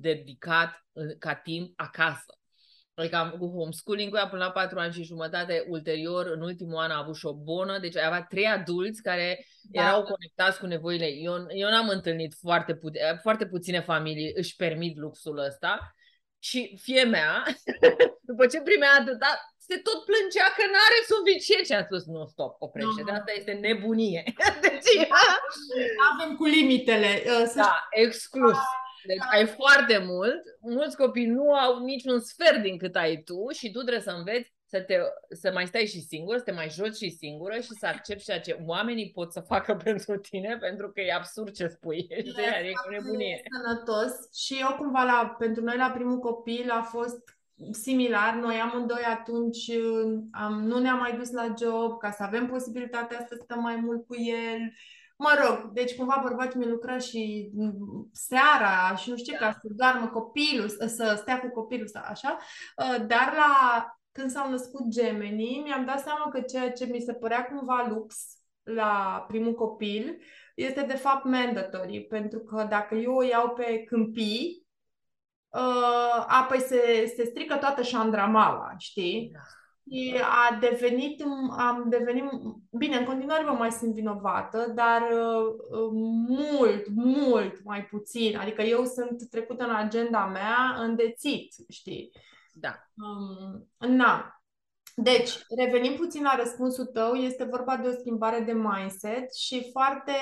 dedicat 0.00 0.86
uh, 0.92 1.16
ca 1.18 1.34
timp 1.34 1.72
acasă. 1.76 2.34
Adică 2.94 3.16
am 3.16 3.30
făcut 3.30 3.50
homeschooling 3.50 4.10
cu 4.10 4.16
ea 4.16 4.28
până 4.28 4.44
la 4.44 4.50
patru 4.50 4.78
ani 4.78 4.92
și 4.92 5.02
jumătate. 5.02 5.64
Ulterior, 5.68 6.26
în 6.26 6.40
ultimul 6.40 6.76
an, 6.76 6.90
a 6.90 6.98
avut 6.98 7.16
și 7.16 7.26
o 7.26 7.34
bonă. 7.34 7.78
Deci 7.78 7.96
avea 7.96 8.22
trei 8.22 8.46
adulți 8.46 9.02
care 9.02 9.46
da. 9.62 9.82
erau 9.82 10.02
conectați 10.02 10.58
cu 10.58 10.66
nevoile. 10.66 11.06
Eu, 11.06 11.46
eu 11.48 11.68
n-am 11.68 11.88
întâlnit 11.88 12.34
foarte, 12.40 12.74
pu- 12.74 12.90
foarte 13.22 13.46
puține 13.46 13.80
familii 13.80 14.32
își 14.34 14.56
permit 14.56 14.96
luxul 14.96 15.38
ăsta. 15.38 15.94
Și 16.38 16.78
fie 16.82 17.04
mea, 17.04 17.44
după 18.30 18.46
ce 18.46 18.60
primea 18.60 18.90
atâta, 19.00 19.30
se 19.58 19.76
tot 19.76 20.04
plângea 20.04 20.46
că 20.56 20.64
nu 20.72 20.78
are 20.86 20.98
suficient 21.12 21.64
și 21.66 21.72
a 21.72 21.84
spus, 21.84 22.02
nu, 22.06 22.26
stop, 22.26 22.52
oprește, 22.58 23.02
de 23.06 23.10
asta 23.10 23.32
este 23.36 23.52
nebunie. 23.52 24.22
deci, 24.66 24.90
avem 26.10 26.36
cu 26.36 26.44
limitele. 26.44 27.22
Uh, 27.26 27.44
să 27.46 27.56
da, 27.56 27.88
exclus. 27.90 28.58
Deci 29.04 29.22
ai 29.30 29.46
foarte 29.46 29.98
mult, 29.98 30.42
mulți 30.60 30.96
copii 30.96 31.26
nu 31.26 31.54
au 31.54 31.84
niciun 31.84 32.20
sfert 32.20 32.62
din 32.62 32.78
cât 32.78 32.96
ai 32.96 33.22
tu 33.22 33.48
și 33.52 33.70
tu 33.70 33.78
trebuie 33.78 34.02
să 34.02 34.10
înveți 34.10 34.52
să, 34.70 34.80
te, 34.80 34.96
să 35.30 35.50
mai 35.52 35.66
stai 35.66 35.86
și 35.86 36.00
singur, 36.00 36.36
să 36.36 36.44
te 36.44 36.52
mai 36.52 36.70
joci 36.70 36.96
și 36.96 37.10
singură 37.10 37.54
și 37.54 37.72
să 37.78 37.86
accepti 37.86 38.24
ceea 38.24 38.40
ce 38.40 38.62
oamenii 38.66 39.10
pot 39.10 39.32
să 39.32 39.40
facă 39.40 39.74
pentru 39.84 40.16
tine, 40.16 40.56
pentru 40.60 40.90
că 40.90 41.00
e 41.00 41.12
absurd 41.12 41.54
ce 41.54 41.66
spui. 41.66 42.06
Este 42.08 42.40
e 42.40 42.72
o 42.86 42.90
nebunie. 42.90 43.42
Sănătos 43.50 44.12
și 44.34 44.58
eu 44.60 44.76
cumva 44.78 45.02
la, 45.02 45.34
pentru 45.38 45.62
noi 45.62 45.76
la 45.76 45.90
primul 45.90 46.18
copil 46.18 46.70
a 46.70 46.82
fost 46.82 47.38
similar. 47.70 48.34
Noi 48.34 48.56
amândoi 48.56 49.02
atunci 49.02 49.70
am, 50.30 50.62
nu 50.62 50.78
ne-am 50.78 50.98
mai 50.98 51.16
dus 51.16 51.30
la 51.30 51.54
job 51.58 51.98
ca 51.98 52.10
să 52.10 52.22
avem 52.22 52.46
posibilitatea 52.46 53.26
să 53.28 53.38
stăm 53.42 53.60
mai 53.60 53.76
mult 53.76 54.06
cu 54.06 54.16
el. 54.16 54.72
Mă 55.22 55.38
rog, 55.44 55.70
deci 55.72 55.96
cumva 55.96 56.20
bărbatul 56.22 56.60
mi 56.60 56.70
lucra 56.70 56.98
și 56.98 57.50
seara 58.12 58.96
și 58.96 59.10
nu 59.10 59.16
știu 59.16 59.36
da. 59.40 59.46
ca 59.46 59.52
să 59.52 59.68
doarmă 59.76 60.08
copilul, 60.08 60.68
să 60.68 61.16
stea 61.20 61.40
cu 61.40 61.48
copilul 61.48 61.86
sau 61.86 62.02
așa, 62.06 62.38
uh, 62.76 63.06
dar 63.06 63.32
la 63.36 63.84
când 64.12 64.30
s-au 64.30 64.50
născut 64.50 64.88
gemenii, 64.88 65.62
mi-am 65.64 65.84
dat 65.84 66.00
seama 66.00 66.28
că 66.30 66.40
ceea 66.40 66.72
ce 66.72 66.84
mi 66.84 67.00
se 67.00 67.14
părea 67.14 67.44
cumva 67.44 67.86
lux 67.88 68.16
la 68.62 69.24
primul 69.28 69.54
copil 69.54 70.22
este 70.54 70.82
de 70.82 70.96
fapt 70.96 71.24
mandatory, 71.24 72.06
pentru 72.08 72.38
că 72.38 72.66
dacă 72.70 72.94
eu 72.94 73.14
o 73.14 73.22
iau 73.22 73.48
pe 73.48 73.82
câmpii, 73.82 74.66
uh, 75.48 76.24
apoi 76.26 76.58
se, 76.60 77.12
se 77.16 77.24
strică 77.24 77.56
toată 77.56 77.82
șandramaua, 77.82 78.74
știi? 78.78 79.30
Da 79.32 79.40
Și 79.92 80.14
a 80.22 80.58
devenit, 80.60 81.24
am 81.56 81.86
devenit, 81.88 82.24
bine, 82.70 82.96
în 82.96 83.04
continuare 83.04 83.44
mă 83.44 83.52
mai 83.52 83.70
simt 83.70 83.94
vinovată, 83.94 84.72
dar 84.74 85.02
uh, 85.02 85.88
mult, 86.28 86.86
mult 86.94 87.64
mai 87.64 87.84
puțin. 87.84 88.36
Adică 88.36 88.62
eu 88.62 88.84
sunt 88.84 89.28
trecută 89.30 89.64
în 89.64 89.74
agenda 89.74 90.26
mea 90.26 90.76
îndețit, 90.78 91.54
știi? 91.68 92.12
Da. 92.52 92.74
Um, 92.96 93.68
na. 93.96 94.42
Deci, 94.94 95.30
revenim 95.56 95.96
puțin 95.96 96.22
la 96.22 96.34
răspunsul 96.38 96.86
tău, 96.86 97.14
este 97.14 97.44
vorba 97.44 97.76
de 97.76 97.88
o 97.88 97.98
schimbare 97.98 98.40
de 98.40 98.52
mindset 98.52 99.34
și 99.34 99.70
foarte, 99.72 100.12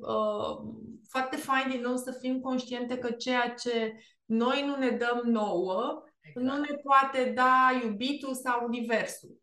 uh, 0.00 0.72
foarte 1.08 1.36
fain 1.36 1.70
din 1.70 1.80
nou 1.80 1.96
să 1.96 2.16
fim 2.20 2.40
conștiente 2.40 2.98
că 2.98 3.10
ceea 3.10 3.54
ce 3.54 3.94
noi 4.24 4.64
nu 4.66 4.76
ne 4.76 4.90
dăm 4.90 5.20
nouă, 5.24 6.02
exact. 6.24 6.46
nu 6.46 6.60
ne 6.60 6.74
poate 6.82 7.32
da 7.34 7.80
iubitul 7.82 8.34
sau 8.34 8.64
universul. 8.64 9.42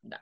Da. 0.00 0.16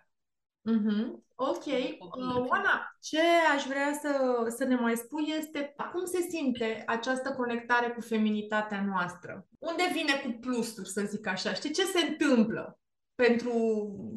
Uh-huh. 0.71 1.23
Ok. 1.35 1.65
Uh, 1.65 2.49
Oana, 2.49 2.97
ce 3.01 3.21
aș 3.55 3.65
vrea 3.65 3.99
să, 4.01 4.45
să 4.57 4.65
ne 4.65 4.75
mai 4.75 4.97
spui 4.97 5.35
este 5.39 5.75
cum 5.93 6.05
se 6.05 6.21
simte 6.31 6.83
această 6.87 7.31
conectare 7.31 7.91
cu 7.91 8.01
feminitatea 8.01 8.85
noastră? 8.85 9.47
Unde 9.59 9.83
vine 9.93 10.13
cu 10.25 10.39
plusuri, 10.41 10.89
să 10.89 11.03
zic 11.03 11.27
așa? 11.27 11.53
Știi 11.53 11.73
ce 11.73 11.85
se 11.85 12.07
întâmplă 12.07 12.81
pentru, 13.15 13.55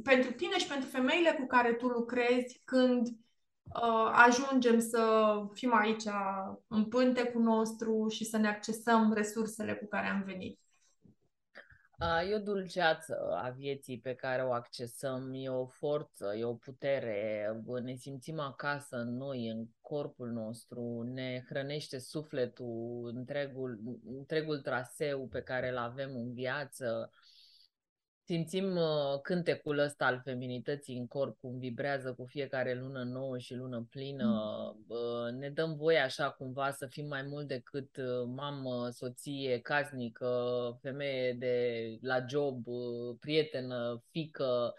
pentru 0.04 0.32
tine 0.32 0.58
și 0.58 0.68
pentru 0.68 0.90
femeile 0.90 1.32
cu 1.40 1.46
care 1.48 1.74
tu 1.74 1.88
lucrezi 1.88 2.62
când 2.66 3.08
uh, 3.08 4.12
ajungem 4.12 4.80
să 4.80 5.34
fim 5.54 5.76
aici 5.76 6.04
în 6.68 6.86
pântecul 6.86 7.42
nostru 7.42 8.08
și 8.10 8.26
să 8.26 8.38
ne 8.38 8.48
accesăm 8.48 9.14
resursele 9.14 9.76
cu 9.76 9.88
care 9.88 10.08
am 10.08 10.24
venit? 10.26 10.60
E 12.00 12.36
o 12.36 12.40
dulceață 12.40 13.40
a 13.44 13.50
vieții 13.50 14.00
pe 14.00 14.14
care 14.14 14.44
o 14.44 14.52
accesăm, 14.52 15.32
e 15.34 15.50
o 15.50 15.66
forță, 15.66 16.34
e 16.36 16.44
o 16.44 16.54
putere, 16.54 17.50
ne 17.84 17.96
simțim 17.96 18.40
acasă 18.40 18.98
în 18.98 19.18
noi, 19.18 19.48
în 19.48 19.66
corpul 19.82 20.32
nostru, 20.32 21.02
ne 21.14 21.44
hrănește 21.50 22.00
sufletul, 22.00 23.12
întregul, 23.16 23.80
întregul 24.06 24.60
traseu 24.60 25.28
pe 25.28 25.42
care 25.42 25.70
îl 25.70 25.78
avem 25.78 26.16
în 26.16 26.34
viață, 26.34 27.12
simțim 28.26 28.76
uh, 28.76 29.22
cântecul 29.22 29.78
ăsta 29.78 30.06
al 30.06 30.22
feminității 30.24 30.98
în 30.98 31.08
corp, 31.08 31.40
cum 31.40 31.58
vibrează 31.58 32.14
cu 32.14 32.26
fiecare 32.26 32.74
lună 32.74 33.04
nouă 33.04 33.38
și 33.38 33.54
lună 33.54 33.88
plină. 33.90 34.26
Mm. 34.78 34.86
Uh, 34.88 35.32
ne 35.32 35.50
dăm 35.50 35.76
voie 35.76 35.98
așa 35.98 36.32
cumva 36.32 36.72
să 36.72 36.88
fim 36.88 37.08
mai 37.08 37.22
mult 37.22 37.48
decât 37.48 37.98
uh, 37.98 38.24
mamă, 38.36 38.90
soție, 38.90 39.60
casnică, 39.60 40.30
femeie 40.82 41.34
de 41.34 41.98
la 42.02 42.26
job, 42.28 42.68
uh, 42.68 43.16
prietenă, 43.20 44.04
fică. 44.10 44.74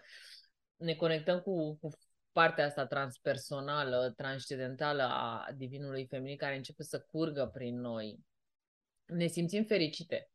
Ne 0.75 0.95
conectăm 0.95 1.39
cu, 1.39 1.75
cu 1.75 1.89
partea 2.31 2.65
asta 2.65 2.85
transpersonală, 2.85 4.13
transcendentală 4.17 5.03
a 5.03 5.47
divinului 5.55 6.05
feminin 6.05 6.37
care 6.37 6.55
începe 6.55 6.83
să 6.83 6.99
curgă 6.99 7.49
prin 7.53 7.79
noi. 7.79 8.19
Ne 9.05 9.27
simțim 9.27 9.63
fericite 9.63 10.29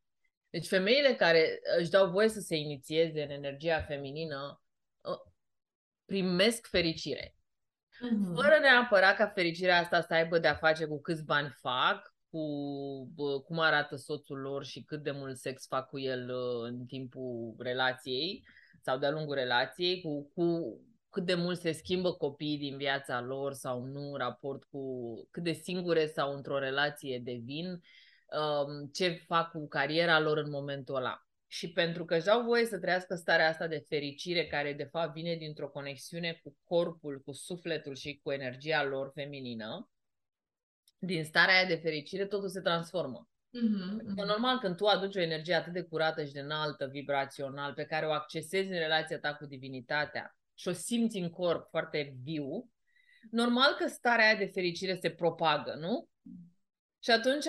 deci 0.53 0.67
femeile 0.67 1.15
care 1.15 1.61
își 1.79 1.91
dau 1.91 2.11
voie 2.11 2.29
să 2.29 2.41
se 2.41 2.57
inițieze 2.57 3.23
în 3.23 3.31
energia 3.31 3.81
feminină 3.81 4.63
ă, 5.05 5.33
primesc 6.05 6.67
fericire. 6.67 7.35
Mm-hmm. 7.35 8.35
Fără 8.35 8.59
neapărat 8.61 9.17
ca 9.17 9.27
fericirea 9.27 9.79
asta 9.79 10.01
să 10.01 10.15
aibă 10.15 10.39
de-a 10.39 10.55
face 10.55 10.85
cu 10.85 11.01
câți 11.01 11.25
bani 11.25 11.57
fac, 11.61 12.15
cu 12.31 12.41
bă, 13.15 13.41
cum 13.41 13.59
arată 13.59 13.97
soțul 13.97 14.39
lor 14.39 14.65
și 14.65 14.83
cât 14.83 15.03
de 15.03 15.11
mult 15.11 15.37
sex 15.37 15.67
fac 15.67 15.89
cu 15.89 15.99
el 15.99 16.31
ă, 16.31 16.65
în 16.65 16.87
timpul 16.87 17.55
relației 17.59 18.47
sau 18.81 18.99
de-a 18.99 19.11
lungul 19.11 19.35
relației, 19.35 20.01
cu, 20.01 20.31
cu 20.35 20.77
cât 21.11 21.25
de 21.25 21.35
mult 21.35 21.59
se 21.59 21.73
schimbă 21.73 22.13
copiii 22.13 22.59
din 22.59 22.77
viața 22.77 23.21
lor 23.21 23.53
sau 23.53 23.85
nu, 23.85 24.17
raport 24.17 24.65
cu 24.65 24.83
cât 25.31 25.43
de 25.43 25.53
singure 25.53 26.07
sau 26.07 26.35
într-o 26.35 26.59
relație 26.59 27.19
devin 27.19 27.83
Um, 28.33 28.87
ce 28.93 29.09
fac 29.27 29.51
cu 29.51 29.69
cariera 29.69 30.21
lor 30.21 30.37
în 30.37 30.51
momentul 30.51 30.95
ăla. 30.95 31.27
Și 31.47 31.73
pentru 31.73 32.05
că 32.05 32.15
își 32.15 32.25
dau 32.25 32.43
voie 32.43 32.67
să 32.67 32.79
trăiască 32.79 33.15
starea 33.15 33.49
asta 33.49 33.67
de 33.67 33.85
fericire, 33.89 34.47
care 34.47 34.73
de 34.73 34.85
fapt 34.85 35.13
vine 35.13 35.35
dintr-o 35.35 35.69
conexiune 35.69 36.41
cu 36.43 36.57
corpul, 36.65 37.23
cu 37.25 37.33
sufletul 37.33 37.95
și 37.95 38.21
cu 38.23 38.31
energia 38.31 38.85
lor 38.85 39.11
feminină, 39.15 39.91
din 40.99 41.25
starea 41.25 41.55
aia 41.55 41.67
de 41.67 41.75
fericire 41.75 42.27
totul 42.27 42.49
se 42.49 42.61
transformă. 42.61 43.29
Mm-hmm. 43.29 44.17
E 44.17 44.25
normal 44.25 44.59
când 44.59 44.77
tu 44.77 44.87
aduci 44.87 45.17
o 45.17 45.21
energie 45.21 45.55
atât 45.55 45.73
de 45.73 45.83
curată 45.83 46.25
și 46.25 46.33
de 46.33 46.41
înaltă, 46.41 46.87
vibrațional, 46.87 47.73
pe 47.73 47.85
care 47.85 48.07
o 48.07 48.13
accesezi 48.13 48.69
în 48.69 48.79
relația 48.79 49.19
ta 49.19 49.35
cu 49.35 49.47
divinitatea 49.47 50.37
și 50.55 50.69
o 50.69 50.73
simți 50.73 51.19
în 51.19 51.31
corp 51.31 51.69
foarte 51.71 52.17
viu, 52.23 52.71
normal 53.31 53.75
că 53.79 53.89
starea 53.89 54.27
aia 54.27 54.37
de 54.37 54.51
fericire 54.53 54.99
se 55.01 55.11
propagă, 55.11 55.75
nu? 55.75 56.09
Și 57.05 57.11
atunci 57.11 57.47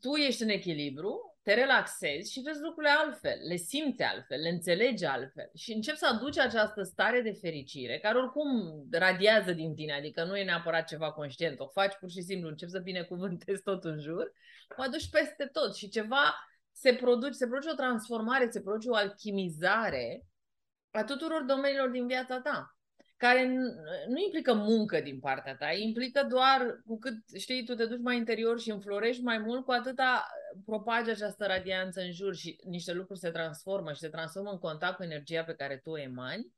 tu 0.00 0.14
ești 0.14 0.42
în 0.42 0.48
echilibru, 0.48 1.38
te 1.42 1.54
relaxezi 1.54 2.32
și 2.32 2.40
vezi 2.40 2.60
lucrurile 2.60 2.92
altfel, 2.92 3.38
le 3.48 3.56
simți 3.56 4.02
altfel, 4.02 4.40
le 4.40 4.48
înțelegi 4.48 5.04
altfel. 5.04 5.50
Și 5.54 5.72
începi 5.72 5.98
să 5.98 6.06
aduci 6.06 6.38
această 6.38 6.82
stare 6.82 7.20
de 7.20 7.32
fericire, 7.32 7.98
care 7.98 8.18
oricum 8.18 8.48
radiază 8.90 9.52
din 9.52 9.74
tine, 9.74 9.92
adică 9.92 10.24
nu 10.24 10.36
e 10.36 10.44
neapărat 10.44 10.86
ceva 10.86 11.12
conștient, 11.12 11.60
o 11.60 11.66
faci 11.66 11.94
pur 12.00 12.10
și 12.10 12.22
simplu, 12.22 12.48
începi 12.48 12.70
să 12.70 12.78
binecuvântezi 12.78 13.62
tot 13.62 13.84
în 13.84 14.00
jur, 14.00 14.32
o 14.76 14.82
aduci 14.82 15.10
peste 15.10 15.46
tot 15.52 15.76
și 15.76 15.88
ceva 15.88 16.34
se 16.72 16.94
produce, 16.94 17.32
se 17.32 17.46
produce 17.46 17.70
o 17.70 17.74
transformare, 17.74 18.50
se 18.50 18.60
produce 18.60 18.88
o 18.88 18.94
alchimizare 18.94 20.26
a 20.90 21.04
tuturor 21.04 21.42
domeniilor 21.42 21.88
din 21.88 22.06
viața 22.06 22.40
ta 22.40 22.75
care 23.16 23.46
nu 24.08 24.18
implică 24.24 24.54
muncă 24.54 25.00
din 25.00 25.18
partea 25.18 25.56
ta, 25.56 25.72
implică 25.72 26.26
doar 26.28 26.82
cu 26.86 26.98
cât, 26.98 27.14
știi, 27.38 27.64
tu 27.64 27.74
te 27.74 27.86
duci 27.86 28.00
mai 28.00 28.16
interior 28.16 28.60
și 28.60 28.70
înflorești 28.70 29.22
mai 29.22 29.38
mult, 29.38 29.64
cu 29.64 29.72
atâta 29.72 30.26
propagi 30.64 31.10
această 31.10 31.46
radianță 31.46 32.00
în 32.00 32.12
jur 32.12 32.34
și 32.34 32.58
niște 32.64 32.92
lucruri 32.92 33.18
se 33.18 33.30
transformă 33.30 33.92
și 33.92 33.98
se 33.98 34.08
transformă 34.08 34.50
în 34.50 34.58
contact 34.58 34.96
cu 34.96 35.02
energia 35.02 35.44
pe 35.44 35.54
care 35.54 35.76
tu 35.76 35.90
o 35.90 35.98
emani, 35.98 36.52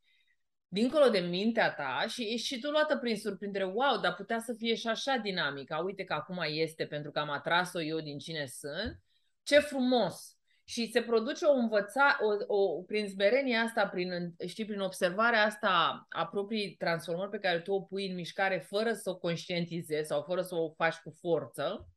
dincolo 0.68 1.08
de 1.08 1.18
mintea 1.18 1.74
ta 1.74 2.04
și 2.08 2.22
ești 2.22 2.46
și 2.46 2.60
tu 2.60 2.70
luată 2.70 2.96
prin 2.96 3.16
surprindere, 3.16 3.64
wow, 3.64 4.00
dar 4.02 4.14
putea 4.14 4.38
să 4.38 4.54
fie 4.54 4.74
și 4.74 4.86
așa 4.86 5.16
dinamică, 5.16 5.82
uite 5.84 6.04
că 6.04 6.12
acum 6.12 6.42
este 6.46 6.86
pentru 6.86 7.10
că 7.10 7.18
am 7.18 7.30
atras-o 7.30 7.82
eu 7.82 8.00
din 8.00 8.18
cine 8.18 8.46
sunt, 8.46 9.00
ce 9.42 9.58
frumos! 9.58 10.37
Și 10.68 10.90
se 10.90 11.02
produce 11.02 11.44
o 11.44 11.52
învăța, 11.52 12.18
o, 12.20 12.54
o, 12.56 12.82
prin 12.82 13.08
smerenia 13.08 13.60
asta, 13.60 13.86
prin, 13.86 14.34
știi, 14.46 14.64
prin 14.64 14.80
observarea 14.80 15.44
asta 15.44 16.06
a 16.08 16.26
proprii 16.26 16.74
transformări 16.74 17.30
pe 17.30 17.38
care 17.38 17.60
tu 17.60 17.72
o 17.72 17.82
pui 17.82 18.08
în 18.08 18.14
mișcare 18.14 18.58
fără 18.58 18.92
să 18.92 19.10
o 19.10 19.18
conștientizezi 19.18 20.08
sau 20.08 20.22
fără 20.22 20.42
să 20.42 20.54
o 20.54 20.70
faci 20.70 20.96
cu 20.96 21.10
forță, 21.20 21.88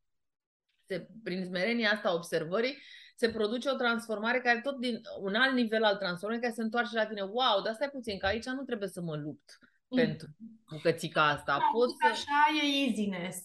se, 0.87 1.07
prin 1.23 1.45
smerenia 1.45 1.91
asta 1.91 2.09
a 2.09 2.13
observării, 2.13 2.77
se 3.15 3.29
produce 3.29 3.69
o 3.69 3.75
transformare 3.75 4.39
care 4.39 4.59
tot 4.59 4.79
din 4.79 5.01
un 5.19 5.35
alt 5.35 5.53
nivel 5.53 5.83
al 5.83 5.97
transformării 5.97 6.43
care 6.43 6.55
se 6.55 6.61
întoarce 6.61 6.95
la 6.95 7.05
tine. 7.05 7.21
Wow, 7.21 7.61
dar 7.63 7.73
stai 7.73 7.89
puțin, 7.89 8.17
că 8.17 8.25
aici 8.25 8.45
nu 8.45 8.63
trebuie 8.63 8.89
să 8.89 9.01
mă 9.01 9.15
lupt 9.15 9.57
mm. 9.87 9.97
pentru 9.97 10.27
bucățica 10.71 11.27
asta. 11.27 11.57
Da, 11.57 11.69
Pot 11.73 11.89
să... 11.89 12.07
Așa 12.11 12.63
e 12.63 12.85
easiness. 12.87 13.37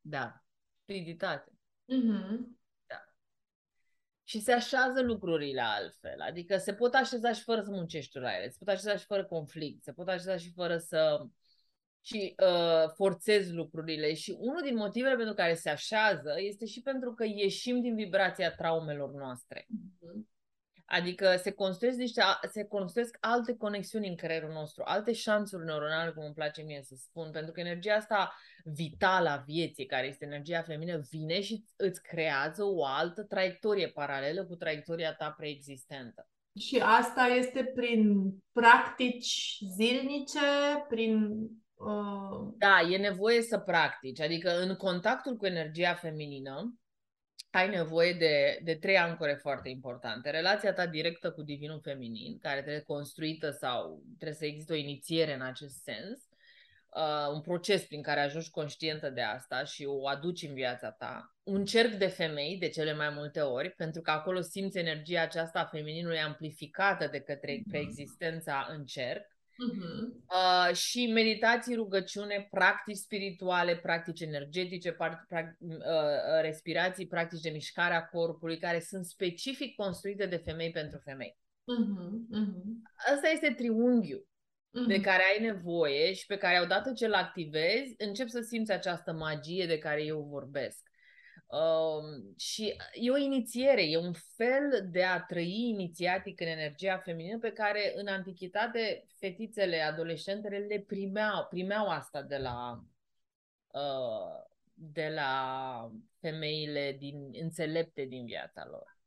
Da, 0.00 0.44
fluiditate. 0.84 1.52
Mm-hmm 1.92 2.58
și 4.30 4.40
se 4.40 4.52
așează 4.52 5.02
lucrurile 5.02 5.60
altfel. 5.60 6.20
Adică 6.20 6.56
se 6.56 6.74
pot 6.74 6.94
așeza 6.94 7.32
și 7.32 7.42
fără 7.42 7.62
să 7.62 7.70
muncești 7.70 8.18
la 8.18 8.36
ele, 8.36 8.48
se 8.48 8.56
pot 8.58 8.68
așeza 8.68 8.96
și 8.96 9.04
fără 9.04 9.24
conflict, 9.24 9.82
se 9.82 9.92
pot 9.92 10.08
așeza 10.08 10.36
și 10.36 10.52
fără 10.52 10.78
să 10.78 11.26
și 12.00 12.34
uh, 12.42 12.90
forțezi 12.94 13.52
lucrurile. 13.52 14.14
Și 14.14 14.36
unul 14.38 14.60
din 14.64 14.76
motivele 14.76 15.16
pentru 15.16 15.34
care 15.34 15.54
se 15.54 15.70
așează 15.70 16.34
este 16.36 16.66
și 16.66 16.82
pentru 16.82 17.14
că 17.14 17.24
ieșim 17.24 17.80
din 17.80 17.94
vibrația 17.94 18.54
traumelor 18.54 19.10
noastre. 19.10 19.66
Mm-hmm. 19.66 20.39
Adică 20.92 21.36
se 21.42 21.50
construiesc, 21.50 21.98
niște, 21.98 22.22
se 22.50 22.64
construiesc 22.64 23.16
alte 23.20 23.56
conexiuni 23.56 24.08
în 24.08 24.16
creierul 24.16 24.52
nostru, 24.52 24.82
alte 24.86 25.12
șansuri 25.12 25.64
neuronale, 25.64 26.10
cum 26.10 26.24
îmi 26.24 26.34
place 26.34 26.62
mie 26.62 26.82
să 26.82 26.94
spun, 26.98 27.30
pentru 27.30 27.52
că 27.52 27.60
energia 27.60 27.94
asta 27.94 28.34
vitală 28.64 29.28
a 29.28 29.42
vieții, 29.46 29.86
care 29.86 30.06
este 30.06 30.24
energia 30.24 30.62
feminină, 30.62 31.00
vine 31.10 31.40
și 31.40 31.64
îți 31.76 32.02
creează 32.02 32.64
o 32.64 32.84
altă 32.84 33.22
traiectorie 33.22 33.88
paralelă 33.88 34.44
cu 34.44 34.54
traiectoria 34.54 35.14
ta 35.14 35.34
preexistentă. 35.38 36.28
Și 36.58 36.82
asta 36.84 37.22
este 37.22 37.64
prin 37.74 38.30
practici 38.52 39.58
zilnice, 39.76 40.38
prin 40.88 41.38
Uh... 41.80 42.52
Da, 42.58 42.80
e 42.90 42.96
nevoie 42.96 43.42
să 43.42 43.58
practici. 43.58 44.20
Adică 44.20 44.60
în 44.60 44.76
contactul 44.76 45.36
cu 45.36 45.46
energia 45.46 45.94
feminină, 45.94 46.74
ai 47.50 47.68
nevoie 47.68 48.12
de, 48.12 48.60
de 48.62 48.74
trei 48.74 48.96
ancore 48.98 49.34
foarte 49.34 49.68
importante. 49.68 50.30
Relația 50.30 50.72
ta 50.72 50.86
directă 50.86 51.30
cu 51.30 51.42
divinul 51.42 51.80
feminin, 51.80 52.38
care 52.38 52.60
trebuie 52.60 52.82
construită 52.82 53.50
sau 53.50 54.02
trebuie 54.16 54.38
să 54.38 54.44
existe 54.44 54.72
o 54.72 54.76
inițiere 54.76 55.34
în 55.34 55.40
acest 55.42 55.82
sens. 55.82 56.28
uh, 56.96 57.32
un 57.34 57.40
proces 57.40 57.82
prin 57.82 58.02
care 58.02 58.20
ajungi 58.20 58.50
conștientă 58.50 59.10
de 59.10 59.20
asta 59.22 59.64
și 59.64 59.84
o 59.84 60.08
aduci 60.08 60.42
în 60.42 60.54
viața 60.54 60.90
ta. 60.90 61.34
Un 61.42 61.64
cerc 61.64 61.92
de 61.92 62.06
femei, 62.06 62.58
de 62.58 62.68
cele 62.68 62.94
mai 62.94 63.10
multe 63.10 63.40
ori, 63.40 63.70
pentru 63.70 64.00
că 64.00 64.10
acolo 64.10 64.40
simți 64.40 64.78
energia 64.78 65.22
aceasta 65.22 65.60
a 65.60 65.64
femininului 65.64 66.18
amplificată 66.20 67.06
de 67.06 67.20
către 67.20 67.56
mm-hmm. 67.58 67.68
preexistența 67.68 68.66
în 68.70 68.84
cerc. 68.84 69.29
Uh-huh. 69.60 70.08
Uh, 70.28 70.74
și 70.74 71.06
meditații, 71.06 71.74
rugăciune, 71.74 72.48
practici 72.50 72.96
spirituale, 72.96 73.76
practici 73.76 74.20
energetice, 74.20 74.92
pra- 74.92 75.26
pra- 75.34 75.56
uh, 75.58 76.40
respirații, 76.40 77.06
practici 77.06 77.40
de 77.40 77.50
mișcare 77.50 77.94
a 77.94 78.06
corpului, 78.06 78.58
care 78.58 78.80
sunt 78.80 79.04
specific 79.04 79.74
construite 79.74 80.26
de 80.26 80.36
femei 80.36 80.70
pentru 80.70 81.00
femei. 81.04 81.38
Uh-huh. 81.38 82.38
Uh-huh. 82.38 82.62
Asta 83.14 83.28
este 83.32 83.54
triunghiul 83.56 84.26
uh-huh. 84.28 84.86
de 84.86 85.00
care 85.00 85.22
ai 85.32 85.44
nevoie 85.44 86.12
și 86.12 86.26
pe 86.26 86.36
care 86.36 86.60
odată 86.60 86.92
ce 86.92 87.06
îl 87.06 87.14
activezi, 87.14 87.94
încep 87.98 88.28
să 88.28 88.40
simți 88.40 88.72
această 88.72 89.12
magie 89.12 89.66
de 89.66 89.78
care 89.78 90.04
eu 90.04 90.20
vorbesc. 90.30 90.89
Uh, 91.50 92.34
și 92.36 92.76
e 92.92 93.10
o 93.10 93.16
inițiere, 93.16 93.82
e 93.82 93.98
un 93.98 94.12
fel 94.36 94.88
de 94.90 95.04
a 95.04 95.20
trăi 95.20 95.68
inițiatic 95.68 96.40
în 96.40 96.46
energia 96.46 96.98
feminină 96.98 97.38
pe 97.38 97.52
care 97.52 97.92
în 97.96 98.06
antichitate 98.06 99.06
fetițele, 99.18 99.80
adolescentele 99.80 100.58
le 100.58 100.84
primeau, 100.86 101.46
primeau 101.48 101.88
asta 101.88 102.22
de 102.22 102.36
la, 102.36 102.84
uh, 103.66 104.42
de 104.74 105.12
la 105.14 105.90
femeile 106.20 106.96
din, 106.98 107.30
înțelepte 107.42 108.04
din 108.04 108.24
viața 108.24 108.66
lor. 108.70 108.98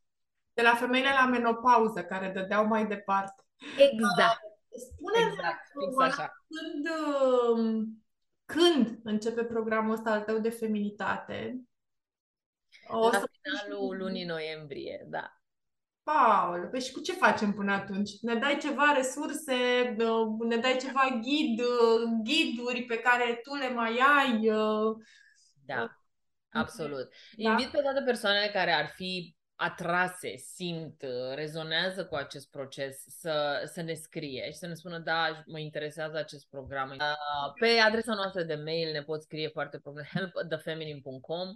De 0.53 0.61
la 0.61 0.75
femeile 0.75 1.09
la 1.09 1.25
menopauză, 1.25 2.03
care 2.03 2.31
dădeau 2.31 2.65
mai 2.65 2.87
departe. 2.87 3.43
Exact. 3.77 4.41
Uh, 4.43 4.79
spune 4.79 5.17
exact, 5.29 6.11
așa. 6.11 6.33
când, 6.47 6.85
uh, 6.85 7.87
când 8.45 8.99
începe 9.03 9.43
programul 9.43 9.93
ăsta 9.93 10.11
al 10.11 10.21
tău 10.21 10.39
de 10.39 10.49
feminitate? 10.49 11.67
O 12.93 13.09
la 13.09 13.11
să 13.11 13.29
finalul 13.41 13.97
lunii 13.97 14.25
noiembrie, 14.25 15.05
da. 15.09 15.37
Paul, 16.03 16.67
păi 16.71 16.81
și 16.81 16.91
cu 16.91 16.99
ce 16.99 17.13
facem 17.13 17.53
până 17.53 17.71
atunci? 17.71 18.11
Ne 18.21 18.35
dai 18.35 18.57
ceva 18.61 18.93
resurse, 18.95 19.55
ne 20.39 20.57
dai 20.57 20.77
ceva 20.81 21.19
ghid, 21.21 21.61
ghiduri 22.23 22.83
pe 22.83 22.97
care 22.97 23.39
tu 23.43 23.55
le 23.55 23.69
mai 23.69 23.99
ai? 24.17 24.49
Da, 25.65 25.97
absolut. 26.49 27.09
Da? 27.37 27.49
Invit 27.49 27.69
pe 27.69 27.81
toate 27.81 28.01
persoanele 28.05 28.49
care 28.51 28.71
ar 28.71 28.91
fi 28.95 29.35
atrase, 29.63 30.35
simt, 30.35 31.01
uh, 31.01 31.35
rezonează 31.35 32.05
cu 32.05 32.15
acest 32.15 32.49
proces, 32.49 33.05
să, 33.07 33.63
să 33.65 33.81
ne 33.81 33.93
scrie 33.93 34.51
și 34.51 34.57
să 34.57 34.67
ne 34.67 34.73
spună, 34.73 34.99
da, 34.99 35.43
mă 35.45 35.59
interesează 35.59 36.17
acest 36.17 36.47
program. 36.49 36.89
Uh, 36.89 37.53
pe 37.59 37.67
adresa 37.87 38.13
noastră 38.13 38.43
de 38.43 38.55
mail 38.55 38.91
ne 38.91 39.01
poți 39.01 39.23
scrie 39.23 39.47
foarte 39.47 39.79
probleme, 39.79 40.07
helpthefeminin.com, 40.13 41.47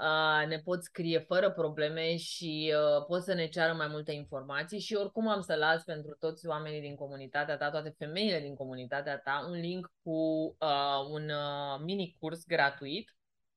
uh, 0.00 0.46
ne 0.48 0.58
poți 0.58 0.84
scrie 0.84 1.18
fără 1.18 1.50
probleme 1.50 2.16
și 2.16 2.74
uh, 2.74 3.04
poți 3.06 3.24
să 3.24 3.34
ne 3.34 3.46
ceară 3.46 3.72
mai 3.72 3.88
multe 3.88 4.12
informații 4.12 4.80
și 4.80 4.94
oricum 4.94 5.28
am 5.28 5.40
să 5.40 5.54
las 5.54 5.82
pentru 5.82 6.16
toți 6.20 6.46
oamenii 6.46 6.80
din 6.80 6.94
comunitatea 6.94 7.56
ta, 7.56 7.70
toate 7.70 7.94
femeile 7.98 8.40
din 8.40 8.54
comunitatea 8.54 9.18
ta, 9.18 9.46
un 9.48 9.54
link 9.54 9.92
cu 10.02 10.10
uh, 10.60 11.06
un 11.10 11.28
uh, 11.28 11.80
mini 11.84 12.16
curs 12.20 12.46
gratuit 12.46 13.14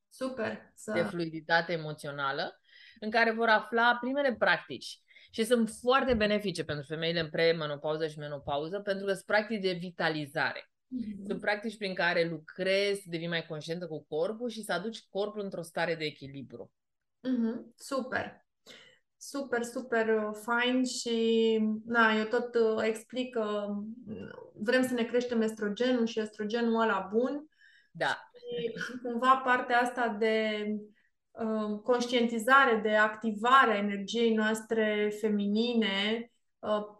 Super! 0.09 0.71
Să... 0.73 0.91
de 0.91 1.01
fluiditate 1.01 1.71
emoțională 1.73 2.59
în 2.99 3.09
care 3.09 3.31
vor 3.31 3.47
afla 3.47 3.97
primele 4.01 4.35
practici 4.39 5.01
și 5.31 5.43
sunt 5.43 5.69
foarte 5.69 6.13
benefice 6.13 6.63
pentru 6.63 6.85
femeile 6.85 7.19
în 7.19 7.29
premenopauză 7.29 8.07
și 8.07 8.17
menopauză 8.17 8.79
pentru 8.79 9.05
că 9.05 9.11
sunt 9.11 9.25
practici 9.25 9.61
de 9.61 9.71
vitalizare. 9.71 10.69
Mm-hmm. 10.69 11.25
Sunt 11.27 11.41
practici 11.41 11.77
prin 11.77 11.93
care 11.93 12.27
lucrezi, 12.29 13.09
devii 13.09 13.27
mai 13.27 13.45
conștientă 13.45 13.87
cu 13.87 14.05
corpul 14.09 14.49
și 14.49 14.63
să 14.63 14.73
aduci 14.73 15.07
corpul 15.09 15.43
într-o 15.43 15.61
stare 15.61 15.95
de 15.95 16.05
echilibru. 16.05 16.71
Mm-hmm. 17.17 17.75
Super! 17.75 18.47
Super, 19.21 19.63
super 19.63 20.07
uh, 20.07 20.29
fain 20.43 20.85
și 20.85 21.59
na, 21.85 22.13
eu 22.13 22.23
tot 22.23 22.55
uh, 22.55 22.83
explic 22.83 23.33
că 23.33 23.65
mm, 23.69 24.51
vrem 24.53 24.87
să 24.87 24.93
ne 24.93 25.03
creștem 25.03 25.41
estrogenul 25.41 26.05
și 26.05 26.19
estrogenul 26.19 26.81
ăla 26.81 27.09
bun. 27.11 27.47
Da. 27.91 28.29
Și 28.35 28.99
cumva 29.03 29.41
partea 29.45 29.79
asta 29.79 30.15
de 30.19 30.65
Um, 30.65 30.89
conștientizare, 31.83 32.75
de 32.75 32.95
activare 32.95 33.71
a 33.71 33.77
energiei 33.77 34.33
noastre 34.33 35.13
feminine, 35.19 36.31
uh, 36.59 36.97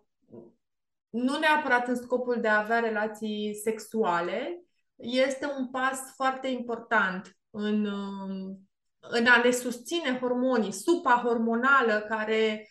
nu 1.10 1.38
neapărat 1.38 1.88
în 1.88 1.96
scopul 1.96 2.38
de 2.42 2.48
a 2.48 2.60
avea 2.60 2.80
relații 2.80 3.56
sexuale, 3.64 4.64
este 4.96 5.46
un 5.58 5.68
pas 5.68 6.00
foarte 6.16 6.48
important 6.48 7.38
în, 7.50 7.86
um, 7.86 8.70
în 9.00 9.26
a 9.26 9.42
ne 9.44 9.52
susține 9.52 10.18
hormonii, 10.20 10.72
supa 10.72 11.22
hormonală 11.26 12.06
care 12.08 12.68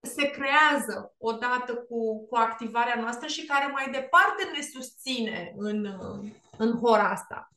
se 0.00 0.30
creează 0.30 1.14
odată 1.18 1.74
cu, 1.74 2.26
cu 2.26 2.36
activarea 2.36 3.00
noastră 3.00 3.26
și 3.26 3.46
care 3.46 3.72
mai 3.72 3.90
departe 3.90 4.44
ne 4.54 4.60
susține 4.60 5.54
în, 5.56 5.88
în 6.58 6.78
hora 6.78 7.10
asta. 7.10 7.53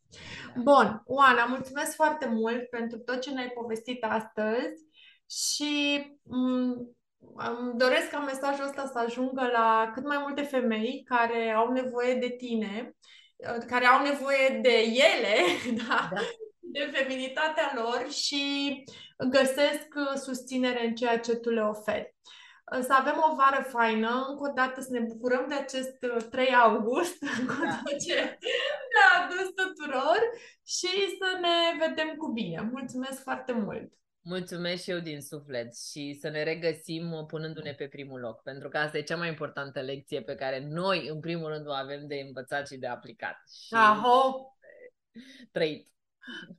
Bun, 0.55 1.01
Oana, 1.05 1.45
mulțumesc 1.45 1.95
foarte 1.95 2.27
mult 2.27 2.69
pentru 2.69 2.97
tot 2.99 3.21
ce 3.21 3.31
ne-ai 3.31 3.49
povestit 3.49 4.03
astăzi 4.03 4.85
și 5.29 6.01
m- 6.25 6.95
îmi 7.35 7.73
doresc 7.77 8.09
ca 8.09 8.19
mesajul 8.19 8.65
ăsta 8.65 8.89
să 8.91 8.99
ajungă 8.99 9.49
la 9.53 9.91
cât 9.93 10.05
mai 10.05 10.17
multe 10.17 10.41
femei 10.41 11.03
care 11.05 11.51
au 11.51 11.71
nevoie 11.71 12.13
de 12.13 12.29
tine, 12.29 12.95
care 13.67 13.85
au 13.85 14.03
nevoie 14.03 14.59
de 14.61 14.77
ele, 14.79 15.35
da? 15.87 16.09
da. 16.13 16.21
de 16.59 16.91
feminitatea 16.93 17.71
lor 17.75 18.11
și 18.11 18.83
găsesc 19.29 19.87
susținere 20.23 20.85
în 20.87 20.95
ceea 20.95 21.19
ce 21.19 21.35
tu 21.35 21.49
le 21.49 21.61
oferi 21.61 22.15
să 22.81 22.93
avem 22.93 23.17
o 23.31 23.35
vară 23.35 23.63
faină, 23.69 24.25
încă 24.29 24.49
o 24.49 24.53
dată 24.53 24.81
să 24.81 24.91
ne 24.91 24.99
bucurăm 24.99 25.45
de 25.47 25.55
acest 25.55 25.97
3 26.29 26.45
uh, 26.45 26.59
august, 26.63 27.17
cu 27.49 27.63
da. 27.63 27.81
tot 27.83 27.99
ce 27.99 28.37
ne-a 28.93 29.11
adus 29.23 29.47
tuturor 29.55 30.19
și 30.65 30.91
să 31.19 31.39
ne 31.41 31.87
vedem 31.87 32.15
cu 32.15 32.31
bine. 32.31 32.69
Mulțumesc 32.71 33.21
foarte 33.21 33.51
mult! 33.51 33.91
Mulțumesc 34.21 34.83
și 34.83 34.91
eu 34.91 34.99
din 34.99 35.21
suflet 35.21 35.77
și 35.77 36.17
să 36.21 36.29
ne 36.29 36.43
regăsim 36.43 37.25
punându-ne 37.27 37.73
pe 37.73 37.87
primul 37.87 38.19
loc, 38.19 38.41
pentru 38.41 38.69
că 38.69 38.77
asta 38.77 38.97
e 38.97 39.01
cea 39.01 39.17
mai 39.17 39.27
importantă 39.27 39.79
lecție 39.81 40.21
pe 40.21 40.35
care 40.35 40.67
noi, 40.69 41.07
în 41.07 41.19
primul 41.19 41.47
rând, 41.49 41.67
o 41.67 41.71
avem 41.71 42.07
de 42.07 42.15
învățat 42.15 42.67
și 42.67 42.77
de 42.77 42.87
aplicat. 42.87 43.37
Și 43.67 43.73
Aho! 43.73 44.51
Trăit. 45.51 45.91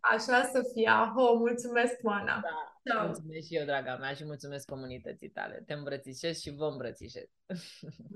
Așa 0.01 0.43
să 0.43 0.71
fie. 0.75 0.89
Aho, 0.89 1.35
mulțumesc, 1.35 1.95
Oana. 2.03 2.41
Da. 2.41 2.81
Ciao. 2.93 3.05
Mulțumesc 3.05 3.47
și 3.47 3.57
eu, 3.57 3.64
draga 3.64 3.97
mea, 3.97 4.14
și 4.14 4.25
mulțumesc 4.25 4.66
comunității 4.66 5.31
tale. 5.31 5.62
Te 5.66 5.73
îmbrățișez 5.73 6.41
și 6.41 6.51
vă 6.51 6.66
îmbrățișez. 6.66 7.29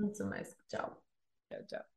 Mulțumesc. 0.00 0.64
Ciao. 0.66 1.02
Ciao, 1.48 1.60
ciao. 1.66 1.91